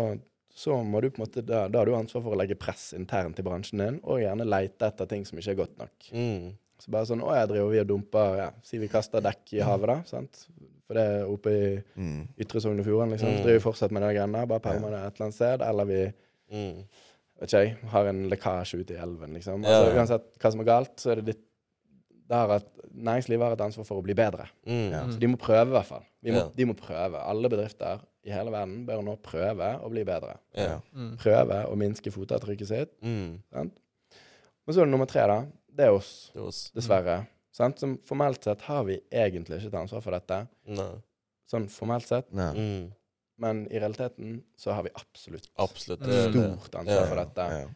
[0.64, 2.92] så må du på en måte, da, da har du ansvar for å legge press
[2.96, 6.08] internt i bransjen din, og gjerne leite etter ting som ikke er godt nok.
[6.12, 6.52] Mm.
[6.82, 9.60] Så bare sånn Å, jeg driver vi og dumper ja, Si vi kaster dekk i
[9.62, 9.96] havet, da.
[10.10, 10.40] sant?
[10.84, 12.24] For det er oppe i Mm.
[12.44, 13.30] Ytre Sogn og Fjordane, liksom.
[13.30, 13.36] Mm.
[13.38, 14.42] Så driver vi fortsatt med de greiene.
[14.50, 15.62] Bare permer det et eller annet sted.
[15.64, 16.00] Eller vi
[16.52, 16.82] Mm.
[17.40, 19.64] vet ikke jeg, har en lekkasje ute i elven, liksom.
[19.64, 21.44] Altså, uansett hva som er galt, så er det ditt
[22.34, 24.44] det er at Næringslivet har et ansvar for å bli bedre.
[24.70, 24.90] Mm.
[24.92, 25.00] Ja.
[25.10, 26.04] Så de må prøve, i hvert fall.
[26.22, 26.48] Vi må, Ja.
[26.54, 27.18] De må prøve.
[27.26, 30.36] Alle bedrifter i hele verden bør nå prøve å bli bedre.
[30.54, 30.76] Ja.
[30.94, 31.16] Mm.
[31.18, 32.92] Prøve å minske fotavtrykket sitt.
[33.02, 33.40] Mm.
[33.52, 33.74] Sant?
[34.64, 35.40] Men så er det nummer tre, da.
[35.74, 36.60] Det er oss, Det er oss.
[36.76, 37.26] dessverre.
[37.52, 37.78] Sant?
[37.82, 40.38] Som formelt sett har vi egentlig ikke et ansvar for dette.
[40.66, 40.92] Nei.
[41.50, 42.30] Sånn formelt sett.
[42.32, 42.92] Mm.
[43.42, 46.00] Men i realiteten så har vi absolutt Absolutt.
[46.06, 46.30] Mm.
[46.60, 47.06] stort ansvar Ja.
[47.10, 47.74] for dette.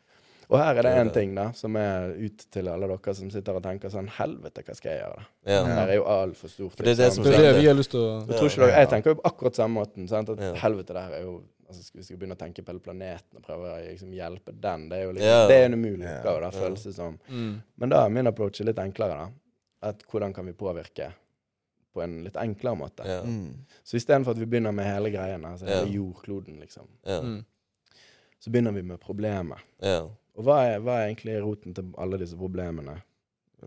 [0.49, 0.55] Ja.
[0.57, 3.57] Og her er det én ting da, som er ut til alle dere som sitter
[3.59, 5.17] og tenker sånn Helvete, hva skal jeg gjøre?
[5.21, 5.53] da?
[5.53, 5.59] Ja.
[5.67, 6.77] Det her er jo altfor stort.
[6.77, 8.49] For det er det som Det er det vi har lyst til å jeg, tror
[8.49, 10.09] ikke Jeg tenker jo på akkurat samme måten.
[10.09, 10.29] Sant?
[10.31, 10.55] At Ja.
[10.55, 13.37] helvete, det her er jo altså Hvis vi skal begynne å tenke på hele planeten
[13.37, 15.47] og prøve å liksom, hjelpe den, det er jo liksom, Ja.
[15.49, 16.61] det er en umulig oppgave, det Ja.
[16.61, 17.19] føles det som.
[17.29, 17.63] Mm.
[17.77, 19.29] Men da er min approach litt enklere, da.
[19.83, 21.13] At hvordan kan vi påvirke
[21.95, 23.05] på en litt enklere måte.
[23.05, 23.25] Yeah.
[23.27, 23.55] Mm.
[23.85, 25.85] Så istedenfor at vi begynner med hele greien, altså yeah.
[25.93, 27.21] Jordkloden, liksom, yeah.
[27.23, 27.45] Mm.
[28.41, 29.59] så begynner vi med problemet.
[29.83, 30.09] Ja.
[30.39, 33.01] Og hva er, hva er egentlig roten til alle disse problemene?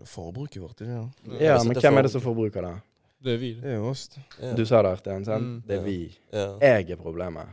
[0.08, 1.02] Forbruket vårt, Ja.
[1.38, 2.74] Ja, men er hvem er det som forbruker det?
[3.22, 3.50] Det er vi.
[3.60, 4.08] Det er jo oss.
[4.40, 4.54] Ja.
[4.56, 5.24] Du sa det, Arten.
[5.24, 5.44] sant?
[5.44, 5.62] Mm.
[5.66, 5.98] Det er vi.
[6.32, 6.46] Ja.
[6.60, 7.46] Jeg er problemet.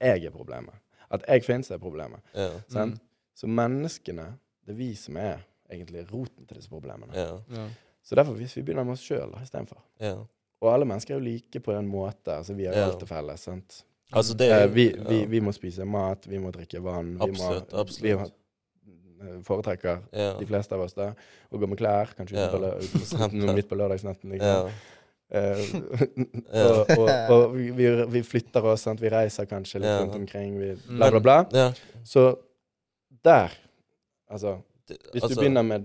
[0.00, 0.74] Jeg er problemet.
[1.10, 2.20] At jeg finnes, er problemet.
[2.34, 2.48] Ja.
[2.68, 2.94] Sant?
[2.94, 3.04] Mm.
[3.34, 4.24] Så menneskene,
[4.66, 7.12] det er vi som er egentlig roten til disse problemene.
[7.14, 7.36] Ja.
[7.54, 7.68] Ja.
[8.02, 10.16] Så derfor, hvis vi begynner med oss sjøl istedenfor Ja.
[10.60, 12.32] Og alle mennesker er jo like på en måte.
[12.34, 12.86] altså Vi har jo Ja.
[12.86, 13.40] alt til felles.
[13.40, 13.84] sant?
[14.12, 15.04] Altså, det er Eh, vi, ja.
[15.08, 17.14] vi, vi må spise mat, vi må drikke vann.
[17.18, 18.32] Vi Absolutt, må, absolutt.
[18.84, 20.30] Vi eh, foretrekker, ja.
[20.38, 21.10] de fleste av oss, det,
[21.52, 22.14] å gå med klær.
[22.16, 22.48] Kanskje Ja.
[22.52, 24.30] på, midt på lørdagsnatten.
[24.32, 24.48] Liksom.
[24.48, 24.70] Ja.
[25.28, 25.60] Eh,
[26.64, 29.00] og og, og vi, vi, flytter oss, sant?
[29.00, 29.98] vi reiser kanskje litt Ja.
[30.00, 30.58] rundt omkring.
[30.58, 30.96] Vi, Mm.
[30.96, 31.38] bla, bla, bla.
[31.52, 31.72] Ja.
[32.04, 32.30] Så
[33.24, 33.52] der
[34.30, 35.84] Altså, hvis altså, du begynner med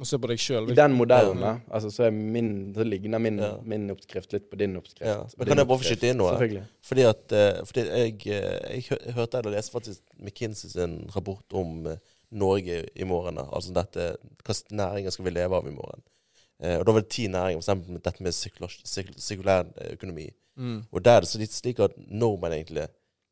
[0.00, 0.70] Må se på deg sjøl.
[0.72, 1.50] I den modellen, ja.
[1.76, 3.50] altså, så, er min, så ligner min, Ja.
[3.68, 5.04] min oppskrift litt på din oppskrift.
[5.04, 5.18] Ja.
[5.36, 6.62] Men din kan jeg bare få skyte inn noe?
[6.88, 11.44] Fordi at eh, fordi jeg, eh, jeg hø- hørte eller leste faktisk McKinsey sin rapport
[11.60, 11.98] om eh,
[12.32, 13.36] Norge i morgen.
[13.44, 16.00] Altså dette, hvilke næringer skal vi leve av i morgen?
[16.62, 20.30] Eh, og Da var det ti næringer, eksempel dette med sirkulær, sirkul- sirkulær økonomi.
[20.56, 20.78] Mm.
[20.92, 22.88] Og der er det så litt slik at nordmenn egentlig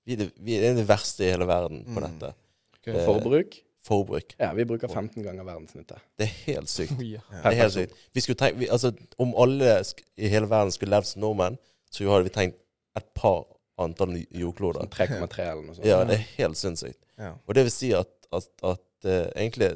[0.09, 2.05] Vi er, det, vi er det verste i hele verden på Mm.
[2.07, 2.35] dette.
[2.79, 2.87] Ok.
[2.95, 3.59] Eh, Forbruk?
[3.87, 4.35] Forbruk.
[4.39, 5.99] Ja, vi bruker 15 ganger verdensnittet.
[6.19, 6.93] Det er helt sykt.
[7.15, 7.21] Ja.
[7.31, 7.95] Det er helt sykt.
[8.13, 9.83] Vi skulle tenkt, vi, altså, om alle
[10.19, 11.59] i hele verden skulle levd som nordmenn,
[11.91, 12.59] så hadde vi tenkt
[12.99, 13.45] et par
[13.79, 14.81] antall jordkloder.
[14.83, 15.87] Sånn 3,3 eller noe sånt.
[15.87, 16.99] Ja, det er helt sinnssykt.
[17.19, 17.33] Ja.
[17.47, 19.71] Og det vil si at, at, at uh, egentlig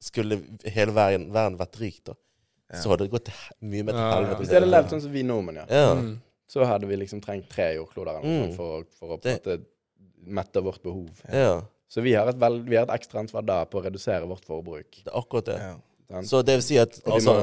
[0.00, 0.38] skulle
[0.70, 2.14] hele verden, verden vært rik, da,
[2.70, 2.82] Ja.
[2.82, 3.28] så hadde det gått
[3.64, 4.14] mye mer til Ja, ja.
[4.20, 4.38] helvete.
[4.42, 5.94] Hvis de hadde levd sånn som vi nordmenn gjør, Ja.
[5.98, 6.20] Mm.
[6.48, 8.44] så hadde vi liksom trengt tre jordkloder eller noe Mm.
[8.46, 9.60] sånt for, å- for å Det-
[10.26, 11.08] mette vårt behov.
[11.32, 11.62] ja.
[11.88, 14.44] Så vi har, et vel, vi har et ekstra ansvar da på å redusere vårt
[14.44, 15.02] forbruk.
[15.04, 15.58] Det er akkurat det.
[16.10, 16.22] Ja.
[16.24, 17.34] Så det vil si at altså,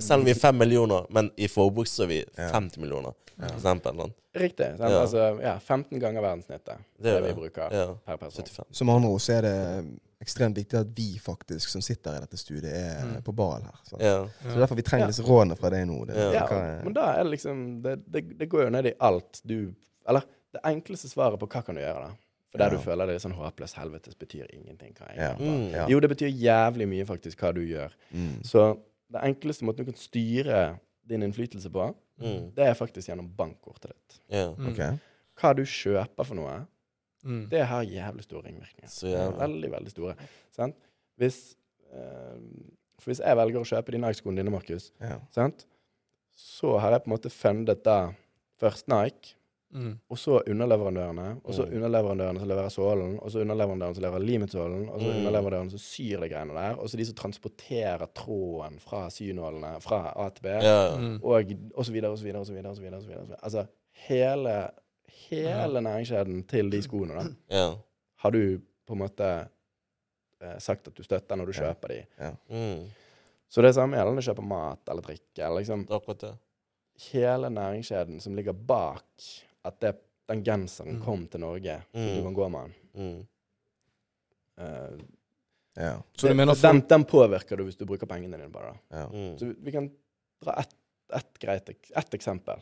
[0.00, 2.50] selv om vi er fem millioner, men i forbruk så er vi Ja.
[2.52, 3.46] 50 millioner, Ja.
[3.48, 3.96] for eksempel.
[3.96, 4.14] sant?
[4.34, 4.78] Riktig.
[4.78, 5.00] Ja.
[5.02, 6.78] Altså, ja, 15 ganger verdenssnittet.
[6.98, 7.94] Det Det, det vi bruker Ja.
[8.06, 8.44] per person.
[8.44, 8.64] 75.
[8.70, 9.84] Som andre ord så er det
[10.22, 13.22] ekstremt viktig at vi faktisk som sitter i dette studiet, er Mm.
[13.22, 13.74] på ball her.
[13.88, 13.96] Så.
[14.00, 14.24] Ja.
[14.24, 15.10] så det er derfor vi trenger Ja.
[15.10, 16.06] disse rådene fra deg nå.
[16.06, 16.32] Det, Ja.
[16.32, 19.40] Ja, er- men da er det liksom det, det, det går jo ned i alt
[19.46, 19.74] du
[20.08, 20.22] Eller
[20.52, 22.10] det enkleste svaret på hva kan du gjøre, da.
[22.52, 22.76] For der Ja.
[22.76, 24.92] du føler det er sånn håpløs helvetes betyr ingenting.
[24.94, 25.38] Hva jeg.
[25.40, 25.70] Mm.
[25.72, 25.86] Ja.
[25.88, 27.90] Jo, det betyr jævlig mye faktisk hva du gjør.
[28.12, 28.42] Mm.
[28.44, 28.78] Så
[29.10, 30.78] det enkleste måten du kan styre
[31.08, 32.52] din innflytelse på, Mm.
[32.54, 34.20] det er faktisk gjennom bankkortet ditt.
[34.30, 34.52] ja.
[34.54, 34.68] Mm.
[34.68, 34.98] Ok.
[35.40, 36.66] Hva du kjøper for noe,
[37.24, 37.48] Mm.
[37.48, 38.88] det har jævlig store ringvirkninger.
[38.88, 39.38] Så jævlig.
[39.38, 40.14] Veldig, veldig store.
[40.50, 40.74] Sant?
[41.18, 41.54] Hvis,
[41.94, 42.38] øh,
[42.98, 45.18] for hvis jeg velger å kjøpe de Nike-skoene dine, Markus, Ja.
[46.36, 48.12] så har jeg på en måte fundet da
[48.60, 49.34] først Nike,
[49.72, 49.98] Mm.
[50.10, 51.76] og så underleverandørene, og så Mm.
[51.76, 55.16] underleverandørene som leverer sålen, og så underleverandørene som leverer limetsålen, og så Mm.
[55.16, 60.12] underleverandørene som syr de greiene der, og så de som transporterer tråden fra synålene fra
[60.16, 60.96] A til B, Ja.
[60.98, 61.20] Mm.
[61.22, 61.44] og,
[61.74, 62.70] og så videre, og så videre, og så videre.
[62.70, 63.36] Og så videre, og så videre.
[63.42, 64.70] Altså hele,
[65.30, 67.24] hele næringskjeden til de skoene, da,
[67.56, 67.74] ja.
[68.16, 69.48] har du på en måte
[70.42, 71.72] eh, sagt at du støtter når du Ja.
[71.72, 72.04] kjøper de.
[72.50, 72.90] Mm.
[73.48, 75.38] Så det samme gjelder når du kjøper mat eller drikke.
[75.38, 76.34] Eller liksom er akkurat det.
[77.12, 79.02] hele næringskjeden som ligger bak
[79.64, 79.94] at det,
[80.28, 81.02] den genseren Mm.
[81.04, 81.82] kom til Norge.
[81.94, 82.16] Mm.
[82.16, 82.74] Du kan gå med den.
[82.94, 83.26] Mm.
[84.58, 84.98] Eh,
[85.74, 86.02] Ja.
[86.16, 88.74] Så du mener den, den påvirker du hvis du bruker pengene dine bare.
[88.90, 89.06] Ja.
[89.08, 89.38] Mm.
[89.38, 89.90] Så vi- vi kan
[90.44, 90.74] dra ett
[91.14, 92.60] et greit ek- eksempel.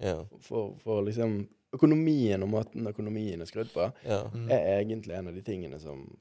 [0.00, 0.24] Ja.
[0.40, 4.20] For, for liksom økonomien og måten økonomien er skrudd på, ja.
[4.50, 6.16] Er egentlig en av de tingene som,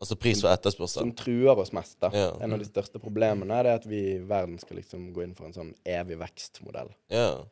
[0.00, 1.00] Altså pris og etterspørsel.
[1.00, 1.98] som truer oss mest.
[2.00, 2.10] da.
[2.12, 2.30] Ja.
[2.40, 5.34] En av de største problemene er det at vi i verden skal liksom gå inn
[5.34, 6.90] for en sånn evig vekstmodell.
[7.10, 7.44] Ja.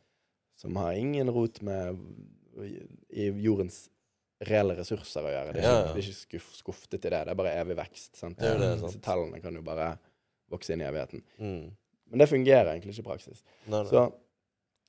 [0.60, 1.96] Som har ingen rot med
[2.60, 3.86] i, jordens
[4.44, 5.52] reelle ressurser å gjøre.
[5.56, 5.94] Det er, Ja, ja.
[5.94, 7.24] ikke- ikke skuff, skuftet i det.
[7.24, 8.16] Det er bare evig vekst.
[8.16, 8.38] Sant?
[8.38, 9.02] Det er det, sant.
[9.02, 9.98] tallene kan jo bare
[10.50, 11.22] vokse inn i evigheten.
[11.38, 11.70] Mm.
[12.10, 13.42] Men det fungerer egentlig ikke i praksis.
[13.66, 13.90] Nei, nei.
[13.90, 14.12] Så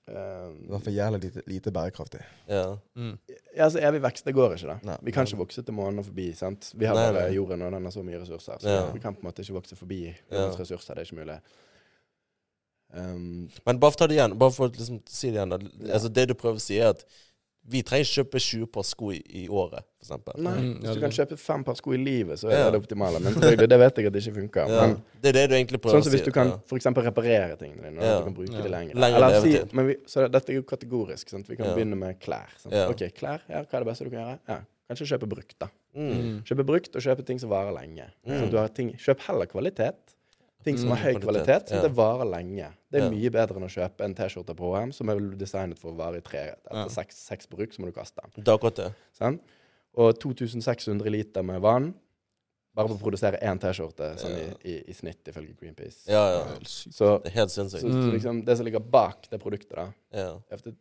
[0.07, 2.21] Det var i eh, hvert fall jævlig lite, lite bærekraftig.
[2.49, 2.77] Ja.
[2.97, 3.17] Mm.
[3.55, 4.79] ja, altså Evig vekst, det går ikke, da.
[4.83, 4.97] Nei.
[5.03, 6.33] Vi kan ikke vokse til månen og forbi.
[6.35, 6.71] sant?
[6.75, 7.35] Vi har Nei, bare nei.
[7.35, 8.57] jorden, og den har så mye ressurser.
[8.59, 8.91] Så Ja.
[8.91, 10.37] vi kan på en måte ikke vokse forbi Ja.
[10.37, 10.95] jordens ressurser.
[10.95, 11.39] Det er ikke mulig.
[12.93, 15.49] Um, Men bare for å ta det igjen, bare for å liksom si det igjen.
[15.49, 15.57] da.
[15.87, 15.93] Ja.
[15.95, 17.05] Altså Det du prøver å si, er at
[17.71, 20.99] vi trenger ikke kjøpe 20 par sko i, i året, for nei, Mm, hvis du
[21.03, 22.69] kan kjøpe fem par sko i livet, så er Ja.
[22.71, 23.19] det optimale.
[23.21, 24.67] Men det vet jeg at det ikke funker.
[24.67, 24.81] Ja.
[24.87, 26.17] Men Det er det du egentlig prøver Sånn å som si.
[26.17, 26.57] hvis du kan ja.
[26.65, 28.17] for eksempel reparere tingene dine, og Ja.
[28.17, 28.61] du kan bruke Ja.
[28.63, 28.95] det lenger.
[28.95, 31.29] Lengre Eller si, men vi, så dette er jo kategorisk.
[31.29, 31.47] Sant?
[31.47, 31.75] Vi kan Ja.
[31.75, 32.49] begynne med klær.
[32.71, 32.87] Ja.
[32.89, 34.39] Ok, klær, ja, hva er det beste du kan gjøre?
[34.49, 35.69] Ja, Kanskje kjøpe brukt, da.
[35.95, 36.41] Mm.
[36.43, 38.09] Kjøpe brukt og kjøpe ting som varer lenge.
[38.27, 38.49] Mm.
[38.51, 39.95] Du har ting, kjøp heller kvalitet
[40.63, 42.67] ting som Mm, har høy kvalitet, så det varer lenge.
[42.91, 45.91] Det er mye bedre enn å kjøpe en T-skjorte på HM som er designet for
[45.91, 46.55] å vare i tre.
[46.57, 46.87] Etter Ja.
[46.87, 48.31] seks, seks bruk så må du kaste den.
[48.43, 48.93] Det er akkurat det.
[49.13, 49.41] Sant?
[49.95, 51.93] Og 2600 liter med vann
[52.75, 54.53] bare for å produsere én T-skjorte sånn Ja.
[54.63, 56.07] i, i, i snitt, ifølge Greenpeace.
[56.07, 56.43] Ja, ja.
[56.63, 57.81] Så, Det er helt så, sinnssykt.
[57.81, 60.39] så så liksom, det som ligger bak det produktet, da Ja.
[60.49, 60.75] er et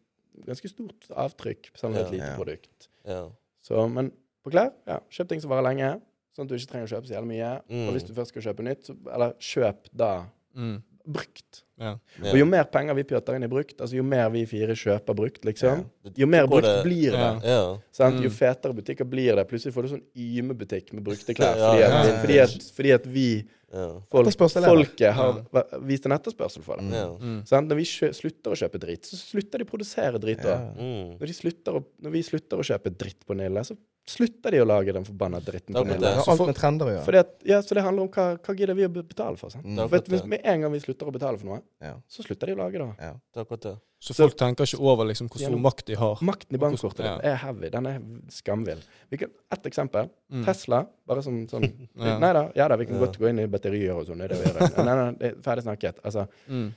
[0.46, 2.10] ganske stort avtrykk på et Ja.
[2.10, 2.36] lite Ja.
[2.36, 2.88] produkt.
[3.04, 3.28] ja.
[3.62, 4.12] Så, men
[4.44, 6.00] på klær, ja, kjøp ting som varer lenge,
[6.36, 7.50] sånn at du ikke trenger å kjøpe så jævlig mye.
[7.70, 7.86] Mm.
[7.88, 10.12] Og hvis du først skal kjøpe nytt, så, eller kjøp da
[10.56, 10.82] Mm.
[11.06, 11.62] brukt.
[11.80, 11.94] Ja.
[12.22, 12.30] Ja.
[12.32, 15.14] Og jo mer penger vi pjøter inn i brukt, altså jo mer vi fire kjøper
[15.16, 17.18] brukt, liksom, jo mer brukt det- blir det.
[17.18, 17.40] Ja.
[17.42, 17.78] Ja.
[17.92, 18.16] Sant?
[18.16, 18.24] Mm.
[18.24, 19.46] Jo fetere butikker blir det.
[19.48, 21.54] Plutselig får du sånn Yme-butikk med brukte klær.
[21.56, 22.20] Fordi at.
[22.20, 24.00] Fordi at, fordi at vi, Ja.
[24.10, 25.62] folk, folket, har ja.
[25.80, 26.84] vist en etterspørsel for det.
[26.84, 26.92] Mm.
[26.92, 27.08] Ja.
[27.16, 27.68] Mm.
[27.68, 30.46] Når vi kjø slutter å kjøpe dritt, så slutter de å produsere dritt òg.
[30.50, 30.72] Ja.
[30.76, 31.18] Mm.
[31.20, 33.76] Når, når vi slutter å kjøpe dritt på Nille, så
[34.10, 37.04] slutter de å lage den forbanna dritten på Det har alt med trender å gjøre.
[37.06, 39.52] Fordi at, ja, så det handler om hva, hva gidder vi å betale for.
[39.54, 39.64] Sant?
[39.66, 39.84] Mm.
[39.92, 40.24] Vet, hvis.
[40.26, 41.94] Med en gang vi slutter å betale for noe, Ja.
[42.10, 42.88] så slutter de å lage det.
[42.98, 43.12] Ja.
[43.14, 43.76] Det er akkurat det.
[44.00, 46.20] Så folk tenker ikke over liksom hvor stor makt de har.
[46.24, 47.18] Makten i bankkortet Ja.
[47.32, 47.68] er heavy.
[47.70, 47.98] Den er
[48.32, 48.80] skamvill.
[49.10, 50.08] Vi kan, ett eksempel.
[50.32, 50.44] Mm.
[50.46, 50.86] Tesla.
[51.06, 51.66] Bare som sånn
[52.00, 52.18] Ja.
[52.18, 53.04] Nei da, ja da, vi kan Ja.
[53.06, 54.18] godt gå inn i batterier og sånn.
[54.18, 54.84] Det er det vi gjør.
[54.84, 56.00] Nei, nei, det er ferdig snakket.
[56.02, 56.72] Altså, Mm.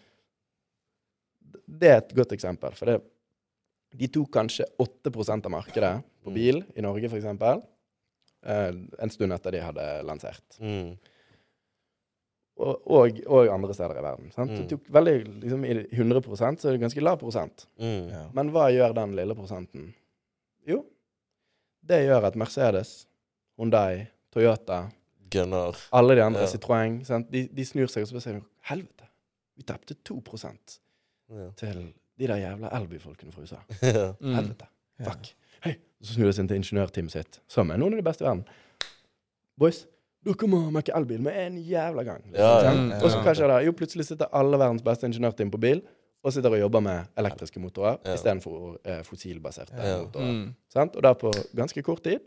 [1.79, 2.75] det er et godt eksempel.
[2.75, 3.01] For det,
[3.95, 6.35] de tok kanskje 8% av markedet på Mm.
[6.35, 7.25] bil i Norge, f.eks.
[8.45, 10.57] Eh, en stund etter de hadde lansert.
[10.59, 10.95] Mm.
[12.63, 14.31] Og, og, og andre steder i verden.
[14.31, 14.51] Sant?
[14.53, 14.57] Mm.
[14.61, 17.65] Det tok veldig, liksom, I 100% så er det ganske lav prosent.
[17.81, 18.09] Mm.
[18.13, 18.25] Ja.
[18.37, 19.87] Men hva gjør den lille prosenten?
[20.69, 20.83] Jo,
[21.83, 22.91] det gjør at Mercedes,
[23.57, 24.83] Hyundai, Toyota,
[25.33, 25.75] Gunnar.
[25.91, 26.51] alle de andre, Ja.
[26.53, 27.01] Citroën.
[27.31, 28.37] De, de snur seg og så sier
[28.69, 29.09] helvete,
[29.57, 30.21] vi tapte 2
[31.33, 31.49] Ja.
[31.57, 33.57] til de der jævla elbyfolkene fra USA.
[33.81, 34.13] Ja.
[34.21, 34.35] Mm.
[34.37, 34.67] Helvete.
[35.03, 35.33] Fuck.
[36.03, 38.27] Og så snur det seg til ingeniørteamet sitt, som er noen av de beste i
[38.27, 38.43] verden.
[39.59, 39.85] Boys,
[40.27, 42.23] dere må mekke elbil med en jævla gang.
[42.27, 42.97] Liksom, Ja, ja, ja.
[42.99, 43.61] Og så hva skjer da?
[43.63, 45.81] Jo, plutselig sitter alle verdens beste ingeniørteam på bil
[46.23, 48.13] og sitter og jobber med elektriske motorer Ja.
[48.17, 49.97] istedenfor eh, fossilbaserte Ja.
[50.03, 50.31] motorer.
[50.31, 50.55] Mm.
[50.69, 50.95] Sant?
[50.95, 52.19] Og da på ganske kort tid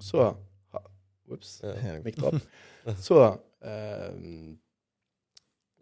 [0.00, 0.34] så
[0.72, 0.86] ha-
[1.32, 1.98] Ops, Ja.
[2.18, 2.40] dropp.
[2.98, 3.18] Så
[3.62, 4.10] eh,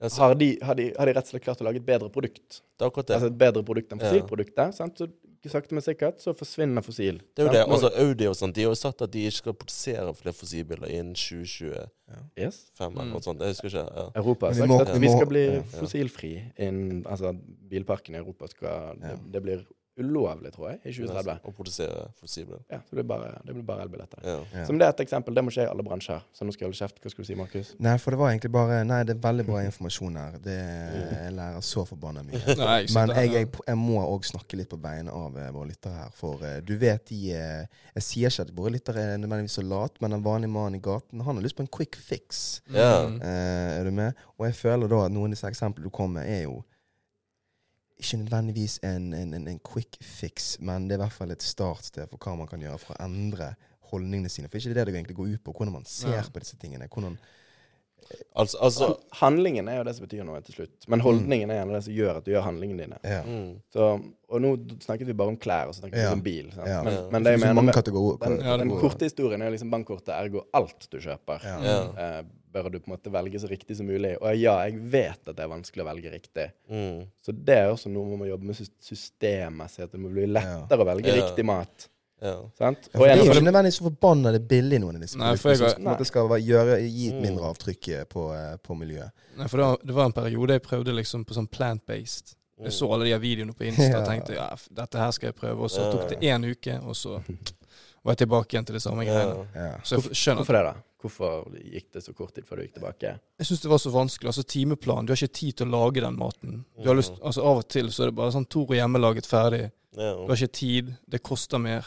[0.01, 2.09] Altså, har, de, har, de, har de rett og slett klart å lage et bedre
[2.09, 2.63] produkt.
[2.79, 3.15] det er akkurat det.
[3.19, 4.07] Altså et bedre produkt enn Ja.
[4.09, 4.75] fossilproduktet.
[4.75, 4.97] Sant?
[4.99, 5.09] Så
[5.49, 7.23] sakte, men sikkert så forsvinner fossil.
[7.37, 7.73] Det er jo det.
[7.73, 10.87] Altså, Audi og sånt, de har jo sagt at de ikke skal produsere flere fossilbiler
[10.89, 11.89] innen 2025
[12.39, 12.67] yes.
[12.81, 13.11] eller Mm.
[13.13, 13.41] noe sånt.
[13.41, 13.87] Jeg husker ikke.
[13.97, 14.11] Ja.
[14.21, 17.33] Europa har sagt må- at vi vi skal bli fossilfri innen Altså
[17.71, 19.65] bilparken i Europa skal det, det blir
[20.01, 21.41] ulovlig, tror jeg, i 2030.
[21.45, 22.61] Å produsere fossile.
[22.71, 24.23] Ja, så det blir bare, det blir bare elbilletter.
[24.25, 24.39] Ja.
[24.55, 24.65] Ja.
[24.69, 25.37] Som det er et eksempel.
[25.37, 26.23] Det må skje i alle bransjer.
[26.37, 27.01] Så nå skal jeg holde kjeft.
[27.03, 27.73] Hva skulle du si, Markus?
[27.83, 30.39] Nei, for det var egentlig bare Nei, det er veldig bra informasjon her.
[30.45, 32.41] Det, jeg lærer så forbanna mye.
[32.63, 35.71] Nei, jeg Men jeg, jeg, jeg må òg snakke litt på vegne av eh, våre
[35.71, 36.17] lyttere her.
[36.17, 39.67] For uh, du vet de uh, Jeg sier ikke at våre lyttere er nødvendigvis så
[39.67, 42.61] late, men en vanlig mann i gaten han har lyst på en quick fix.
[42.73, 43.07] Ja.
[43.07, 43.21] Mm.
[43.23, 44.27] Er du med?
[44.39, 46.61] Og jeg føler da at noen av disse eksemplene du kom med, er jo
[48.01, 51.43] ikke nødvendigvis en, en, en, en quick fix, men det er i hvert fall et
[51.45, 53.53] startsted for hva man kan gjøre for å endre
[53.91, 54.49] holdningene sine.
[54.49, 56.23] For ikke det er det det egentlig går ut på, hvordan man ser Ja.
[56.33, 56.89] på disse tingene.
[56.89, 57.19] Hvordan,
[58.35, 58.87] Altså, altså
[59.21, 60.89] Handlingen er jo det som betyr noe til slutt.
[60.89, 62.99] Men holdningen er gjerne det som gjør at du gjør handlingene dine.
[63.05, 63.23] ja.
[63.27, 63.61] mm.
[63.75, 63.89] Så,
[64.31, 64.53] og nå
[64.85, 66.13] snakket vi bare om klær, og så snakket vi Ja.
[66.13, 66.51] om bil.
[66.55, 66.69] Sant?
[66.69, 66.83] Ja.
[66.87, 67.07] Men, Ja.
[67.11, 70.87] men det jeg mener med den, Ja, den korte historien er liksom bankkortet, ergo alt
[70.91, 71.43] du kjøper.
[71.45, 71.57] Ja.
[71.63, 71.81] Ja.
[72.19, 72.23] Eh,
[72.53, 74.17] bør du på en måte velge så riktig som mulig.
[74.21, 76.49] Og ja, jeg vet at det er vanskelig å velge riktig.
[76.71, 77.07] Mm.
[77.23, 79.85] Så det er også noe man må jobbe med sys- systemmessig.
[79.85, 81.21] At det må bli lettere å velge Ja.
[81.27, 81.89] riktig mat.
[82.23, 82.35] Ja.
[82.59, 82.89] Sant?
[82.93, 85.17] Ja, Og for det er jo ikke nødvendigvis så forbanna det billig, noen av disse
[85.19, 87.23] Nei, for produktene jeg som har- på skal gjøre, gi et Mm.
[87.23, 89.11] mindre avtrykk eh, på, eh, på miljøet.
[89.39, 92.35] Nei, for det var, det var en periode jeg prøvde liksom på sånn plant-based.
[92.61, 92.65] Mm.
[92.65, 94.01] Jeg så alle de her videoene på Insta Ja.
[94.03, 95.59] og tenkte ja, dette her skal jeg prøve.
[95.65, 97.23] Og så tok det én uke, og så
[98.05, 99.47] var jeg tilbake igjen til det samme greiene.
[99.55, 99.79] Ja.
[99.83, 100.75] Så jeg skjønner Hvorfor det, da?
[101.01, 103.19] Hvorfor gikk det så kort tid før du gikk tilbake?
[103.41, 104.27] Jeg syns det var så vanskelig.
[104.29, 105.07] Altså Timeplan.
[105.07, 106.65] Du har ikke tid til å lage den maten.
[106.83, 109.71] Du har lyst, altså Av og til så er det bare sånn Toro hjemmelaget ferdig.
[109.97, 110.97] Du har ikke tid.
[111.09, 111.87] Det koster mer.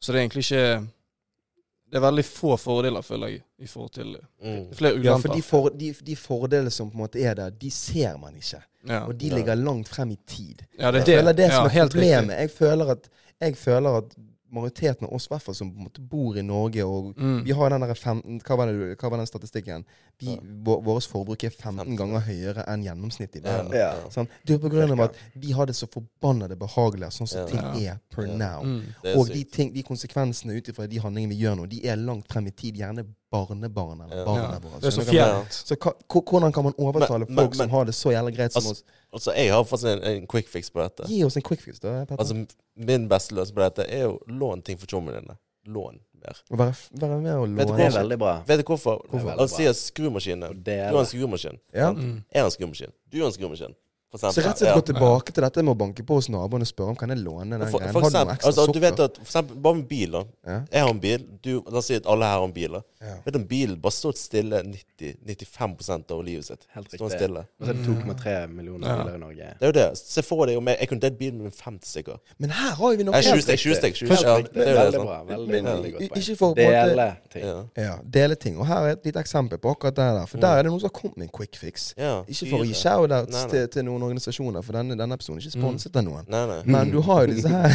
[0.00, 0.88] Så det er egentlig ikke
[1.92, 4.74] Det er veldig få fordeler, føler jeg, i forhold til det Mm.
[4.74, 5.10] flere ulemper.
[5.10, 8.16] Ja, for de, for, de, de fordelene som på en måte er der, de ser
[8.18, 8.60] man ikke.
[8.88, 8.98] ja.
[9.06, 9.34] Og de Ja.
[9.36, 10.54] ligger langt frem i tid.
[10.78, 11.18] ja, det er Jeg det.
[11.18, 12.34] føler det som ja, er helt problemet.
[12.40, 13.08] Jeg føler at,
[13.40, 14.04] jeg føler at
[14.56, 17.44] majoriteten av oss, i hvert fall som på en måte bor i Norge og Mm.
[17.44, 19.84] Vi har den der 15, hva, var det, hva var den statistikken?
[20.18, 20.40] Vi, Ja.
[20.64, 21.96] vår, Vårt forbruk er 15 15.
[21.96, 23.72] ganger høyere enn gjennomsnittet i verden.
[23.76, 23.92] Ja.
[24.10, 24.28] Sånn?
[24.46, 27.46] Det er på grunn av at vi har det så forbannede behagelig sånn som Ja.
[27.46, 28.36] ting er per Ja.
[28.36, 28.62] now.
[28.64, 28.82] Mm.
[29.04, 31.96] Er Og de, ting, de konsekvensene ut ifra de handlingene vi gjør nå, de er
[31.96, 32.76] langt frem i tid.
[32.76, 34.72] Gjerne barnebarn eller barnebarn.
[34.72, 34.78] Ja.
[34.80, 35.52] Det er så fjernt.
[35.52, 35.76] Så
[36.10, 38.70] hvordan kan man overtale Men- folk men- som har det så jævlig greit som Altså,
[38.70, 38.84] oss?
[39.12, 41.08] Altså, jeg har faktisk en, en quick fix på dette.
[41.08, 42.04] Gi oss en quick fix, da.
[42.04, 42.16] Petter.
[42.18, 42.46] Altså,
[42.76, 45.36] min beste løsning på dette er jo lån ting for tjommene dine.
[45.66, 45.98] Lån.
[46.26, 46.36] mer.
[46.50, 48.42] Være, være med og Vet du Det er veldig bra.
[48.46, 49.02] Vet du hvorfor?
[49.10, 49.30] Hvorfor?
[49.48, 49.70] sier
[50.48, 51.58] Og Du har en skrumaskin.
[51.74, 51.92] ja.
[51.92, 52.22] Mm.
[52.32, 52.92] Jeg har en skrumaskin.
[53.12, 53.74] Du har en skrumaskin.
[54.14, 54.74] Så rett og slett Ja.
[54.74, 57.18] gå tilbake til dette med å banke på hos naboen og spørre om kan jeg
[57.18, 57.92] låne den For, greien.
[57.92, 59.04] for Har du noe eksempel, ekstra altså, du vet sukker?
[59.04, 60.22] at, for eksempel, bare med bil, da.
[60.46, 60.60] Ja.
[60.72, 61.26] Jeg har en bil.
[61.42, 62.70] Du, la oss si at alle her har en bil.
[62.72, 62.80] da.
[63.02, 63.14] Ja.
[63.26, 66.66] Vet du, Bilen bare stått stille 90-95% av livet sitt.
[66.74, 67.18] Helt Står riktig.
[67.18, 67.38] stille.
[67.60, 68.96] Og så er det 2,3 millioner Ja.
[69.02, 69.36] biler i Norge.
[69.36, 69.98] Det er jo det.
[69.98, 72.18] Se for deg om jeg, jeg kunne delt bilen med 50 stykker.
[72.38, 73.58] Men her har vi noe Helt stykk.
[73.58, 73.94] 20 stykk.
[73.94, 74.26] 20 Helt stykk.
[74.26, 74.54] Ja, riktig.
[74.54, 74.74] det er.
[74.84, 75.24] Veldig bra.
[75.24, 76.56] Veldig, veldig godt poeng.
[76.56, 77.44] Dele ting.
[77.76, 77.98] Ja.
[78.10, 78.58] Dele ting.
[78.58, 80.26] Og her er et lite eksempel på akkurat det der.
[80.26, 81.92] For der er det noen som har kommet med en quick fix.
[81.96, 83.46] Ikke for å gi nei.
[83.50, 86.28] til, til noen organisasjoner, for denne, denne episoden er ikke sponset av noen.
[86.32, 86.58] Nei, nei.
[86.76, 87.72] Men du har jo disse her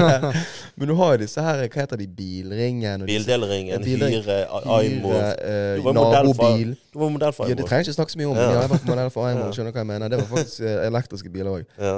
[0.78, 4.38] Men du har jo disse her, hva heter de, Bilringen Bildelringen, hyre,
[4.76, 8.20] Aimo eh, Du var modell for- var for Ja, det trenger jeg ikke snakke så
[8.22, 8.46] mye om, Ja.
[8.46, 9.44] men jeg har vært modell for Aimo.
[9.50, 9.52] Ja.
[9.56, 10.08] Skjønner hva jeg mener.
[10.12, 11.64] Det var faktisk eh, elektriske biler òg.
[11.80, 11.96] Ja.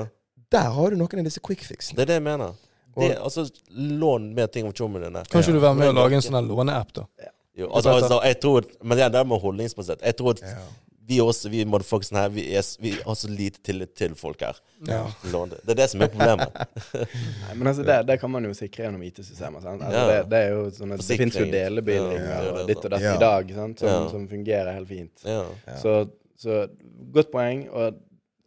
[0.52, 1.96] Der har du noen av disse quickfixene.
[1.96, 2.52] Det er det jeg mener.
[2.92, 5.22] Det, altså, lån mer ting om tjommene dine.
[5.32, 7.06] Kan ikke du være med og lage en sånn låneapp, da?
[7.56, 10.04] Jo, altså, altså, jeg tror, men det er med holdningsbasert.
[10.04, 10.62] Jeg tror at Ja.
[11.08, 14.58] Vi også, vi motherfuckers her, vi, er, vi har så lite tillit til folk her.
[14.86, 15.00] Ja.
[15.24, 15.58] Det.
[15.74, 16.54] er det som er problemet.
[17.48, 19.60] Nei, men altså, det, det kan man jo sikre gjennom IT-systemer.
[19.64, 19.82] sant?
[19.82, 20.06] Altså, Ja.
[20.12, 21.52] det, det er jo sånn at det finnes jo Forsikring.
[22.22, 23.14] Ja, er og ditt og datt Ja.
[23.16, 23.82] i dag sant?
[23.82, 24.08] Som, Ja.
[24.14, 25.24] som fungerer helt fint.
[25.26, 25.42] Ja.
[25.66, 25.76] Ja.
[25.82, 25.96] Så,
[26.38, 26.60] så
[27.12, 27.98] godt poeng, og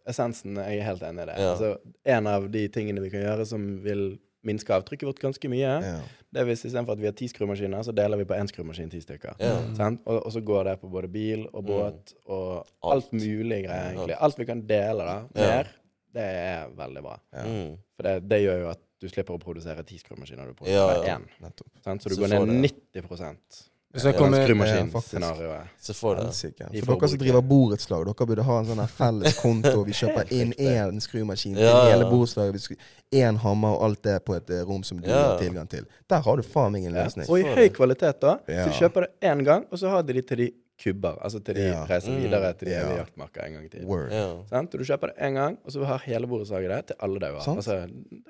[0.07, 1.37] essensen jeg er helt enig i det.
[1.41, 1.51] Ja.
[1.55, 1.73] Altså,
[2.17, 4.13] en av de tingene vi kan gjøre som vil
[4.45, 5.99] minske avtrykket vårt ganske mye, Ja.
[6.35, 8.89] Det er hvis istedenfor at vi har ti skrumaskiner, så deler vi på én skrumaskin
[8.91, 9.37] ti stykker.
[9.39, 9.69] Mm.
[9.77, 10.01] Sant?
[10.05, 12.91] Og, og så går det på både bil og båt og Alt.
[12.91, 14.17] alt mulig greier, egentlig.
[14.27, 15.45] Alt vi kan dele da, Ja.
[15.47, 15.69] mer,
[16.15, 17.15] det er veldig bra.
[17.45, 17.77] Mm.
[17.95, 21.17] For det, det gjør jo at du slipper å produsere ti skrumaskiner, du produserer ja.
[21.17, 21.55] én.
[22.03, 25.67] Så du Så går ned det- 90 Hvis jeg Ja, kommer Ja, skrumaskinscenarioet.
[25.79, 26.25] Se for deg.
[26.25, 26.67] Helsike.
[26.75, 29.83] I For dere som driver borettslag, dere burde ha en sånn felles konto.
[29.87, 31.93] Vi kjøper inn én skrumaskin til Ja, ja.
[31.93, 32.75] hele borettslaget.
[33.15, 35.21] Én hammer og alt det på et eh, rom som du Ja.
[35.31, 35.85] har tilgang til.
[36.11, 37.05] Der har du faen meg en Ja.
[37.05, 37.29] løsning.
[37.29, 38.37] Og i høy kvalitet, da.
[38.47, 40.51] Så du kjøper det én gang, og så har de de til de
[40.83, 41.15] kubber.
[41.23, 41.85] Altså til de Ja.
[41.89, 42.21] reiser Mm.
[42.23, 42.81] videre til de Ja.
[42.83, 43.87] evige jaktmarker en gang i tiden.
[44.11, 44.25] Ja.
[44.59, 47.39] Og du kjøper det én gang, og så har hele borettslaget det til alle dauer.
[47.55, 47.73] Altså,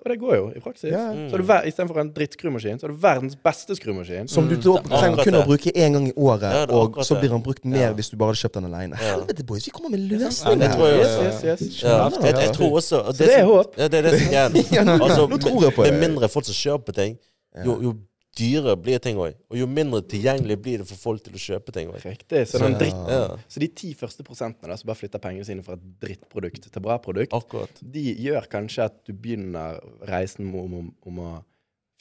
[0.03, 0.91] og det går jo i praksis.
[0.91, 1.13] Ja.
[1.13, 1.29] Mm.
[1.29, 4.27] Så har ver- Istedenfor en drittskrumaskin, så har du verdens beste skrumaskin.
[4.27, 4.61] Som du Mm.
[4.61, 5.45] Det er trenger kun å det.
[5.47, 7.93] bruke én gang i året, Ja, er og så blir han brukt mer Ja.
[7.93, 8.95] hvis du bare hadde kjøpt den alene.
[9.01, 9.15] Ja.
[9.17, 11.45] Helvete, boys, vi kommer med løsninger det tror jeg Yes, også.
[11.47, 11.83] yes, yes.
[11.83, 12.09] Ja.
[12.09, 13.73] Jeg, jeg tror også og Så det er håp.
[13.77, 14.49] Ja, det er det som er
[15.05, 15.93] altså, nå tror jeg på det.
[15.93, 17.17] med mindre folk som kjøper ting,
[17.65, 17.95] jo, jo
[18.35, 19.35] dyrere blir ting òg.
[19.51, 22.01] Og jo mindre tilgjengelig blir det for folk til å kjøpe ting òg.
[22.03, 22.43] Riktig.
[22.47, 25.63] Så, Så- dritt, Ja, så de ti første prosentene da, som bare flytter pengene sine
[25.63, 27.69] fra et drittprodukt til bra produkt, akkurat.
[27.81, 31.43] de gjør kanskje at du begynner reisen om, om, om å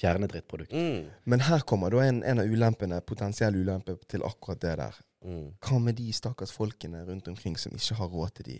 [0.01, 0.72] fjerne drittprodukt.
[0.72, 1.05] Mm.
[1.24, 4.95] Men her kommer da en, en av ulempene, potensiell ulempe til akkurat det der.
[5.24, 5.53] Mm.
[5.62, 8.57] Hva med de stakkars folkene rundt omkring som ikke har råd til de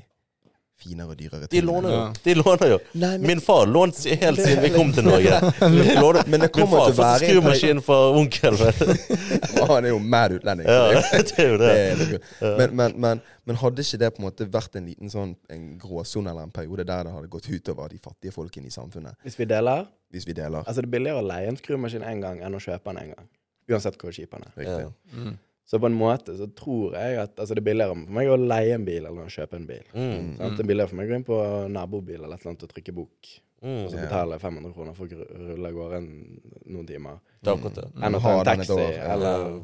[0.85, 1.99] finere og dyrere De låner jo.
[1.99, 2.13] Ja.
[2.25, 2.79] De låner jo.
[2.95, 5.41] Nei, men, Min far lånte helt siden vi kom til Norge.
[6.05, 6.29] Låner.
[6.29, 8.59] men det kommer til å være en skrumaskin fra onkel.
[8.61, 8.93] vet du.
[9.57, 10.69] periode- Han er jo mad utlending.
[10.69, 11.79] Ja, det er jo Det det.
[11.81, 12.29] er litt.
[12.61, 15.65] Men, men, men, men hadde ikke det på en måte vært en liten sånn en
[15.81, 19.39] gråsone eller en periode der det hadde gått utover de fattige folkene i samfunnet, Hvis
[19.41, 20.63] vi deler hvis vi deler?
[20.63, 23.09] Altså, det er billigere å leie en skrumaskin én gang enn å kjøpe den én
[23.17, 23.25] gang.
[23.73, 24.53] Uansett hvor kjip den er.
[24.61, 24.85] Riktig.
[24.85, 25.19] Ja.
[25.19, 25.33] Mm.
[25.65, 28.37] Så på en måte så tror jeg at altså, det er billigere for meg å
[28.37, 29.85] leie en bil enn å kjøpe en bil.
[29.95, 30.37] Mm.
[30.37, 31.39] sånn, Det er billigere for meg å gå inn på
[31.73, 33.33] nabobil eller et eller annet og trykke bok,
[33.65, 33.85] Mm.
[33.87, 37.57] og så betale 500 kroner for å rulle av gårde en- noen timer, Det er
[37.71, 37.85] det.
[38.03, 39.15] enn å ta en taxi år, ja.
[39.15, 39.63] eller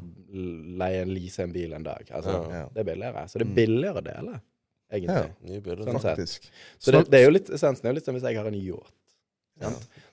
[0.81, 2.07] leie en lease en bil en dag.
[2.11, 2.69] Altså, Ja.
[2.73, 3.25] Det er billigere.
[3.29, 3.55] Så det er Mm.
[3.55, 4.41] billigere å dele,
[4.91, 5.35] egentlig.
[5.45, 5.61] Ja.
[5.61, 5.85] Bilder.
[5.85, 6.17] Sånn sett.
[6.19, 6.51] Faktisk.
[6.79, 8.55] Så det, det er jo litt, essensen er jo litt som hvis jeg har en
[8.55, 8.95] yacht.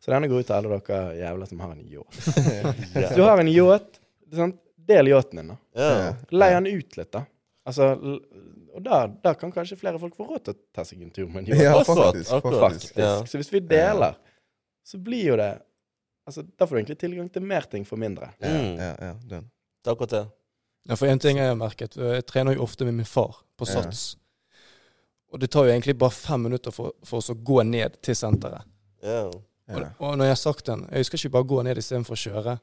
[0.02, 2.28] Så denne går ut til alle dere jævla som har en yacht.
[2.36, 2.72] Ja.
[3.08, 4.00] Hvis du har en yacht,
[4.34, 4.58] sant?
[4.88, 5.58] Del yachten din, da.
[5.78, 6.14] Ja.
[6.32, 7.26] Lei den ut litt, da.
[7.68, 7.90] Altså,
[8.78, 11.28] og da, da kan kanskje flere folk få råd til å ta seg en tur
[11.28, 11.64] med en yacht.
[11.66, 12.60] Ja, faktisk, faktisk.
[12.62, 12.98] faktisk.
[13.02, 13.14] Ja.
[13.28, 14.16] Så hvis vi deler,
[14.88, 15.54] så blir jo det
[16.28, 18.28] Altså, Da får du egentlig tilgang til mer ting for mindre.
[18.44, 18.74] Ja, Mm.
[18.78, 19.46] ja, ja, den.
[19.84, 20.26] Det er akkurat det.
[20.90, 23.64] Ja, for en ting jeg har merket, jeg trener jo ofte med min far på
[23.66, 23.78] Ja.
[23.82, 24.18] Sats.
[25.32, 28.16] Og det tar jo egentlig bare fem minutter for, for oss å gå ned til
[28.16, 28.68] senteret.
[29.04, 29.22] Ja.
[29.28, 32.22] Og, og når jeg har sagt den, jeg skal ikke bare gå ned istedenfor å
[32.26, 32.58] kjøre.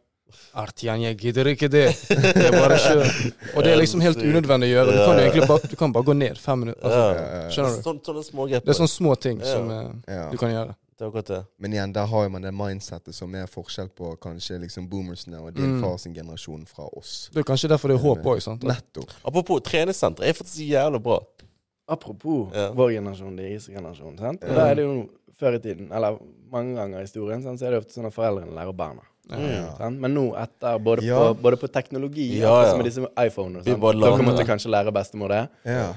[0.55, 1.85] Artian, jeg gidder ikke det.
[2.11, 3.11] Jeg bare kjører.
[3.57, 4.95] Og det er liksom helt unødvendig å gjøre.
[4.95, 6.87] Du kan egentlig bare, du kan bare gå ned fem minutter.
[6.87, 7.83] Altså, skjønner du?
[8.07, 8.47] Sånne, små.
[8.55, 10.25] Det er sånne små ting som eh, ja.
[10.33, 10.75] du kan gjøre.
[10.95, 11.41] Det er akkurat det.
[11.59, 15.51] Men igjen, der har man det mindsettet som er forskjell på kanskje liksom boomersene og
[15.57, 15.81] din Mm.
[15.83, 17.31] far sin generasjon fra oss.
[17.35, 18.63] Det er kanskje derfor det er håp òg.
[18.63, 19.11] Nettopp.
[19.27, 21.19] Apropos treningssenter, er faktisk jævlig bra.
[21.89, 22.71] Apropos Ja.
[22.71, 24.19] vår generasjon, deres generasjon.
[24.19, 24.43] Sant?
[24.43, 24.55] Ja.
[24.55, 25.09] da er det jo
[25.41, 26.19] før i tiden, eller
[26.53, 29.03] mange ganger i historien, sant, så er det ofte sånn at foreldrene lærer barna.
[29.31, 30.01] Mm.
[30.01, 31.19] Men nå etter, både, Ja.
[31.33, 32.71] på, både på teknologi Ja, ja.
[32.71, 35.49] som med disse bare Dere måtte kanskje lære bestemor det.
[35.65, 35.95] Ja.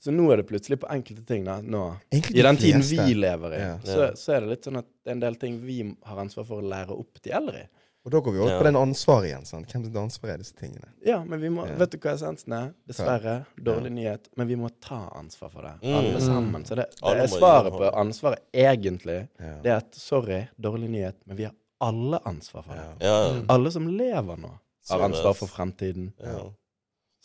[0.00, 3.06] Så nå er det plutselig på enkelte ting da, nå, I den tiden fleste.
[3.06, 3.78] vi lever i, Ja.
[3.84, 6.44] så, så er det litt sånn at det er en del ting vi har ansvar
[6.46, 7.66] for å lære opp de eldre i.
[8.06, 8.58] Og da går vi over Ja.
[8.60, 9.44] på den ansvaret igjen.
[9.44, 9.66] sant?
[9.72, 10.86] Hvem sitt ansvar er disse tingene?
[11.04, 11.74] Ja, men vi må Ja.
[11.74, 12.74] Vet du hva essensen er?
[12.86, 13.46] Dessverre.
[13.60, 14.28] Dårlig nyhet.
[14.36, 15.72] Men vi må ta ansvar for det.
[15.82, 15.94] Mm.
[15.96, 16.62] Alle sammen.
[16.64, 19.28] Så det, det er svaret på ansvaret egentlig.
[19.40, 19.54] Ja.
[19.60, 21.52] Det er at sorry, dårlig nyhet, men vi har
[21.88, 22.86] alle ansvar for det.
[23.06, 23.16] Ja.
[23.28, 23.42] Ja.
[23.54, 24.52] Alle som lever nå,
[24.90, 26.12] har ansvar for fremtiden.
[26.22, 26.44] Ja.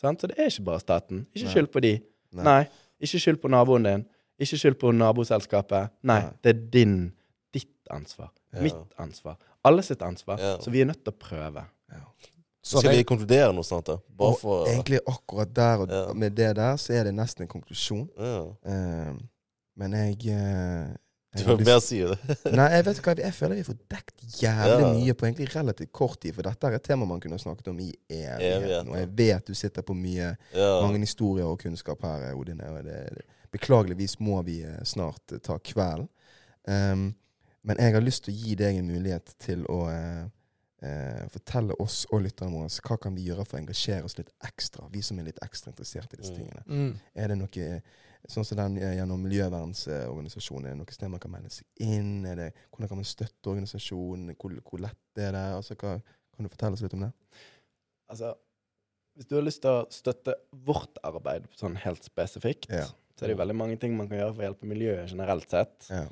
[0.02, 1.26] Så det er ikke bare staten.
[1.34, 1.92] Ikke skyld på de.
[2.32, 2.44] Nei.
[2.44, 2.62] Nei.
[3.02, 4.06] Ikke skyld på naboen din.
[4.42, 5.92] Ikke skyld på naboselskapet.
[6.02, 6.32] Nei, Nei.
[6.42, 6.96] det er din,
[7.54, 8.32] ditt ansvar.
[8.52, 8.64] Ja.
[8.64, 9.38] Mitt ansvar.
[9.64, 10.40] Alle sitt ansvar.
[10.42, 10.56] Ja.
[10.62, 11.66] Så vi er nødt til å prøve.
[12.62, 13.96] Så skal vi konkludere noe snart, da?
[14.18, 16.12] Bare Og for egentlig akkurat der og Ja.
[16.14, 18.08] med det der, så er det nesten en konklusjon.
[18.18, 18.44] ja.
[18.64, 19.14] Eh,
[19.76, 20.94] men jeg, eh,
[21.32, 21.98] Du har mer å si?
[22.04, 22.16] det.
[22.58, 24.90] Nei, jeg vet hva, jeg føler vi har fått dekket jævlig Ja.
[24.92, 26.34] mye på egentlig relativt kort tid.
[26.36, 28.90] For dette er et tema man kunne snakket om i evigheten.
[28.92, 30.68] Og jeg vet du sitter på mye Ja.
[30.84, 32.60] mange historier og kunnskap her, Odin.
[32.60, 36.08] Og det, det, beklageligvis må vi eh, snart eh, ta kvelden.
[36.68, 37.14] Um,
[37.64, 40.22] men jeg har lyst til å gi deg en mulighet til å uh,
[40.84, 44.30] uh, fortelle oss og lytterne våre hva kan vi gjøre for å engasjere oss litt
[44.46, 46.38] ekstra, vi som er litt ekstra interessert i disse Mm.
[46.38, 46.62] tingene.
[46.66, 46.94] Mm.
[47.14, 47.66] Er det noe
[48.30, 50.66] sånn som den eh, gjennom miljøvernsorganisasjonen?
[50.68, 52.24] Er det noe sted man kan melde seg inn?
[52.28, 54.34] Er det, hvordan kan man støtte organisasjonen?
[54.38, 55.44] Hvor, hvor lett er det?
[55.58, 55.96] Altså, hva,
[56.36, 57.12] kan du fortelle oss litt om det?
[58.12, 58.32] Altså,
[59.16, 60.34] hvis du har lyst til å støtte
[60.66, 62.86] vårt arbeid sånn helt spesifikt, Ja.
[63.16, 65.88] så er det veldig mange ting man kan gjøre for å hjelpe miljøet generelt sett.
[65.90, 66.06] Ja.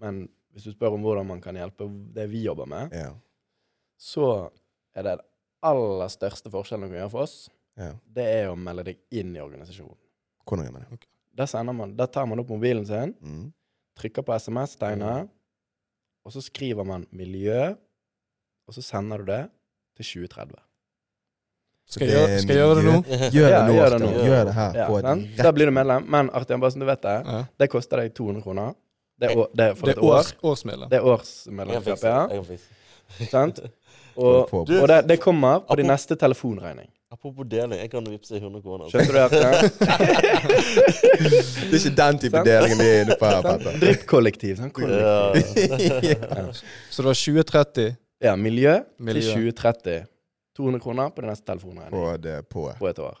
[0.00, 3.12] Men hvis du spør om hvordan man kan hjelpe det vi jobber med, Ja.
[3.98, 4.50] så
[4.94, 5.26] er det den
[5.62, 7.92] aller største forskjellen du kan gjøre for oss, ja.
[8.06, 9.96] det er å melde deg inn i organisasjonen.
[10.46, 10.90] Hvordan gjør man det?
[11.02, 13.52] Da, sender man, da tar man opp mobilen sin, Mm.
[13.98, 15.28] trykker på SMS-tegnet,
[16.24, 17.76] og så skriver man 'miljø',
[18.68, 19.50] og så sender du det
[19.96, 20.54] til 2030.
[21.90, 23.02] Skal jeg gjøre- skal jeg gjøre det nå?
[23.36, 24.08] Gjør det nå, gjør det nå.
[24.28, 26.04] Gjør det her Ja, rett Da blir du medlem.
[26.10, 28.74] Men Artian, bare som du vet det, det koster deg 200 kroner.
[29.18, 30.18] Det er, det er for Det et er år.
[30.18, 30.88] års, årsmedlem.
[30.90, 33.26] Det er årsmedlemskap, ja.
[33.30, 33.60] Sant?
[34.16, 36.88] Og, og det, det kommer på din neste telefonregning.
[37.10, 38.84] Apropos deling, jeg kan vippse 100 kroner.
[38.92, 39.58] Skjønner Skjønte du det?
[41.70, 43.40] Det er ikke den type delingen vi er inne på her?
[43.46, 43.78] Petter.
[43.80, 44.56] Drypp-kollektiv.
[44.60, 45.72] Sånn kollektiv.
[46.10, 46.18] Ja.
[46.52, 47.86] Så det var 2030
[48.28, 49.22] Ja, miljø, Miljø.
[49.24, 50.04] til 2030.
[50.58, 52.66] 200 kroner på den neste telefonregning På det på.
[52.78, 53.16] på et år.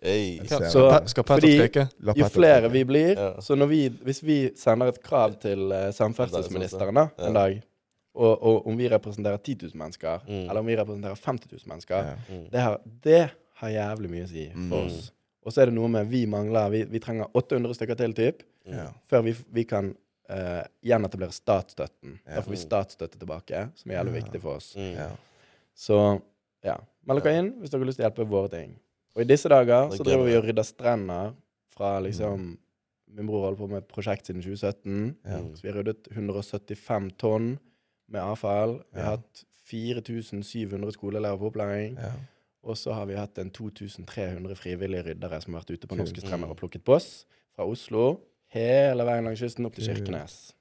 [0.00, 0.40] Hey.
[0.48, 1.84] Så- Skal fordi-?
[2.16, 3.34] Jo flere vi blir, Ja.
[3.44, 7.58] så når vi, hvis vi sender et krav til eh, samferdselsministeren da, en dag,
[8.14, 10.48] og, og om vi representerer 10 000 mennesker, Mm.
[10.50, 12.14] eller om vi representerer 50 000 mennesker, Ja.
[12.34, 12.50] Mm.
[12.50, 13.30] det, har, det
[13.60, 14.86] har jævlig mye å si for Mm.
[14.86, 15.12] oss.
[15.46, 18.42] Og så er det noe med vi mangler Vi, vi trenger 800 stykker til, typ,
[18.66, 18.74] Mm.
[18.76, 18.90] Ja.
[19.08, 19.94] før vi, vi kan
[20.30, 22.18] uh, gjenetablere statsstøtten.
[22.26, 22.34] Ja.
[22.36, 24.20] Da får vi statsstøtte tilbake, som er jævlig Ja.
[24.22, 24.74] viktig for oss.
[24.76, 24.92] Mm.
[24.94, 25.08] Ja.
[25.74, 26.20] Så
[26.64, 26.76] ja,
[27.06, 28.76] meld dere inn hvis dere har lyst til å hjelpe våre ting.
[29.16, 31.32] Og i disse dager så er driver vi og rydder strender
[31.68, 32.58] fra liksom
[33.12, 35.16] Min bror holder på med et prosjekt siden 2017.
[35.26, 35.38] Ja.
[35.40, 35.56] Mm.
[35.56, 37.58] Så vi har ryddet 175 tonn
[38.10, 38.78] med avfall.
[38.94, 39.16] Vi har Ja.
[39.16, 41.96] hatt 4700 skoleelever på opplæring.
[41.98, 42.12] Ja.
[42.62, 46.20] Og så har vi hatt en 2300 frivillige ryddere som har vært ute på norske
[46.20, 46.50] strender Mm.
[46.50, 47.24] og plukket boss.
[47.56, 48.20] Fra Oslo
[48.52, 50.52] hele veien langs kysten opp til Kirkenes.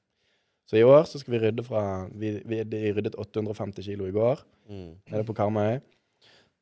[0.69, 4.11] Så i år så skal vi rydde fra Vi, vi de ryddet 850 kilo i
[4.11, 4.39] går
[4.69, 4.95] Mm.
[5.11, 5.81] nede på Karmøy.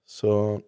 [0.07, 0.61] Så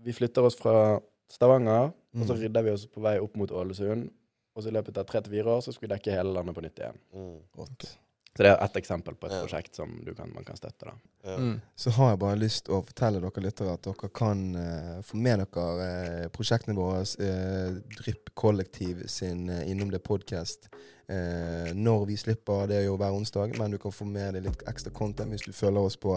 [0.00, 2.40] vi flytter oss fra Stavanger, og så Mm.
[2.40, 4.10] rydder vi oss på vei opp mot Ålesund.
[4.56, 6.54] Og så i løpet av tre til fire år så skal vi dekke hele landet
[6.54, 6.98] på nytt igjen.
[7.14, 7.40] Mm.
[7.58, 7.96] Rått.
[8.36, 9.42] Så det er ett eksempel på et Ja.
[9.44, 10.84] prosjekt som du kan, man kan støtte.
[10.88, 10.94] da.
[11.24, 11.36] Ja.
[11.38, 11.60] Mm.
[11.76, 15.16] Så har jeg bare lyst til å fortelle dere lyttere at dere kan uh, få
[15.16, 20.66] med dere uh, prosjektene våre, uh, Drypp Kollektiv sin uh, Innom det podkast,
[21.08, 22.66] eh, når vi slipper.
[22.70, 25.44] Det er jo hver onsdag, men du kan få med deg litt ekstra content hvis
[25.46, 26.16] du følger oss på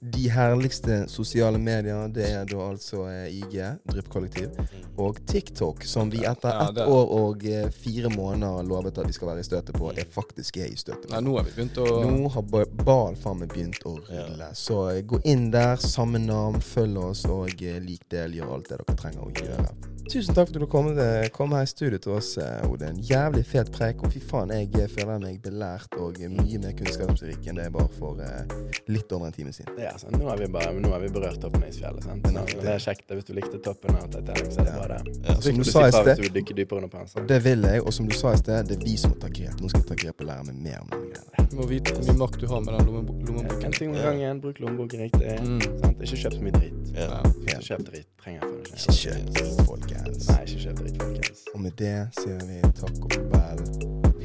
[0.00, 2.08] de herligste sosiale medier.
[2.12, 3.58] Det er da altså eh, IG,
[3.92, 4.84] Drypp Kollektiv, Mm.
[5.02, 9.12] og TikTok, som vi etter ett ja, år og eh, fire måneder lovet at vi
[9.12, 11.20] skal være i støtet på, er faktisk er i støtet på.
[11.20, 14.48] nå har vi begynt å Nå har ba- faen meg begynt å rulle.
[14.56, 18.78] Så eh, gå inn der, samme navn, følg oss, og lik del, gjør alt det
[18.82, 19.68] dere trenger å gjøre.
[20.06, 20.88] Tusen takk for at du kom,
[21.34, 22.36] kom her i studio til oss,
[22.70, 23.00] Odin.
[23.02, 24.04] Jævlig fet preik.
[24.06, 28.20] Og fy faen, jeg føler meg belært og mye mer kunnskapsrik enn det bare for
[28.20, 28.54] eh,
[28.92, 29.74] litt over en time siden.
[29.80, 30.16] Ja, sant.
[30.18, 32.04] nå har vi bare nå har vi berørt toppen av isfjellet.
[32.04, 32.26] sant?
[32.26, 33.06] Så det er kjekt.
[33.16, 34.82] Hvis du likte toppen av Titanic, så er det Ja.
[34.86, 35.16] bra, det.
[35.26, 35.34] Ja.
[35.40, 37.26] Som du, du sa i sted, Hvis du dykker dypere under panser.
[37.26, 39.28] det vil jeg, og som du sa i sted, det er vi som må ta
[39.28, 39.60] grep.
[39.60, 41.46] Nå skal jeg ta grep og lære meg mer om denne greia.
[41.50, 43.64] Du må vite hvor mye makt du har med den lommeboken.
[43.64, 44.40] En ting om gangen.
[44.40, 45.36] Bruk lommeboken riktig.
[45.46, 45.60] Mm.
[45.80, 46.00] Sant?
[46.02, 46.90] Ikke kjøp så mye dritt.
[46.96, 47.06] Ja.
[47.06, 47.20] Ja.
[47.46, 48.08] Ikke kjøp dritt.
[48.22, 48.72] Trenger jeg for det.
[48.76, 50.28] Ikke kjøp, folkens.
[50.28, 51.44] Nei, ikke kjøp dritt, folkens.
[51.54, 54.15] Og med det sier vi takk og farvel.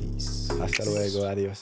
[0.61, 1.59] Hasta luego, adiós.